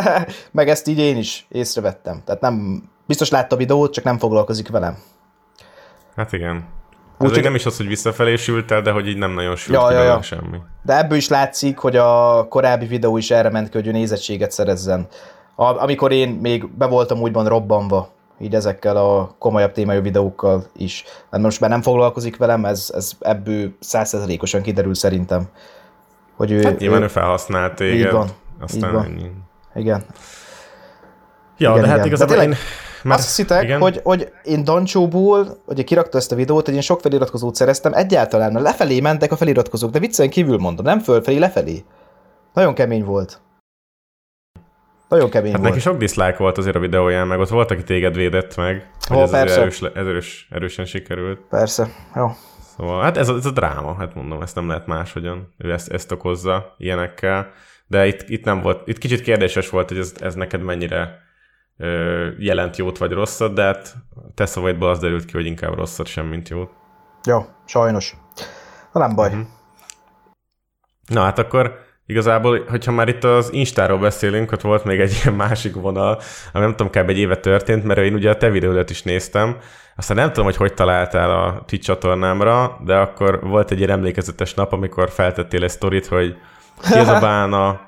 [0.50, 2.22] Meg ezt így én is észrevettem.
[2.24, 4.96] Tehát nem, biztos látta a videót, csak nem foglalkozik velem.
[6.16, 6.64] Hát igen.
[7.18, 9.76] Úgy, hogy nem is az, hogy visszafelé sült el, de hogy így nem nagyon sült
[9.76, 10.22] ja, ja, ja.
[10.22, 10.58] semmi.
[10.82, 14.50] De ebből is látszik, hogy a korábbi videó is erre ment ki, hogy ő nézettséget
[14.50, 15.06] szerezzen.
[15.54, 18.10] A, amikor én még be voltam úgymond robbanva,
[18.40, 21.04] így ezekkel a komolyabb témájú videókkal is.
[21.30, 25.48] Mert most már nem foglalkozik velem, ez, ez ebből százszerzelékosan kiderül szerintem.
[26.42, 28.06] Hogy ő, hát nyilván ő, ő felhasznált téged.
[28.06, 28.28] Így van.
[28.60, 29.04] Aztán így van.
[29.04, 29.30] Ennyi.
[29.74, 30.04] Igen.
[31.58, 32.06] Ja, igen, de hát igen.
[32.06, 32.54] igazából de én...
[33.02, 33.80] Mert, azt hiszitek, igen?
[33.80, 38.62] hogy, hogy én Dancsóból, hogy kirakta ezt a videót, hogy én sok feliratkozót szereztem, egyáltalán
[38.62, 41.84] lefelé mentek a feliratkozók, de viccen kívül mondom, nem fölfelé, lefelé.
[42.52, 43.40] Nagyon kemény volt.
[45.08, 45.72] Nagyon kemény hát volt.
[45.72, 49.16] neki sok dislike volt azért a videóján, meg ott volt, aki téged védett meg, hogy
[49.16, 49.60] oh, ez persze.
[49.60, 51.40] Erős, erős, erősen sikerült.
[51.50, 52.26] Persze, jó.
[52.76, 55.54] Szóval, hát ez a, ez a dráma, hát mondom, ezt nem lehet máshogyan.
[55.58, 57.50] Ő ezt, ezt okozza ilyenekkel.
[57.86, 61.18] De itt, itt nem volt, itt kicsit kérdéses volt, hogy ez, ez neked mennyire
[61.76, 63.94] ö, jelent jót vagy rosszat, de hát
[64.34, 66.70] te szavaidból az derült ki, hogy inkább rosszat sem, mint jót.
[67.24, 68.16] Jó, sajnos.
[68.92, 69.28] Na nem baj.
[69.28, 69.46] Uh-huh.
[71.06, 71.78] Na hát akkor
[72.12, 76.20] Igazából, hogyha már itt az Instáról beszélünk, ott volt még egy ilyen másik vonal,
[76.52, 77.08] ami nem tudom, kb.
[77.08, 79.56] egy éve történt, mert én ugye a te videódat is néztem,
[79.96, 84.54] aztán nem tudom, hogy hogy találtál a Twitch csatornámra, de akkor volt egy ilyen emlékezetes
[84.54, 86.36] nap, amikor feltettél egy sztorit, hogy
[86.90, 87.80] ki az a bána,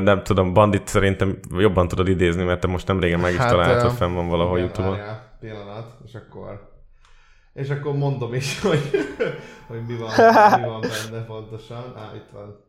[0.00, 3.50] nem tudom, Bandit szerintem jobban tudod idézni, mert te most nem régen meg is hát,
[3.50, 4.98] találtad, fenn van valahol YouTube-on.
[5.40, 6.68] Pillanat, és akkor
[7.52, 8.90] és akkor mondom is, hogy,
[9.66, 10.10] hogy mi, van,
[10.60, 11.94] mi van benne pontosan.
[11.96, 12.64] Á, itt van.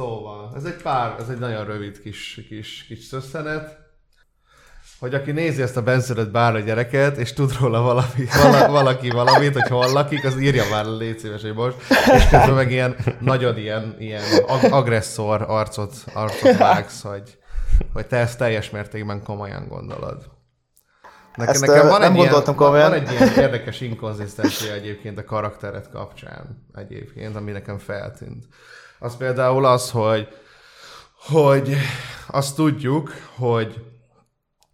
[0.00, 3.78] Szóval, ez egy pár, ez egy nagyon rövid kis, kis, kis szösszenet,
[4.98, 9.52] hogy aki nézi ezt a benszülött bárra gyereket, és tud róla valami, vala, valaki valamit,
[9.52, 13.58] hogy hol lakik, az írja már légy szíves, hogy most, és közben meg ilyen nagyon
[13.58, 17.38] ilyen, ilyen ag- agresszor arcot, arcot vágsz, hogy,
[17.92, 20.30] hogy te ezt teljes mértékben komolyan gondolod.
[21.34, 22.90] Nekem, ezt nekem van, nem egy gondoltam ilyen, komolyan.
[22.90, 28.44] van egy ilyen érdekes inkonzisztencia egyébként a karakteret kapcsán egyébként, ami nekem feltűnt
[29.00, 30.28] az például az, hogy,
[31.14, 31.76] hogy
[32.26, 33.84] azt tudjuk, hogy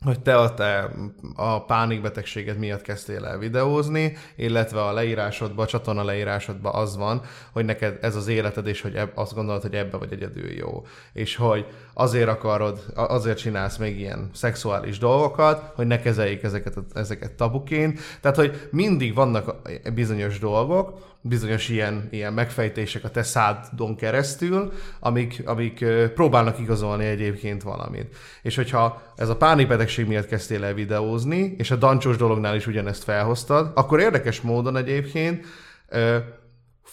[0.04, 0.90] hogy te a, te
[1.34, 7.22] a pánikbetegséget miatt kezdtél el videózni, illetve a leírásodban, a csatorna leírásodban az van,
[7.52, 10.86] hogy neked ez az életed, és hogy eb, azt gondolod, hogy ebbe vagy egyedül jó.
[11.12, 11.66] És hogy
[11.98, 18.00] azért akarod, azért csinálsz még ilyen szexuális dolgokat, hogy ne kezeljék ezeket, ezeket tabuként.
[18.20, 19.54] Tehát, hogy mindig vannak
[19.94, 25.84] bizonyos dolgok, bizonyos ilyen, ilyen megfejtések a te szádon keresztül, amik, amik
[26.14, 28.16] próbálnak igazolni egyébként valamit.
[28.42, 33.04] És hogyha ez a pánikbetegség miatt kezdtél el videózni, és a dancsós dolognál is ugyanezt
[33.04, 35.44] felhoztad, akkor érdekes módon egyébként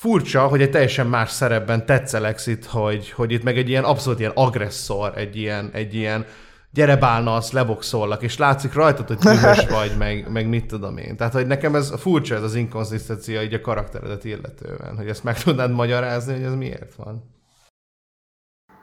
[0.04, 4.20] furcsa, hogy egy teljesen más szerepben tetszeleksz itt, hogy, hogy itt meg egy ilyen abszolút
[4.20, 6.26] ilyen agresszor, egy ilyen, egy ilyen
[6.72, 11.18] gyere bálna, azt leboxollak, és látszik rajtad, hogy dühös vagy, meg, meg mit tudom én.
[11.18, 15.44] Tehát, hogy nekem ez furcsa ez az inkonzisztencia így a karakteredet illetően, hogy ezt meg
[15.44, 17.32] tudnád magyarázni, hogy ez miért van.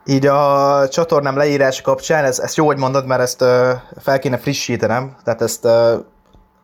[0.05, 4.37] Így a csatornám leírás kapcsán, ez, ezt jó, hogy mondod, mert ezt uh, fel kéne
[4.37, 5.71] frissítenem, tehát ezt uh,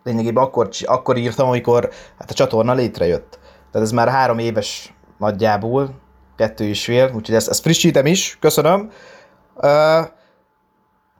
[0.03, 3.39] lényegében akkor, akkor írtam, amikor hát a csatorna létrejött.
[3.77, 5.89] Tehát ez már három éves nagyjából,
[6.37, 8.91] kettő is fél, úgyhogy ezt, ezt frissítem is, köszönöm.
[9.55, 10.05] Uh,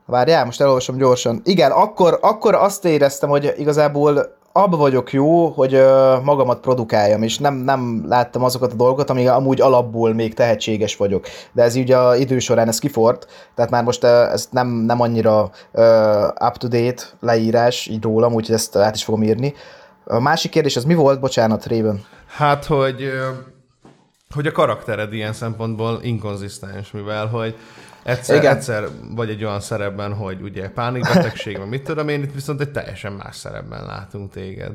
[0.06, 1.40] Várjál, most elolvasom gyorsan.
[1.44, 7.38] Igen, akkor, akkor azt éreztem, hogy igazából abba vagyok jó, hogy uh, magamat produkáljam, és
[7.38, 11.26] nem, nem láttam azokat a dolgokat, ami amúgy alapból még tehetséges vagyok.
[11.52, 15.00] De ez így a idő során ez kifort, tehát már most uh, ez nem, nem
[15.00, 19.54] annyira uh, up-to-date leírás így rólam, úgyhogy ezt át is fogom írni.
[20.10, 21.20] A másik kérdés az mi volt?
[21.20, 22.04] Bocsánat, Raven.
[22.26, 23.10] Hát, hogy
[24.34, 27.56] hogy a karaktered ilyen szempontból inkonzisztens, mivel hogy
[28.02, 28.56] egyszer, Igen.
[28.56, 32.70] egyszer vagy egy olyan szerepben, hogy ugye pánikbetegség, vagy mit tudom én, itt viszont egy
[32.70, 34.72] teljesen más szerepben látunk téged.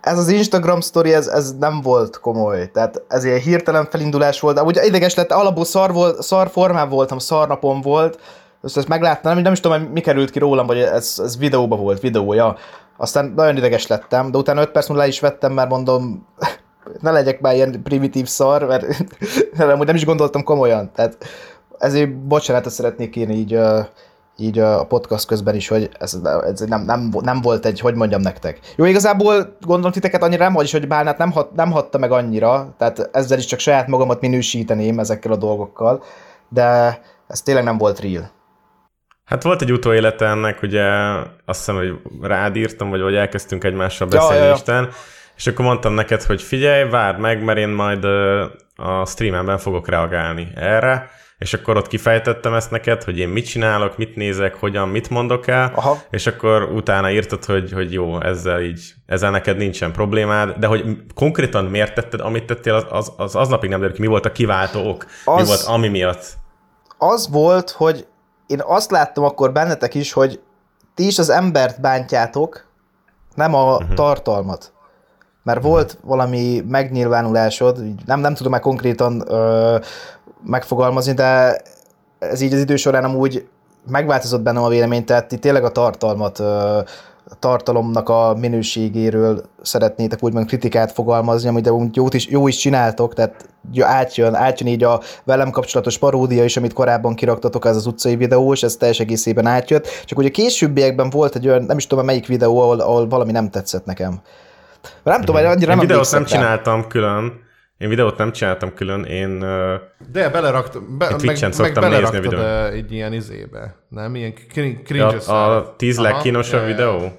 [0.00, 2.70] ez az Instagram story, ez, ez nem volt komoly.
[2.70, 4.58] Tehát ez ilyen hirtelen felindulás volt.
[4.58, 8.20] Amúgy ideges lett, alapból szar, volt, szar formán voltam, szar napom volt.
[8.62, 11.38] Ezt, ezt megláttam, nem, nem is tudom, hogy mi került ki rólam, vagy ez, ez
[11.38, 12.56] videóba volt, videója.
[13.00, 16.26] Aztán nagyon ideges lettem, de utána 5 perc múlva le is vettem, mert mondom,
[17.00, 18.66] ne legyek már ilyen primitív szar,
[19.56, 20.90] mert amúgy nem is gondoltam komolyan.
[20.94, 21.16] Tehát
[21.78, 23.58] ezért bocsánatot szeretnék én így,
[24.36, 28.20] így a podcast közben is, hogy ez, ez nem, nem, nem, volt egy, hogy mondjam
[28.20, 28.58] nektek.
[28.76, 32.74] Jó, igazából gondolom titeket annyira nem, vagyis hogy Bálnát nem, hat, nem hatta meg annyira,
[32.78, 36.02] tehát ezzel is csak saját magamat minősíteném ezekkel a dolgokkal,
[36.48, 38.30] de ez tényleg nem volt real.
[39.30, 40.84] Hát volt egy utóélete ennek, ugye
[41.44, 44.54] azt hiszem, hogy rád írtam, vagy, vagy elkezdtünk egymással beszélni ja, ja.
[44.54, 44.88] Isten,
[45.36, 48.04] és akkor mondtam neked, hogy figyelj, várd meg, mert én majd
[48.76, 53.96] a streamemben fogok reagálni erre, és akkor ott kifejtettem ezt neked, hogy én mit csinálok,
[53.96, 55.98] mit nézek, hogyan, mit mondok el, Aha.
[56.10, 60.84] és akkor utána írtad, hogy, hogy jó, ezzel így, ezzel neked nincsen problémád, de hogy
[61.14, 64.32] konkrétan miért tetted, amit tettél, az, az, az aznapig nem derül ki, mi volt a
[64.32, 66.24] kiváltó ok, mi Az- volt ami miatt.
[66.98, 68.06] az volt, hogy
[68.50, 70.40] én azt láttam akkor bennetek is, hogy
[70.94, 72.66] ti is az embert bántjátok,
[73.34, 73.94] nem a uh-huh.
[73.94, 74.72] tartalmat.
[75.42, 79.78] Mert volt valami megnyilvánulásod, nem, nem tudom már konkrétan ö,
[80.44, 81.60] megfogalmazni, de
[82.18, 83.48] ez így az idő során amúgy
[83.86, 86.80] megváltozott bennem a vélemény, tehát ti tényleg a tartalmat, ö,
[87.38, 93.48] tartalomnak a minőségéről szeretnétek úgymond kritikát fogalmazni, amit de jót is, jó is csináltok, tehát
[93.80, 98.52] átjön, átjön így a velem kapcsolatos paródia is, amit korábban kiraktatok, ez az utcai videó,
[98.52, 99.88] és ez teljes egészében átjött.
[100.04, 103.50] Csak ugye későbbiekben volt egy olyan, nem is tudom melyik videó, ahol, ahol valami nem
[103.50, 104.20] tetszett nekem.
[105.02, 106.28] Nem tudom, annyira Én nem videót nem rá.
[106.28, 107.32] csináltam külön,
[107.80, 109.38] én videót nem csináltam külön, én
[110.12, 112.72] De belerakt, be, Én meg, Twitch-en meg szoktam nézni a videót.
[112.72, 114.14] egy ilyen izébe, nem?
[114.14, 116.74] Ilyen crin- cringe a, a tíz legkínosabb ja, ja.
[116.74, 117.12] videó.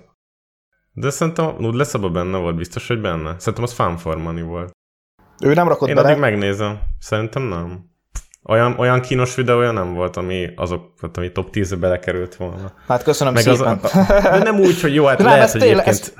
[0.93, 3.35] De szerintem lesz abban benne volt, biztos, hogy benne.
[3.37, 4.71] Szerintem az Fun for Money volt.
[5.43, 6.07] Ő nem rakott Én bele.
[6.07, 6.79] addig megnézem.
[6.99, 7.89] Szerintem nem.
[8.43, 12.71] Olyan, olyan kínos videója nem volt, ami azok, tehát ami top 10-be belekerült volna.
[12.87, 13.79] Hát köszönöm Meg az, szépen.
[14.23, 16.13] de nem úgy, hogy jó, hát Nem, lehet, ez hogy tényleg- egyébként...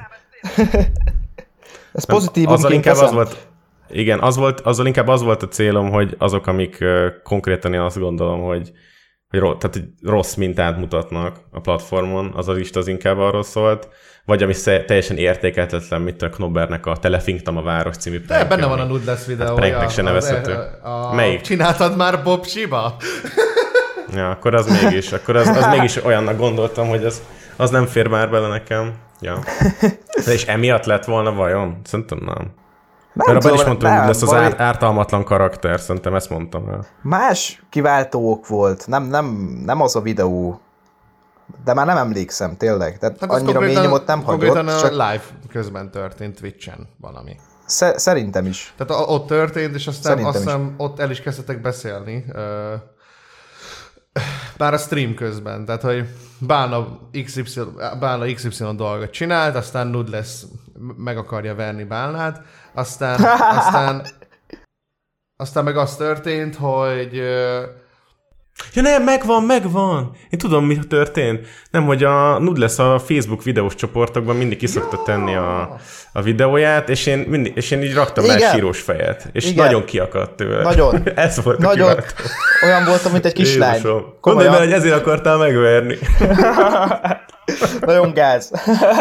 [1.93, 3.49] Ez Nem, pozitívumként azzal inkább az volt,
[3.91, 7.80] igen, az volt, azzal inkább az volt a célom, hogy azok, amik uh, konkrétan én
[7.80, 8.72] azt gondolom, hogy,
[9.30, 13.88] hogy, tehát, hogy rossz mintát mutatnak a platformon, az az is az inkább arról szólt,
[14.26, 18.47] vagy ami sze- teljesen értékeltetlen, mint a Knobbernek a Telefinktam a város című De prankja,
[18.47, 19.80] benne van a Nudless videója.
[19.80, 20.53] Hát se nevezhető.
[20.84, 21.41] A, a, Melyik?
[21.41, 22.95] Csináltad már Bob Siba?
[24.15, 27.22] Ja, akkor az mégis, akkor az, az mégis olyannak gondoltam, hogy az,
[27.55, 28.93] az nem fér már bele nekem.
[29.22, 29.39] Ja.
[30.26, 31.80] De és emiatt lett volna vajon?
[31.84, 32.53] Szerintem nem.
[33.13, 36.69] Nem Mert abban is mondtam, nem, hogy lesz az ár, ártalmatlan karakter, szerintem ezt mondtam
[36.69, 36.85] el.
[37.01, 39.25] Más kiváltók volt, nem, nem,
[39.65, 40.61] nem az a videó.
[41.63, 42.97] De már nem emlékszem, tényleg.
[42.97, 47.35] Tehát Hát annyira mély nyomot nem hagyott, a csak live közben történt Twitch-en valami.
[47.65, 48.73] sze- szerintem is.
[48.77, 52.25] Tehát ott történt, és aztán Szerintem azt hiszem ott el is kezdtetek beszélni.
[54.57, 56.07] Bár a stream közben, tehát hogy
[56.39, 56.88] Bálna
[57.25, 57.61] XY,
[57.99, 60.45] Bálna XY dolgot csinált, aztán Nud lesz,
[60.97, 62.41] meg akarja verni Bálnát,
[62.73, 63.23] aztán,
[63.57, 64.06] aztán,
[65.38, 67.22] aztán meg az történt, hogy
[68.73, 70.11] Ja nem, megvan, megvan!
[70.30, 71.48] Én tudom, mi történt.
[71.72, 75.77] Nem, hogy a Nud lesz a Facebook videós csoportokban mindig kiszokta tenni a,
[76.14, 78.53] a videóját, és én, mindig, és én így raktam Igen.
[78.53, 79.30] sírós fejet.
[79.31, 79.65] És Igen.
[79.65, 80.64] nagyon kiakadt tőle.
[80.64, 81.02] Nagyon.
[81.15, 82.14] Ez volt a Nagyon kiváltó.
[82.64, 83.73] olyan voltam, mint egy kislány.
[83.73, 84.14] Jézusom.
[84.22, 85.98] Gondolj bele, hogy ezért akartál megverni.
[87.80, 88.52] Nagyon gáz.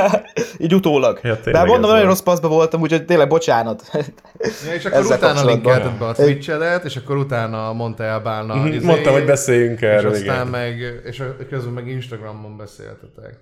[0.59, 1.21] Így utólag.
[1.23, 3.83] Ja, De hát mondom, nagyon rossz paszba voltam, úgyhogy tényleg bocsánat.
[4.67, 8.55] ja, és akkor Ezzel utána linkelted be a Twitch-edet, és akkor utána mondta el Bálna
[8.55, 10.47] Mhm, izé, Mondtam, hogy beszéljünk és erről, aztán igen.
[10.47, 13.39] meg, és közben meg Instagramon beszéltetek.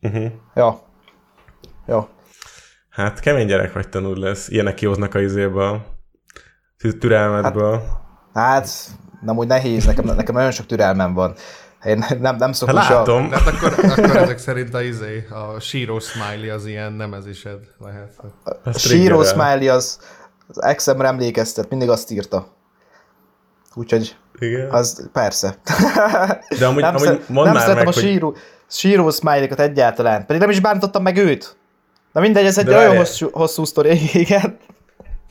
[0.00, 0.30] Uh-huh.
[0.54, 0.90] ja.
[1.86, 2.08] Jó.
[2.90, 4.48] Hát kemény gyerek vagy tanul lesz.
[4.48, 5.82] Ilyenek kihoznak a izéből.
[6.98, 7.82] Türelmedből.
[8.34, 8.68] Hát,
[9.20, 11.34] nem úgy nehéz, nekem, nekem nagyon sok türelmem van.
[11.84, 13.28] Én nem, nem szokos Hát látom.
[13.28, 18.12] De hát akkor, akkor ezek szerint a, izé, a síró smiley az ilyen nemezised lehet.
[18.64, 19.98] a síró smiley az,
[20.48, 22.46] az exemre emlékeztet, mindig azt írta.
[23.74, 24.70] Úgyhogy Igen.
[24.70, 25.58] az persze.
[26.58, 28.36] De amúgy, nem amúgy szer- mondd nem már szeretem meg, a hogy síró,
[28.68, 30.26] síró smiley-kat egyáltalán.
[30.26, 31.56] Pedig nem is bántottam meg őt.
[32.12, 34.58] Na mindegy, ez egy De olyan hosszú, hosszú sztori, igen.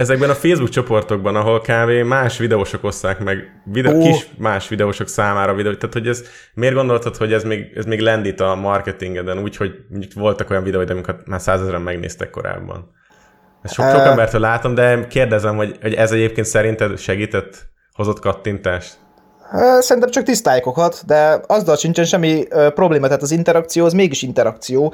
[0.01, 1.89] Ezekben a Facebook csoportokban, ahol kb.
[2.07, 4.01] más videósok osszák meg, videó, Ó.
[4.01, 6.23] kis más videósok számára videót, tehát hogy ez,
[6.53, 9.75] miért gondoltad, hogy ez még, ez még lendít a marketingeden, úgyhogy
[10.15, 12.91] voltak olyan videóid, amiket már százezeren megnéztek korábban.
[13.61, 18.97] Ezt sok, sok embertől látom, de kérdezem, hogy, hogy ez egyébként szerinted segített, hozott kattintást?
[19.79, 24.93] Szerintem csak tisztálykokat, de azzal sincsen semmi probléma, tehát az interakció az mégis interakció.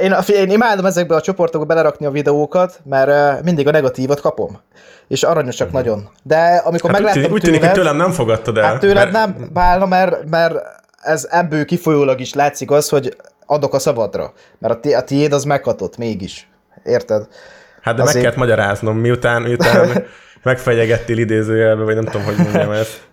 [0.00, 4.60] Én, én, imádom ezekbe a csoportokba belerakni a videókat, mert mindig a negatívat kapom.
[5.08, 6.08] És aranyosak nagyon.
[6.22, 8.64] De amikor Hát úgy, megláttam tűnik, úgy tűnik, hogy tőled, tőlem nem fogadtad el.
[8.64, 10.54] hát tőled mert- nem bálna, mert, mert
[11.02, 13.16] ez ebből kifolyólag is látszik az, hogy
[13.46, 14.32] adok a szabadra.
[14.58, 16.50] Mert a, ti, a tiéd az meghatott mégis.
[16.84, 17.26] Érted?
[17.80, 20.04] Hát de Azért- meg kellett magyaráznom, miután, miután
[20.42, 23.10] megfegyegettél idézőjelbe, vagy nem tudom, hogy mondjam ezt.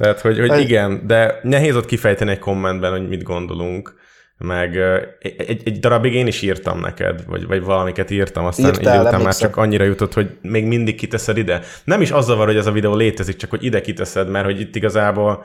[0.00, 3.94] Tehát, hogy, hogy igen, de nehéz ott kifejteni egy kommentben, hogy mit gondolunk,
[4.38, 4.76] meg
[5.18, 9.20] egy, egy, darabig én is írtam neked, vagy, vagy valamiket írtam, aztán Írtál, idő után
[9.20, 11.60] már csak annyira jutott, hogy még mindig kiteszed ide.
[11.84, 14.60] Nem is az zavar, hogy ez a videó létezik, csak hogy ide kiteszed, mert hogy
[14.60, 15.44] itt igazából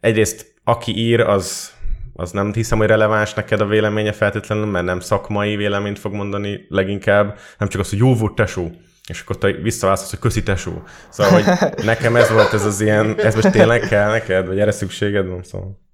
[0.00, 1.72] egyrészt aki ír, az,
[2.12, 6.66] az nem hiszem, hogy releváns neked a véleménye feltétlenül, mert nem szakmai véleményt fog mondani
[6.68, 8.70] leginkább, nem csak az, hogy jó volt tesó,
[9.06, 10.72] és akkor te visszaválaszolsz, hogy köszi tesó.
[11.08, 11.44] Szóval, hogy
[11.84, 15.42] nekem ez volt ez az ilyen, ez most tényleg kell neked, vagy erre szükséged van,
[15.42, 15.84] szóval.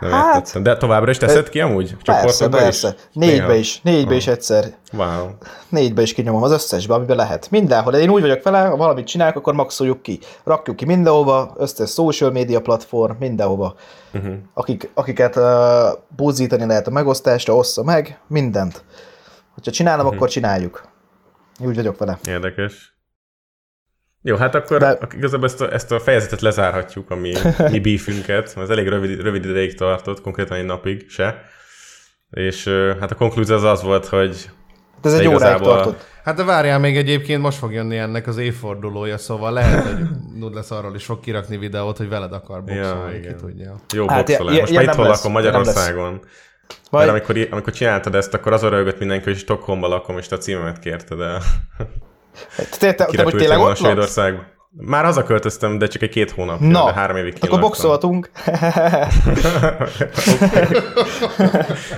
[0.00, 0.62] Nem Hát- értettem.
[0.62, 1.96] De továbbra is teszed ki amúgy?
[2.04, 2.94] Persze, persze.
[3.12, 3.54] Négybe Néha?
[3.54, 4.64] is, négybe is egyszer.
[4.92, 5.28] Wow.
[5.68, 7.50] Négybe is kinyomom az összesbe, amiben lehet.
[7.50, 7.94] Mindenhol.
[7.94, 10.18] Én úgy vagyok vele, ha valamit csinálok, akkor maxoljuk ki.
[10.44, 13.74] Rakjuk ki mindenhova, összes social media platform, mindenhova.
[14.12, 14.34] Uh-huh.
[14.54, 15.44] Akik, akiket uh,
[16.16, 18.84] búzítani lehet a megosztásra, ossza meg, mindent.
[19.54, 20.14] Hogyha csinálom, uh-huh.
[20.14, 20.87] akkor csináljuk.
[21.58, 22.18] Úgy vagyok vele.
[22.28, 22.96] Érdekes.
[24.22, 27.32] Jó, hát akkor De- igazából ezt a, ezt a fejezetet lezárhatjuk, a mi,
[28.54, 31.42] mert ez elég rövid, rövid ideig tartott, konkrétan egy napig se.
[32.30, 32.68] És
[33.00, 34.50] hát a konklúzió az az volt, hogy
[34.94, 36.06] Hát ez De egy óráig tartott.
[36.24, 40.54] Hát de várjál, még egyébként most fog jönni ennek az évfordulója, szóval lehet, hogy Nud
[40.54, 43.36] lesz arról is fog kirakni videót, hogy veled akar boxolni, igen.
[43.36, 43.74] ki tudja.
[43.94, 44.60] jó Hát, boxolás.
[44.60, 45.54] Most már itthon lesz, lakom ilyen
[46.90, 46.90] Magyarországon.
[46.90, 50.36] Mert Majd, amikor, amikor csináltad ezt, akkor azon rögött mindenki, hogy Stockholmba lakom, és te
[50.36, 51.42] a címemet kérted el.
[52.56, 53.78] te, te, te, te Kirepültél tényleg ott laksz?
[53.78, 54.42] Svédországba.
[54.70, 56.60] Már hazaköltöztem, de csak egy két hónap.
[56.60, 58.30] Na, de három évig akkor boxolhatunk.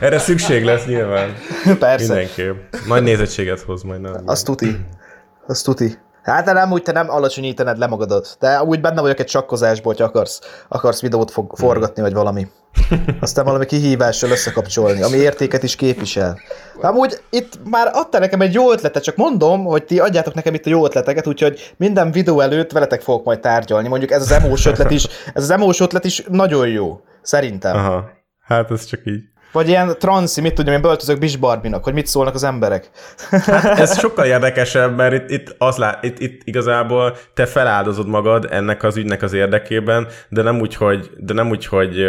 [0.00, 1.34] Erre szükség lesz nyilván.
[1.78, 2.06] Persze.
[2.06, 2.74] Mindenképp.
[2.86, 4.00] Nagy nézettséget hoz majd.
[4.00, 4.22] Nem.
[4.26, 4.86] Azt tuti.
[5.46, 5.98] Azt tuti.
[6.22, 8.36] Hát de nem úgy, te nem alacsonyítaned le magadat.
[8.40, 12.46] De úgy benne vagyok egy sakkozásból, hogy akarsz, akarsz videót fog, forgatni, vagy valami.
[13.20, 16.40] Aztán valami kihívással összekapcsolni, ami értéket is képvisel.
[16.80, 20.66] Amúgy itt már adta nekem egy jó ötletet, csak mondom, hogy ti adjátok nekem itt
[20.66, 23.88] a jó ötleteket, úgyhogy minden videó előtt veletek fogok majd tárgyalni.
[23.88, 27.00] Mondjuk ez az emós ötlet is, ez az emós ötlet is nagyon jó.
[27.22, 27.76] Szerintem.
[27.76, 28.10] Aha.
[28.40, 29.20] Hát ez csak így.
[29.52, 32.90] Vagy ilyen transzi, mit tudjam, én böltözök Bis Barbinak, hogy mit szólnak az emberek.
[33.76, 38.82] Ez sokkal érdekesebb, mert itt, itt, az lá, itt, itt igazából te feláldozod magad ennek
[38.82, 42.06] az ügynek az érdekében, de nem úgy, hogy, de nem úgy, hogy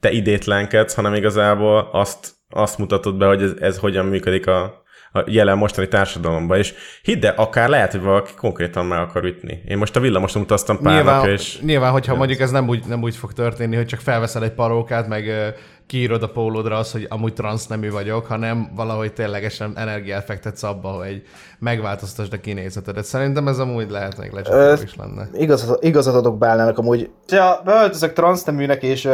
[0.00, 4.81] te idétlenkedsz, hanem igazából azt, azt mutatod be, hogy ez, ez hogyan működik a,
[5.12, 6.58] a jelen mostani társadalomban.
[6.58, 9.62] És hidd el, akár lehet, hogy valaki konkrétan meg akar ütni.
[9.68, 12.84] Én most a villamoson utaztam pár Nyilván, napja, és nyilván, hogyha mondjuk ez nem úgy,
[12.86, 15.48] nem úgy fog történni, hogy csak felveszel egy parókát, meg ö,
[15.86, 21.22] kiírod a pólódra az, hogy amúgy transznemű vagyok, hanem valahogy ténylegesen energiát fektetsz abba, hogy
[21.58, 23.04] megváltoztasd a kinézetedet.
[23.04, 25.28] Szerintem ez amúgy lehet még lecsapó is lenne.
[25.32, 27.10] Igazat, igazat adok Bálnának amúgy.
[27.28, 29.12] Ha beöltözök transzneműnek, és uh,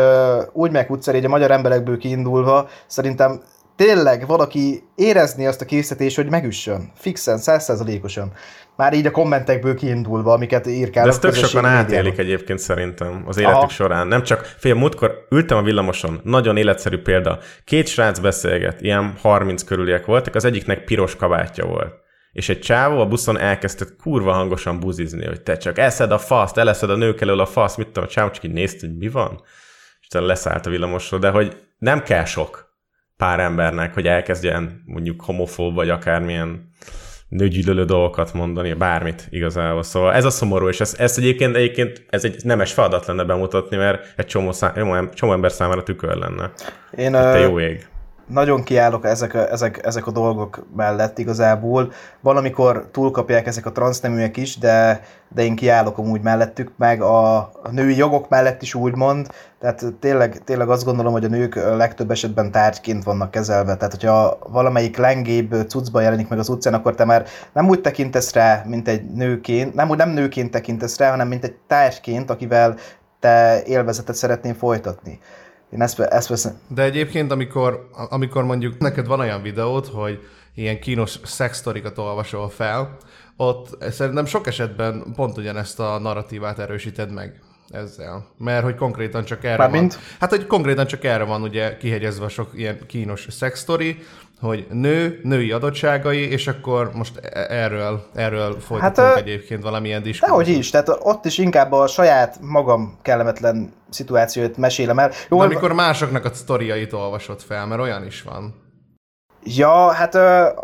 [0.53, 3.41] úgy meg utcán, így a magyar emberekből kiindulva, szerintem
[3.79, 6.93] tényleg valaki érezni azt a készítést, hogy megüssön.
[6.95, 8.33] Fixen, százszázalékosan.
[8.77, 11.11] Már így a kommentekből kiindulva, amiket De írkálok.
[11.11, 13.69] ezt tök sokan átélik egyébként szerintem az életük Aha.
[13.69, 14.07] során.
[14.07, 17.39] Nem csak, fél múltkor ültem a villamoson, nagyon életszerű példa.
[17.65, 21.93] Két srác beszélget, ilyen 30 körüliek voltak, az egyiknek piros kabátja volt.
[22.33, 26.59] És egy csávó a buszon elkezdett kurva hangosan buzizni, hogy te csak eszed a faszt,
[26.59, 29.09] eleszed a nők elől a faszt, mit tudom, a csávó csak így nézte, hogy mi
[29.09, 29.43] van,
[30.01, 32.68] és utána leszállt a villamosról, de hogy nem kell sok
[33.19, 36.71] pár embernek, hogy elkezdjen mondjuk homofób, vagy akármilyen
[37.29, 39.83] nőgyűlölő dolgokat mondani, bármit igazából.
[39.83, 43.77] Szóval ez a szomorú, és ezt, ezt egyébként, egyébként ez egy nemes feladat lenne bemutatni,
[43.77, 46.53] mert egy csomó, szá, csomó em- csomó ember számára tükör lenne.
[46.97, 47.89] Én, Te ö, jó ég.
[48.29, 51.93] Nagyon kiállok ezek a, ezek, ezek a dolgok mellett igazából.
[52.21, 57.71] Valamikor túlkapják ezek a transzneműek is, de, de én kiállok amúgy mellettük, meg a, a
[57.71, 59.29] női jogok mellett is úgymond.
[59.61, 63.77] Tehát tényleg, tényleg azt gondolom, hogy a nők legtöbb esetben tárgyként vannak kezelve.
[63.77, 68.33] Tehát, hogyha valamelyik lengébb cuccban jelenik meg az utcán, akkor te már nem úgy tekintesz
[68.33, 72.77] rá, mint egy nőként, nem úgy nem nőként tekintesz rá, hanem mint egy tárgyként, akivel
[73.21, 75.19] te élvezetet szeretnél folytatni.
[75.71, 76.59] Én ezt, ezt veszem.
[76.69, 80.21] De egyébként, amikor, amikor mondjuk neked van olyan videód, hogy
[80.55, 82.97] ilyen kínos szextorikat olvasol fel,
[83.37, 87.41] ott szerintem sok esetben pont ugyanezt a narratívát erősíted meg.
[87.71, 88.27] Ezzel.
[88.39, 89.95] Mert hogy konkrétan csak erre Mármint?
[89.95, 90.03] van.
[90.21, 93.99] Hát, hogy konkrétan csak erre van ugye kihegyezve sok ilyen kínos szexstory,
[94.41, 100.47] hogy nő, női adottságai, és akkor most e- erről, erről folytatunk Hát, egyébként valamilyen diskurzust.
[100.47, 105.11] Dehogy is, tehát ott is inkább a saját magam kellemetlen szituációt mesélem el.
[105.31, 108.55] Jó, De amikor másoknak a sztoriait olvasod fel, mert olyan is van.
[109.57, 110.15] Ja, hát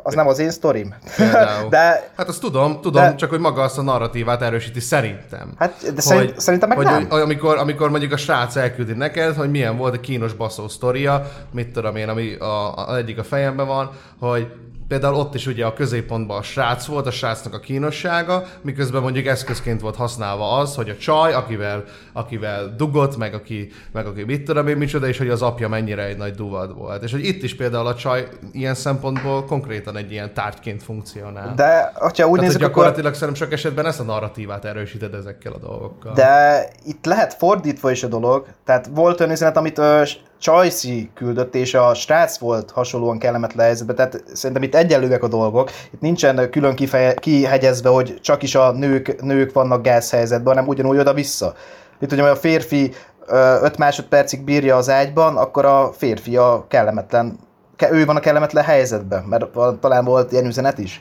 [0.02, 0.94] az nem az én sztorim.
[1.16, 1.68] Például.
[1.74, 5.52] De Hát azt tudom, tudom, De- csak hogy maga azt a narratívát erősíti szerintem.
[5.58, 7.06] Hát, de szerint- szerintem meg hogy, nem.
[7.10, 11.30] Hogy, amikor, amikor mondjuk a srác elküldi neked, hogy milyen volt a kínos baszó sztoria,
[11.52, 14.46] mit tudom én, ami a, a, egyik a fejemben van, hogy
[14.88, 19.26] például ott is ugye a középpontban a srác volt, a srácnak a kínossága, miközben mondjuk
[19.26, 24.44] eszközként volt használva az, hogy a csaj, akivel, akivel dugott, meg aki, meg aki mit
[24.44, 27.02] tudom én micsoda, és hogy az apja mennyire egy nagy duvad volt.
[27.02, 31.54] És hogy itt is például a csaj ilyen szempontból konkrétan egy ilyen tárgyként funkcionál.
[31.54, 35.52] de hogyha úgy Tehát, nézzük, akkor gyakorlatilag szerintem sok esetben ezt a narratívát erősíted ezekkel
[35.52, 36.14] a dolgokkal.
[36.14, 38.46] De itt lehet fordítva is a dolog.
[38.64, 40.04] Tehát volt olyan üzenet, amit a
[40.44, 43.96] Csajci küldött, a srác volt hasonlóan kellemetlen helyzetben.
[43.96, 45.70] Tehát szerintem itt egyenlőek a dolgok.
[45.90, 50.98] Itt nincsen külön kifeje, kihegyezve, hogy csak is a nők, nők vannak gázhelyzetben, hanem ugyanúgy
[50.98, 51.54] oda-vissza.
[51.98, 52.92] Mint hogy a férfi
[53.26, 57.38] 5 másodpercig bírja az ágyban, akkor a férfi a kellemetlen,
[57.76, 59.46] ke- ő van a kellemetlen helyzetben, mert
[59.80, 61.00] talán volt ilyen üzenet is.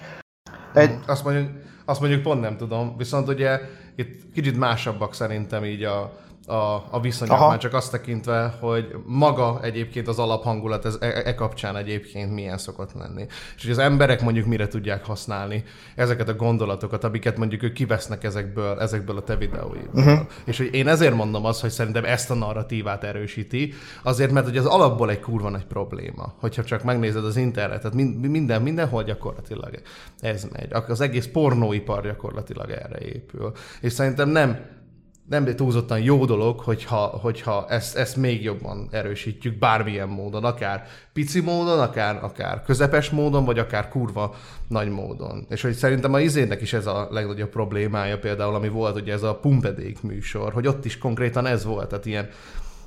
[0.73, 1.49] Egy, Azt mondjuk,
[1.85, 3.59] azt mondjuk pont nem tudom, viszont ugye
[3.95, 6.11] itt kicsit másabbak szerintem így a,
[6.47, 7.47] a, a viszonyok, Aha.
[7.47, 12.57] már csak azt tekintve, hogy maga egyébként az alaphangulat ez, e, e kapcsán egyébként milyen
[12.57, 13.25] szokott lenni.
[13.55, 15.63] És hogy az emberek mondjuk mire tudják használni
[15.95, 20.01] ezeket a gondolatokat, amiket mondjuk ők kivesznek ezekből, ezekből a te videóidból.
[20.01, 20.11] Mhm.
[20.11, 20.27] Uh-huh.
[20.45, 24.57] És hogy én ezért mondom azt, hogy szerintem ezt a narratívát erősíti, azért, mert hogy
[24.57, 26.33] az alapból egy kurva nagy probléma.
[26.39, 29.81] Hogyha csak megnézed az internetet, min- minden, mindenhol gyakorlatilag
[30.19, 30.67] ez megy.
[30.87, 33.51] Az egész pornóipar gyakorlatilag erre épül.
[33.81, 34.81] És szerintem nem
[35.29, 41.39] nem túlzottan jó dolog, hogyha, hogyha ezt, ezt még jobban erősítjük bármilyen módon, akár pici
[41.39, 44.35] módon, akár, akár közepes módon, vagy akár kurva
[44.67, 45.45] nagy módon.
[45.49, 49.23] És hogy szerintem a izének is ez a legnagyobb problémája például, ami volt ugye ez
[49.23, 52.29] a pumpedék műsor, hogy ott is konkrétan ez volt, tehát ilyen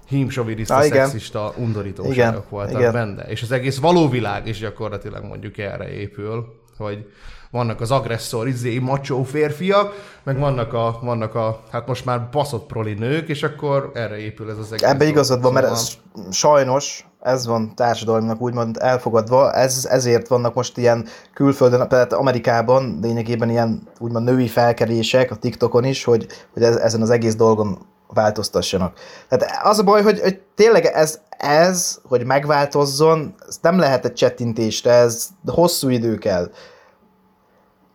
[0.09, 1.07] hímsoviniszta, igen.
[1.07, 2.93] szexista undorítóságok voltak igen.
[2.93, 3.23] benne.
[3.23, 7.07] És az egész való világ is gyakorlatilag mondjuk erre épül, hogy
[7.51, 9.93] vannak az agresszor, izé, macsó férfiak,
[10.23, 14.51] meg vannak a, vannak a, hát most már baszott proli nők, és akkor erre épül
[14.51, 14.89] ez az egész.
[14.89, 20.55] Ebbe igazad van, mert Szóval- ez sajnos ez van társadalomnak úgymond elfogadva, ez, ezért vannak
[20.55, 26.63] most ilyen külföldön, tehát Amerikában lényegében ilyen úgymond női felkerések a TikTokon is, hogy, hogy
[26.63, 27.79] ez, ezen az egész dolgon
[28.09, 28.99] változtassanak.
[29.29, 34.15] Tehát az a baj, hogy, hogy tényleg ez, ez, hogy megváltozzon, ez nem lehet egy
[34.15, 36.51] csettintésre, ez hosszú idő kell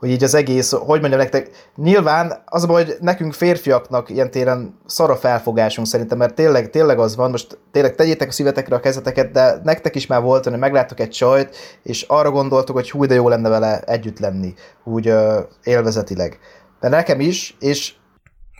[0.01, 4.31] hogy így az egész, hogy mondjam nektek, nyilván az a baj, hogy nekünk férfiaknak ilyen
[4.31, 8.75] téren szar a felfogásunk szerintem, mert tényleg, tényleg az van, most tényleg tegyétek a szívetekre
[8.75, 12.89] a kezeteket, de nektek is már volt, hogy megláttok egy csajt, és arra gondoltok, hogy
[12.89, 14.53] hú, de jó lenne vele együtt lenni,
[14.83, 16.39] úgy ö, élvezetileg.
[16.79, 17.93] De nekem is, és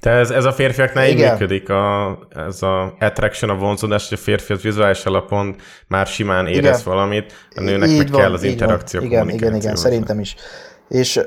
[0.02, 1.32] De ez, ez a férfiaknál így Igen.
[1.32, 5.56] működik, a, ez a attraction, a vonzódás, hogy a férfi az vizuális alapon
[5.88, 6.94] már simán érez Igen.
[6.94, 9.10] valamit, a nőnek így meg van, kell az így interakció, van.
[9.10, 10.36] Igen, igen, igen, szerintem is.
[10.92, 11.22] És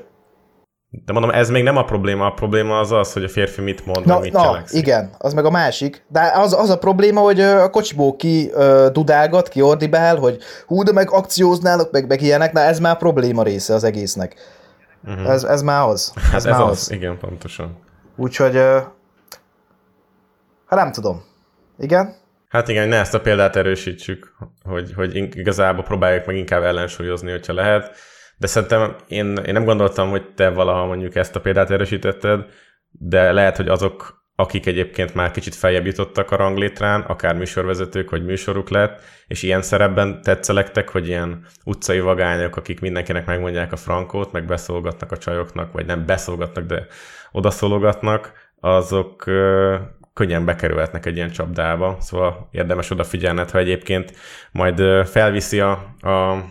[1.04, 3.86] De mondom, ez még nem a probléma, a probléma az az, hogy a férfi mit
[3.86, 4.78] mond, Na, mit na cselekszik.
[4.80, 6.04] igen, az meg a másik.
[6.08, 10.82] De az, az a probléma, hogy a kocsiból ki ö, dudálgat, ki ordibál, hogy hú,
[10.82, 14.34] de meg akcióználok, meg, meg ilyenek, na ez már probléma része az egésznek.
[15.04, 15.30] Uh-huh.
[15.30, 16.12] Ez, ez már az.
[16.16, 16.22] Ez.
[16.22, 16.90] Hát ez már az, az.
[16.90, 17.78] igen, pontosan.
[18.16, 18.78] Úgyhogy, ö,
[20.66, 21.24] hát nem tudom.
[21.78, 22.14] Igen?
[22.48, 24.34] Hát igen, ne ezt a példát erősítsük,
[24.64, 27.96] hogy, hogy igazából próbáljuk meg inkább ellensúlyozni, hogyha lehet.
[28.44, 32.44] De szerintem én, én nem gondoltam, hogy te valaha mondjuk ezt a példát erősítetted,
[32.90, 38.24] de lehet, hogy azok, akik egyébként már kicsit feljebb jutottak a ranglétrán, akár műsorvezetők, vagy
[38.24, 44.32] műsoruk lett, és ilyen szerepben tetszelektek, hogy ilyen utcai vagányok, akik mindenkinek megmondják a frankót,
[44.32, 46.86] meg beszolgatnak a csajoknak, vagy nem beszolgatnak, de
[47.32, 49.76] odaszólogatnak, azok ö,
[50.14, 54.12] könnyen bekerülhetnek egy ilyen csapdába, szóval érdemes odafigyelned, ha egyébként
[54.52, 56.44] majd felviszi a, a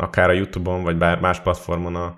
[0.00, 2.14] akár a Youtube-on, vagy bár más platformon a,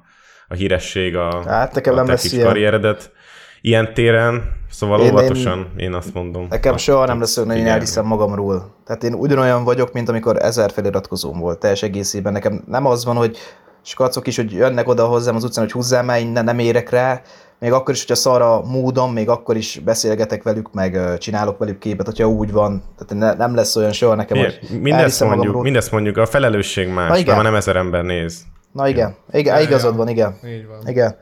[0.48, 2.46] a híresség, a, Hát, nekem a nem te kis ilyen.
[2.46, 3.12] karrieredet
[3.60, 6.46] ilyen téren, szóval Én- óvatosan, én, én azt mondom.
[6.50, 8.74] Nekem Azt- soha nem lesz hogy én elhiszem magamról.
[8.84, 12.32] Tehát én ugyanolyan vagyok, mint amikor ezer feliratkozóm volt teljes egészében.
[12.32, 13.36] Nekem nem az van, hogy
[13.82, 17.20] skacok is, hogy jönnek oda hozzám az utcán, hogy húzzál már innen, nem érek rá.
[17.58, 21.78] Még akkor is, hogyha szar a módom, még akkor is beszélgetek velük, meg csinálok velük
[21.78, 22.82] képet, hogyha úgy van.
[22.98, 25.62] Tehát ne, nem lesz olyan soha nekem, Igen, hogy mindezt, mondjuk, magamról.
[25.62, 27.34] mindezt mondjuk, a felelősség más, Na mert igen.
[27.34, 28.42] már nem ezer ember néz.
[28.72, 29.96] Na igen, igen Ja, igazad ja.
[29.96, 30.38] van, igen.
[30.46, 30.88] Így van.
[30.88, 31.16] Igen.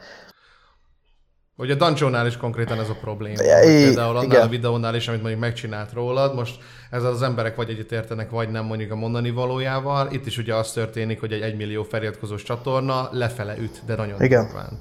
[1.57, 3.43] Ugye a Dancsónál is konkrétan ez a probléma.
[3.43, 4.41] Ja, i- Például annál igen.
[4.47, 6.59] a videónál is, amit mondjuk megcsinált rólad, most
[6.91, 10.09] ezzel az emberek vagy egyet értenek, vagy nem mondjuk a mondani valójával.
[10.11, 14.45] Itt is ugye az történik, hogy egy egymillió feliratkozós csatorna lefele üt, de nagyon Igen.
[14.47, 14.79] durván.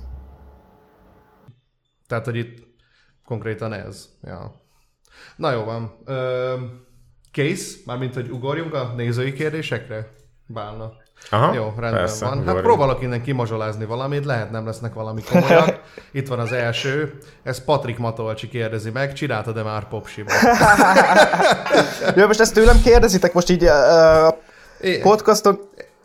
[2.12, 2.68] Tehát, hogy itt
[3.26, 4.10] konkrétan ez.
[4.24, 4.52] Ja.
[5.36, 5.98] Na jó van.
[6.06, 6.54] Ö,
[7.32, 7.84] kész?
[7.86, 10.10] Mármint, hogy ugorjunk a nézői kérdésekre?
[10.46, 10.92] Bálna.
[11.30, 12.34] Aha, Jó, rendben persze, van.
[12.34, 12.66] Hát ugorjunk.
[12.66, 15.82] próbálok innen kimazsolázni valamit, lehet nem lesznek valami komolyak.
[16.12, 17.18] Itt van az első.
[17.44, 20.32] Ez Patrik Matolcsi kérdezi meg, csináltad-e már popsiba?
[22.16, 25.60] Jó, most ezt tőlem kérdezitek most így uh, podcaston,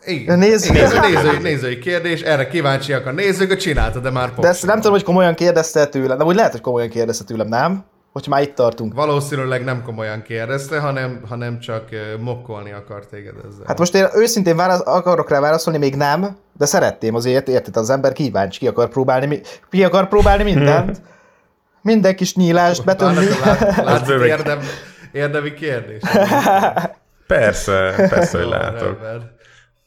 [0.07, 4.41] igen, ez a nézői, nézői kérdés, erre kíváncsiak a nézők, hogy csináltad-e már popsiba?
[4.41, 7.47] de ezt nem tudom, hogy komolyan kérdezte tőlem, de úgy lehet, hogy komolyan kérdezte tőlem,
[7.47, 7.83] nem?
[8.11, 8.93] Hogy már itt tartunk.
[8.93, 11.83] Valószínűleg nem komolyan kérdezte, hanem, hanem csak
[12.19, 13.63] mokkolni akart téged ezzel.
[13.65, 17.89] Hát most én őszintén válasz, akarok rá válaszolni, még nem, de szeretném azért, érted, az
[17.89, 21.01] ember kíváncsi, ki akar próbálni, mi- ki akar próbálni mindent.
[21.81, 23.25] Minden kis nyílást betömni.
[23.45, 24.59] Lát- lát- érdem,
[25.11, 26.01] érdemi kérdés.
[27.27, 28.81] Persze, persze, hogy látok.
[29.01, 29.35] rendben.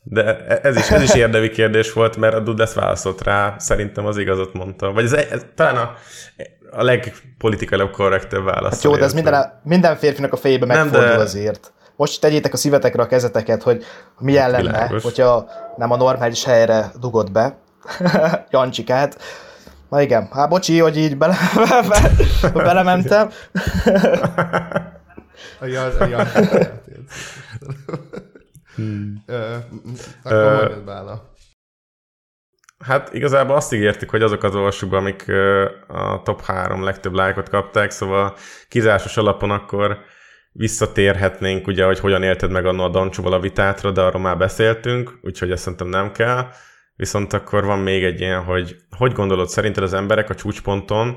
[0.03, 4.19] De ez is, ez is érdemi kérdés volt, mert a Dudless válaszolt rá, szerintem az
[4.19, 4.93] igazat mondta.
[4.93, 5.95] Vagy ez, ez talán a,
[6.71, 8.73] a legpolitikailag korrektebb válasz.
[8.73, 11.73] Hát jó, de ez minden, minden férfinak a fejébe Nem, megfordul de- azért.
[11.97, 13.85] Most tegyétek a szívetekre a kezeteket, hogy
[14.19, 15.03] milyen lenne, Világos.
[15.03, 17.57] hogyha nem a normális helyre dugod be
[18.51, 19.23] Jancsikát.
[19.89, 21.37] Na igen, hát bocsi, hogy így bele,
[22.55, 23.31] belementem.
[25.61, 26.07] A jaz, a
[28.77, 28.87] jaz.
[29.27, 29.57] Ö,
[30.23, 31.29] Akkor Ö, mondjad Bála.
[32.85, 35.29] Hát igazából azt ígértük, hogy azok az olvasók, amik
[35.87, 38.37] a top 3 legtöbb lájkot kapták, szóval
[38.69, 39.99] kizásos alapon akkor
[40.53, 45.19] visszatérhetnénk, ugye, hogy hogyan élted meg annól a Dancsóval a vitátra, de arról már beszéltünk,
[45.23, 46.49] úgyhogy ezt szerintem nem kell.
[46.95, 51.17] Viszont akkor van még egy ilyen, hogy hogy gondolod szerinted az emberek a csúcsponton,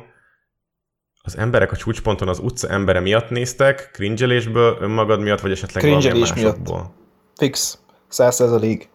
[1.22, 6.14] az emberek a csúcsponton az utca embere miatt néztek, cringelésből, önmagad miatt, vagy esetleg valamilyen
[6.14, 7.03] Cringelés miatt.
[7.36, 7.78] Fix.
[8.08, 8.90] Száz százalék.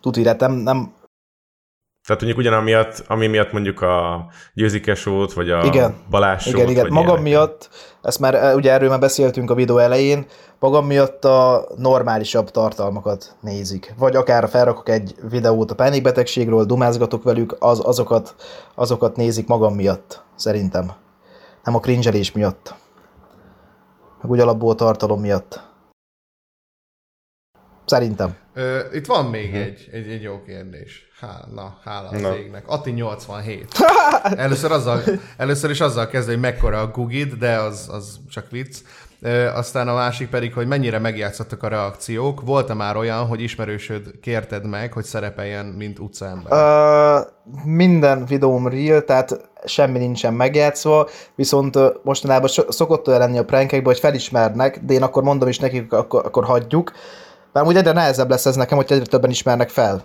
[0.00, 0.94] Tuti, hát nem, nem,
[2.06, 5.96] Tehát mondjuk ugyanamiatt, ami miatt mondjuk a győzikesót, vagy a Igen.
[6.10, 6.86] Balázs Igen, igen.
[6.86, 7.22] Magam ilyenek.
[7.22, 7.68] miatt,
[8.02, 10.26] ezt már eh, ugye erről már beszéltünk a videó elején,
[10.58, 13.94] magam miatt a normálisabb tartalmakat nézik.
[13.98, 18.34] Vagy akár felrakok egy videót a pánikbetegségről, dumázgatok velük, az, azokat,
[18.74, 20.92] azokat nézik magam miatt, szerintem.
[21.64, 22.74] Nem a cringelés miatt.
[24.22, 25.71] Meg úgy alapból a tartalom miatt.
[27.84, 28.36] Szerintem.
[28.54, 31.10] Ö, itt van még egy, egy, egy jó kérdés.
[31.20, 32.36] Há, na, hála az Na.
[32.36, 32.64] égnek.
[32.66, 33.66] Ati 87.
[34.36, 35.02] Először, azzal,
[35.36, 38.76] először is azzal kezd, hogy mekkora a Gugid, de az, az csak vicc.
[39.20, 42.40] Ö, aztán a másik pedig, hogy mennyire megjátszottak a reakciók.
[42.40, 46.52] Volt-e már olyan, hogy ismerősöd kérted meg, hogy szerepeljen, mint utcaember?
[46.52, 47.26] Uh,
[47.64, 53.92] minden videóm real, tehát semmi nincsen megjátszva, viszont uh, mostanában szokott olyan lenni a prankekben,
[53.92, 56.92] hogy felismernek, de én akkor mondom is nekik, akkor, akkor hagyjuk.
[57.52, 60.04] Mert úgy egyre nehezebb lesz ez nekem, hogy egyre többen ismernek fel.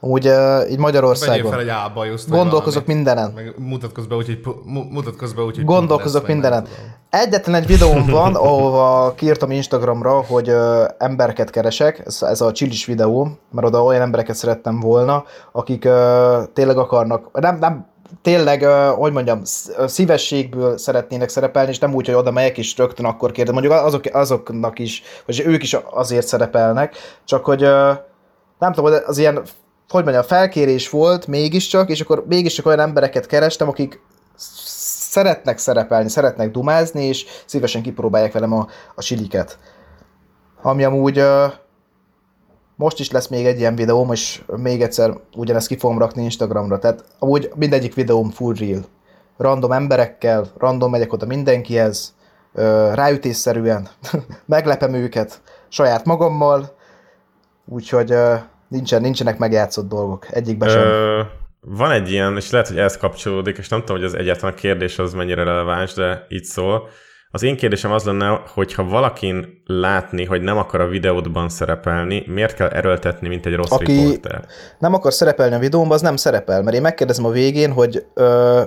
[0.00, 1.50] Úgy uh, így Vegyél Magyarországon.
[1.50, 2.28] fel egy álbajuszt.
[2.28, 3.04] vagy Gondolkozok valamit.
[3.04, 3.32] mindenen.
[3.34, 4.54] Meg mutatkozz be úgy, hogy,
[4.90, 6.66] mutatkozz be úgy, hogy Gondolkozok lesz, mindenen.
[7.10, 12.84] Egyetlen egy videóm van, ahova kiírtam Instagramra, hogy ö, embereket keresek, ez, ez a csillis
[12.84, 17.86] videó, mert oda olyan embereket szerettem volna, akik ö, tényleg akarnak, nem, nem,
[18.22, 18.62] tényleg,
[18.94, 19.40] hogy mondjam,
[19.86, 23.54] szívességből szeretnének szerepelni, és nem úgy, hogy oda megyek és rögtön akkor kérdem.
[23.54, 27.60] Mondjuk azok, azoknak is, vagy ők is azért szerepelnek, csak hogy
[28.58, 29.42] nem tudom, az ilyen,
[29.88, 34.00] hogy mondjam, felkérés volt mégiscsak, és akkor mégiscsak olyan embereket kerestem, akik
[34.36, 39.58] szeretnek szerepelni, szeretnek dumázni, és szívesen kipróbálják velem a, a siliket.
[40.62, 41.22] Ami amúgy
[42.80, 46.78] most is lesz még egy ilyen videóm, és még egyszer ugyanezt ki fogom rakni Instagramra.
[46.78, 48.80] Tehát amúgy mindegyik videóm full real.
[49.36, 52.14] Random emberekkel, random megyek oda mindenkihez,
[52.94, 53.88] ráütésszerűen,
[54.46, 56.76] meglepem őket saját magammal,
[57.66, 58.14] úgyhogy
[58.68, 60.82] nincsen, nincsenek megjátszott dolgok, egyikben sem.
[61.60, 64.58] Van egy ilyen, és lehet, hogy ez kapcsolódik, és nem tudom, hogy az egyáltalán a
[64.58, 66.88] kérdés az mennyire releváns, de így szól.
[67.32, 72.24] Az én kérdésem az lenne, hogy ha valakin látni, hogy nem akar a videódban szerepelni,
[72.26, 74.44] miért kell erőltetni, mint egy rossz Aki- riporter?
[74.78, 78.60] nem akar szerepelni a videómban, az nem szerepel, mert én megkérdezem a végén, hogy ö,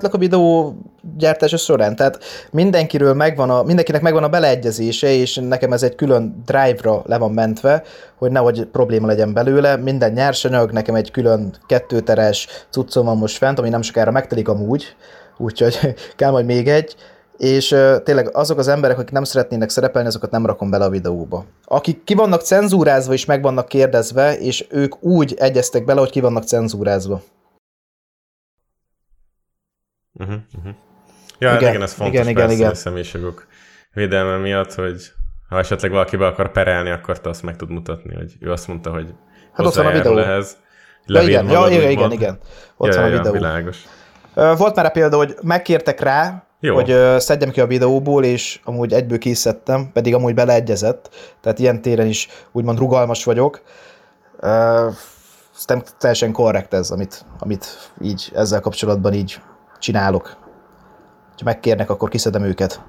[0.00, 0.76] a videó
[1.16, 2.18] gyártása során, tehát
[2.50, 7.32] mindenkiről megvan a, mindenkinek megvan a beleegyezése, és nekem ez egy külön drive-ra le van
[7.32, 7.82] mentve,
[8.18, 13.58] hogy nehogy probléma legyen belőle, minden nyersanyag, nekem egy külön kettőteres cuccom van most fent,
[13.58, 14.96] ami nem sokára megtelik amúgy,
[15.36, 15.78] úgyhogy
[16.16, 16.94] kell majd még egy,
[17.38, 17.68] és
[18.04, 21.44] tényleg azok az emberek, akik nem szeretnének szerepelni, azokat nem rakom bele a videóba.
[21.64, 26.20] Akik ki vannak cenzúrázva és meg vannak kérdezve, és ők úgy egyeztek bele, hogy ki
[26.20, 27.22] vannak cenzúrázva.
[30.12, 30.74] Uh-huh, uh-huh.
[31.38, 33.46] Ja, igen, Igen, igen, ez fontos igen, igen, igen, a személyiségok
[33.92, 35.12] védelme miatt, hogy
[35.48, 38.68] ha esetleg valaki be akar perelni, akkor te azt meg tud mutatni, hogy ő azt
[38.68, 39.14] mondta, hogy
[39.52, 40.18] Hát ott van a videó.
[40.18, 40.56] ehhez.
[41.06, 42.38] Ja, igen, ja, igen, igen, igen.
[42.76, 43.32] Ott ja, van a ja, videó.
[43.32, 43.82] Világos.
[44.34, 46.74] Volt már a példa, hogy megkértek rá, Jó.
[46.74, 51.10] hogy ö, szedjem ki a videóból, és amúgy egyből készítettem, pedig amúgy beleegyezett,
[51.40, 53.62] tehát ilyen téren is úgymond rugalmas vagyok.
[54.40, 54.88] Ö,
[55.52, 59.40] Szerintem teljesen korrekt ez, amit, amit így ezzel kapcsolatban így
[59.78, 60.36] csinálok.
[61.36, 62.80] Ha megkérnek, akkor kiszedem őket.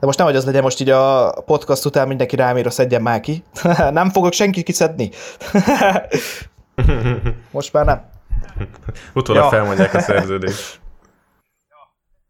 [0.00, 3.20] De most nehogy az legyen most így a podcast után mindenki rám ír, szedjen már
[3.20, 3.44] ki.
[3.90, 5.10] nem fogok senki kiszedni.
[7.50, 8.02] most már nem.
[9.14, 9.48] Utólag Ja.
[9.48, 10.80] felmondják a szerződést.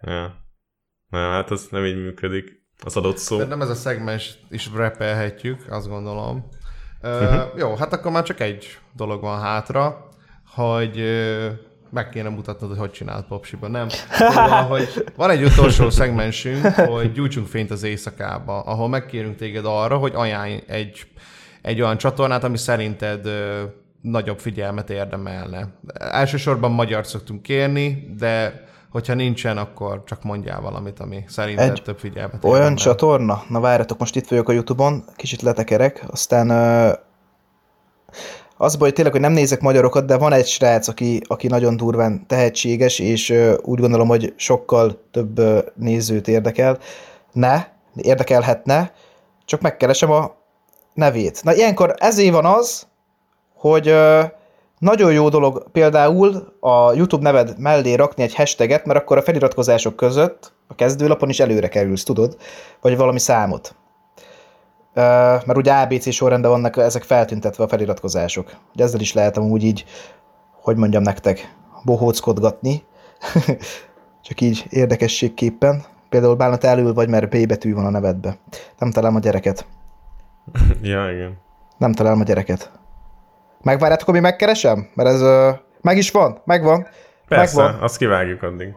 [0.00, 0.37] Ja.
[1.10, 2.62] Nem, hát az nem így működik.
[2.84, 3.36] Az adott szó.
[3.38, 6.48] De nem ez a szegmens is repelhetjük, azt gondolom.
[7.00, 7.58] Ö, Mhm.
[7.58, 10.08] jó, hát akkor már csak egy dolog van hátra,
[10.54, 11.02] hogy
[11.90, 13.88] meg kéne mutatnod, hogy hogy csinált Popsiban, nem?
[13.88, 19.96] Szóval, hogy van egy utolsó szegmensünk, hogy gyújtsunk fényt az éjszakába, ahol megkérünk téged arra,
[19.96, 21.06] hogy ajánlj egy,
[21.62, 23.62] egy olyan csatornát, ami szerinted ö,
[24.00, 25.68] nagyobb figyelmet érdemelne.
[25.94, 31.98] Elsősorban magyar szoktunk kérni, de hogyha nincsen, akkor csak mondjál valamit, ami szerinted Egy több
[31.98, 32.76] figyelmet Olyan érdemel.
[32.76, 33.42] csatorna?
[33.48, 36.50] Na várjatok, most itt vagyok a Youtube-on, kicsit letekerek, aztán
[38.56, 41.76] az baj, hogy tényleg, hogy nem nézek magyarokat, de van egy srác, aki, aki nagyon
[41.76, 43.30] durván tehetséges, és
[43.62, 45.40] úgy gondolom, hogy sokkal több
[45.74, 46.78] nézőt érdekel.
[47.32, 47.64] Ne,
[47.96, 48.92] érdekelhetne,
[49.44, 50.36] csak megkeresem a
[50.94, 51.42] nevét.
[51.44, 52.86] Na ilyenkor ezért van az,
[53.54, 53.94] hogy
[54.78, 59.96] nagyon jó dolog például a YouTube neved mellé rakni egy hashtaget, mert akkor a feliratkozások
[59.96, 62.36] között a kezdőlapon is előre kerülsz, tudod?
[62.80, 63.74] Vagy valami számot.
[64.94, 68.56] Mert ugye ABC sorrendben vannak ezek feltüntetve a feliratkozások.
[68.74, 69.84] Ugye ezzel is lehet amúgy így,
[70.52, 72.82] hogy mondjam nektek, bohóckodgatni.
[74.26, 75.84] Csak így érdekességképpen.
[76.08, 78.38] Például Bálna, te elől vagy, mert B betű van a nevedbe.
[78.78, 79.66] Nem találom a gyereket.
[80.82, 81.38] Ja, igen.
[81.78, 82.77] Nem találom a gyereket.
[83.62, 84.88] Megvárjátok, amíg megkeresem?
[84.94, 86.86] Mert ez ö, meg is van, megvan.
[87.28, 87.82] Persze, Megvan.
[87.82, 88.74] azt kivágjuk addig.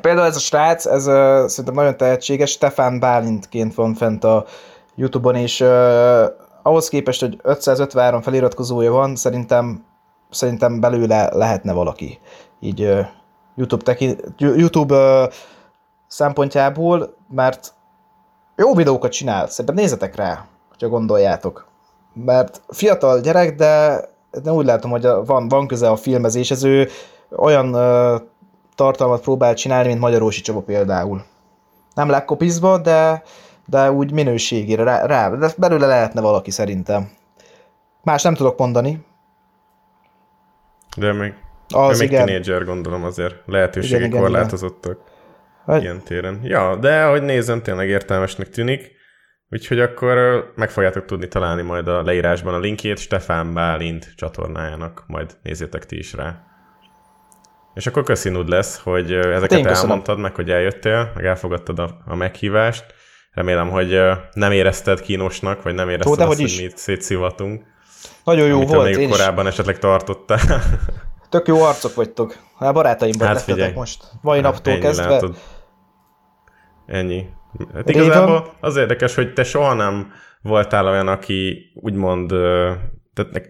[0.00, 4.44] Például ez a srác, ez ö, szerintem nagyon tehetséges, Stefan Bálintként van fent a
[4.94, 6.24] Youtube-on, és ö,
[6.62, 9.84] ahhoz képest, hogy 553 feliratkozója van, szerintem,
[10.30, 12.18] szerintem belőle lehetne valaki.
[12.60, 13.00] Így ö,
[13.54, 15.26] YouTube, tekint, YouTube ö,
[16.06, 17.74] szempontjából, mert
[18.56, 21.67] jó videókat csinál, szerintem nézzetek rá, hogyha gondoljátok.
[22.12, 24.00] Mert fiatal gyerek, de,
[24.42, 26.88] de úgy látom, hogy van, van köze a filmezéshez, ő
[27.36, 28.16] olyan ö,
[28.74, 31.22] tartalmat próbál csinálni, mint Magyarósi Csaba például.
[31.94, 33.22] Nem legkopizva, de,
[33.66, 37.10] de úgy minőségére rá, rá, de belőle lehetne valaki szerintem.
[38.02, 39.06] Más nem tudok mondani.
[40.96, 41.34] De még,
[41.74, 42.26] Az ő még igen.
[42.26, 44.30] tínédzser, gondolom azért lehetőségek Igen, igen, igen.
[44.32, 44.98] korlátozottak
[45.64, 46.40] Hogy- ilyen téren.
[46.42, 48.96] Ja, de ahogy nézem, tényleg értelmesnek tűnik.
[49.50, 55.36] Úgyhogy akkor meg fogjátok tudni találni majd a leírásban a linkjét Stefán Bálint csatornájának, majd
[55.42, 56.42] nézzétek ti is rá.
[57.74, 59.74] És akkor köszi lesz, hogy ezeket én köszönöm.
[59.74, 62.84] elmondtad, meg hogy eljöttél, meg elfogadtad a, a meghívást.
[63.32, 64.00] Remélem, hogy
[64.32, 66.58] nem érezted kínosnak, vagy nem érezted dehogy azt, hogy is.
[66.58, 67.64] mi itt szétszivatunk.
[68.24, 69.16] Nagyon jó volt, még én is.
[69.16, 70.40] korábban esetleg tartottál.
[71.30, 72.36] Tök jó arcok vagytok.
[72.58, 74.04] Hát barátaimban Hát lettetek most.
[74.22, 75.08] Mai naptól Ennyi, kezdve.
[75.08, 75.36] látod.
[76.86, 77.26] Ennyi.
[77.74, 80.12] Hát igazából az érdekes, hogy te soha nem
[80.42, 82.72] voltál olyan, aki úgymond, ö,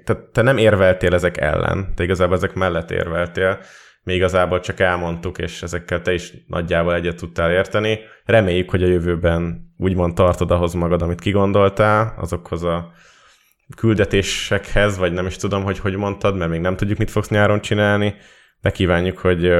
[0.04, 3.58] te, te, nem érveltél ezek ellen, te igazából ezek mellett érveltél,
[4.02, 7.98] mi igazából csak elmondtuk, és ezekkel te is nagyjából egyet tudtál érteni.
[8.24, 12.92] Reméljük, hogy a jövőben úgymond tartod ahhoz magad, amit kigondoltál, azokhoz a
[13.76, 17.60] küldetésekhez, vagy nem is tudom, hogy hogy mondtad, mert még nem tudjuk, mit fogsz nyáron
[17.60, 18.14] csinálni,
[18.60, 19.52] de kívánjuk, hogy,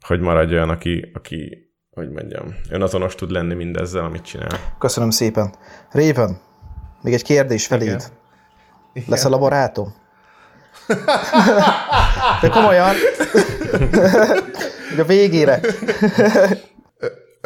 [0.00, 1.65] hogy maradj olyan, aki, aki,
[1.96, 4.74] hogy mondjam, önazonos tud lenni mindezzel, amit csinál.
[4.78, 5.54] Köszönöm szépen.
[5.90, 6.38] Raven,
[7.02, 8.02] még egy kérdés feléd.
[8.92, 9.08] Igen.
[9.08, 9.94] Lesz a laborátom?
[12.40, 12.94] De komolyan.
[14.98, 15.60] A végére.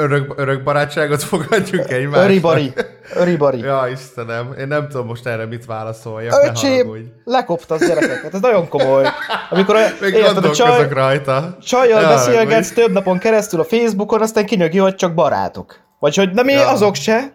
[0.01, 2.23] Örök, örök barátságot fogadjunk egymásra.
[2.25, 2.73] Öribari.
[3.15, 3.59] Öribari.
[3.59, 8.35] Ja, Istenem, én nem tudom most erre mit válaszoljak, Öcsém, lekopta az gyerekeket.
[8.35, 9.07] Ez nagyon komoly.
[9.51, 11.57] Amikor a, Még érted, a csaj, rajta.
[11.63, 12.75] csajjal Ne beszélgetsz haragudj.
[12.75, 15.81] több napon keresztül a Facebookon, aztán kinyögi, hogy csak barátok.
[15.99, 16.69] Vagy hogy nem én Ja.
[16.71, 17.33] azok se.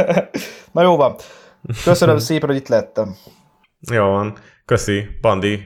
[0.72, 1.16] Na jó van.
[1.84, 3.16] Köszönöm szépen, hogy itt lettem.
[3.92, 5.62] Jó van, köszi, Pandi.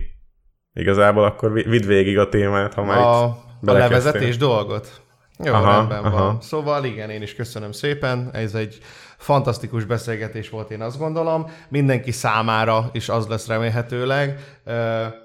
[0.75, 5.02] Igazából akkor vi- vidd végig a témát, ha már A, itt a levezetés dolgot.
[5.45, 6.25] Jó, Aha, rendben aha.
[6.25, 6.41] van.
[6.41, 8.31] Szóval igen, én is köszönöm szépen.
[8.33, 8.79] Ez egy
[9.17, 11.51] fantasztikus beszélgetés volt, én azt gondolom.
[11.69, 14.39] Mindenki számára is az lesz remélhetőleg.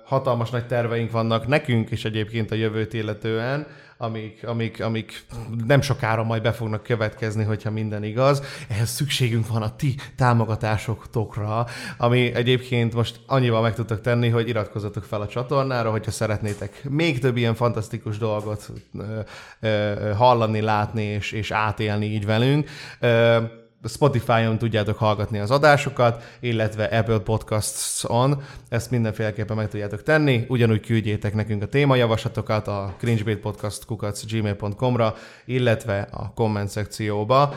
[0.06, 3.68] Hatalmas nagy terveink vannak nekünk is egyébként a jövőt illetően.
[3.98, 5.26] Amik, amik, amik
[5.66, 8.42] nem sokára majd be fognak következni, hogyha minden igaz.
[8.68, 11.66] Ehhez szükségünk van a ti támogatásoktokra,
[11.98, 17.20] ami egyébként most annyival meg tudtok tenni, hogy iratkozzatok fel a csatornára, hogyha szeretnétek még
[17.20, 19.20] több ilyen fantasztikus dolgot ö,
[19.60, 22.70] ö, hallani, látni és, és átélni így velünk.
[23.00, 23.38] Ö,
[23.84, 31.34] Spotify-on tudjátok hallgatni az adásokat, illetve Apple Podcasts-on, ezt mindenféleképpen meg tudjátok tenni, ugyanúgy küldjétek
[31.34, 37.56] nekünk a témajavaslatokat a cringebait.podcast.gmail.com-ra, illetve a komment szekcióba.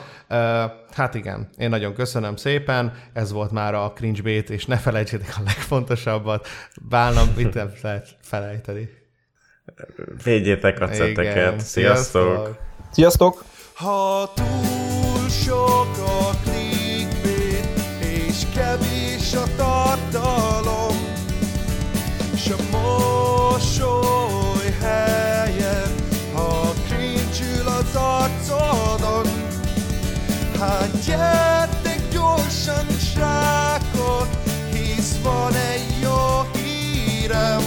[0.92, 5.42] Hát igen, én nagyon köszönöm szépen, ez volt már a Cringebait, és ne felejtsétek a
[5.44, 6.48] legfontosabbat,
[6.88, 8.88] bálnam, mit nem lehet felejteni.
[10.24, 11.60] Védjétek a ceteket.
[11.60, 12.58] Sziasztok!
[12.90, 13.44] Sziasztok!
[13.74, 14.89] Ha túl
[15.30, 20.96] sok a clickbait, és kevés a tartalom,
[22.34, 25.94] és a mosoly helyen,
[26.34, 29.26] ha krincsül az arcodon,
[30.58, 34.28] hát gyertek gyorsan srákok,
[34.72, 37.62] hisz van egy jó hírem,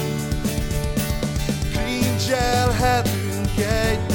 [1.72, 4.13] krincselhetünk egy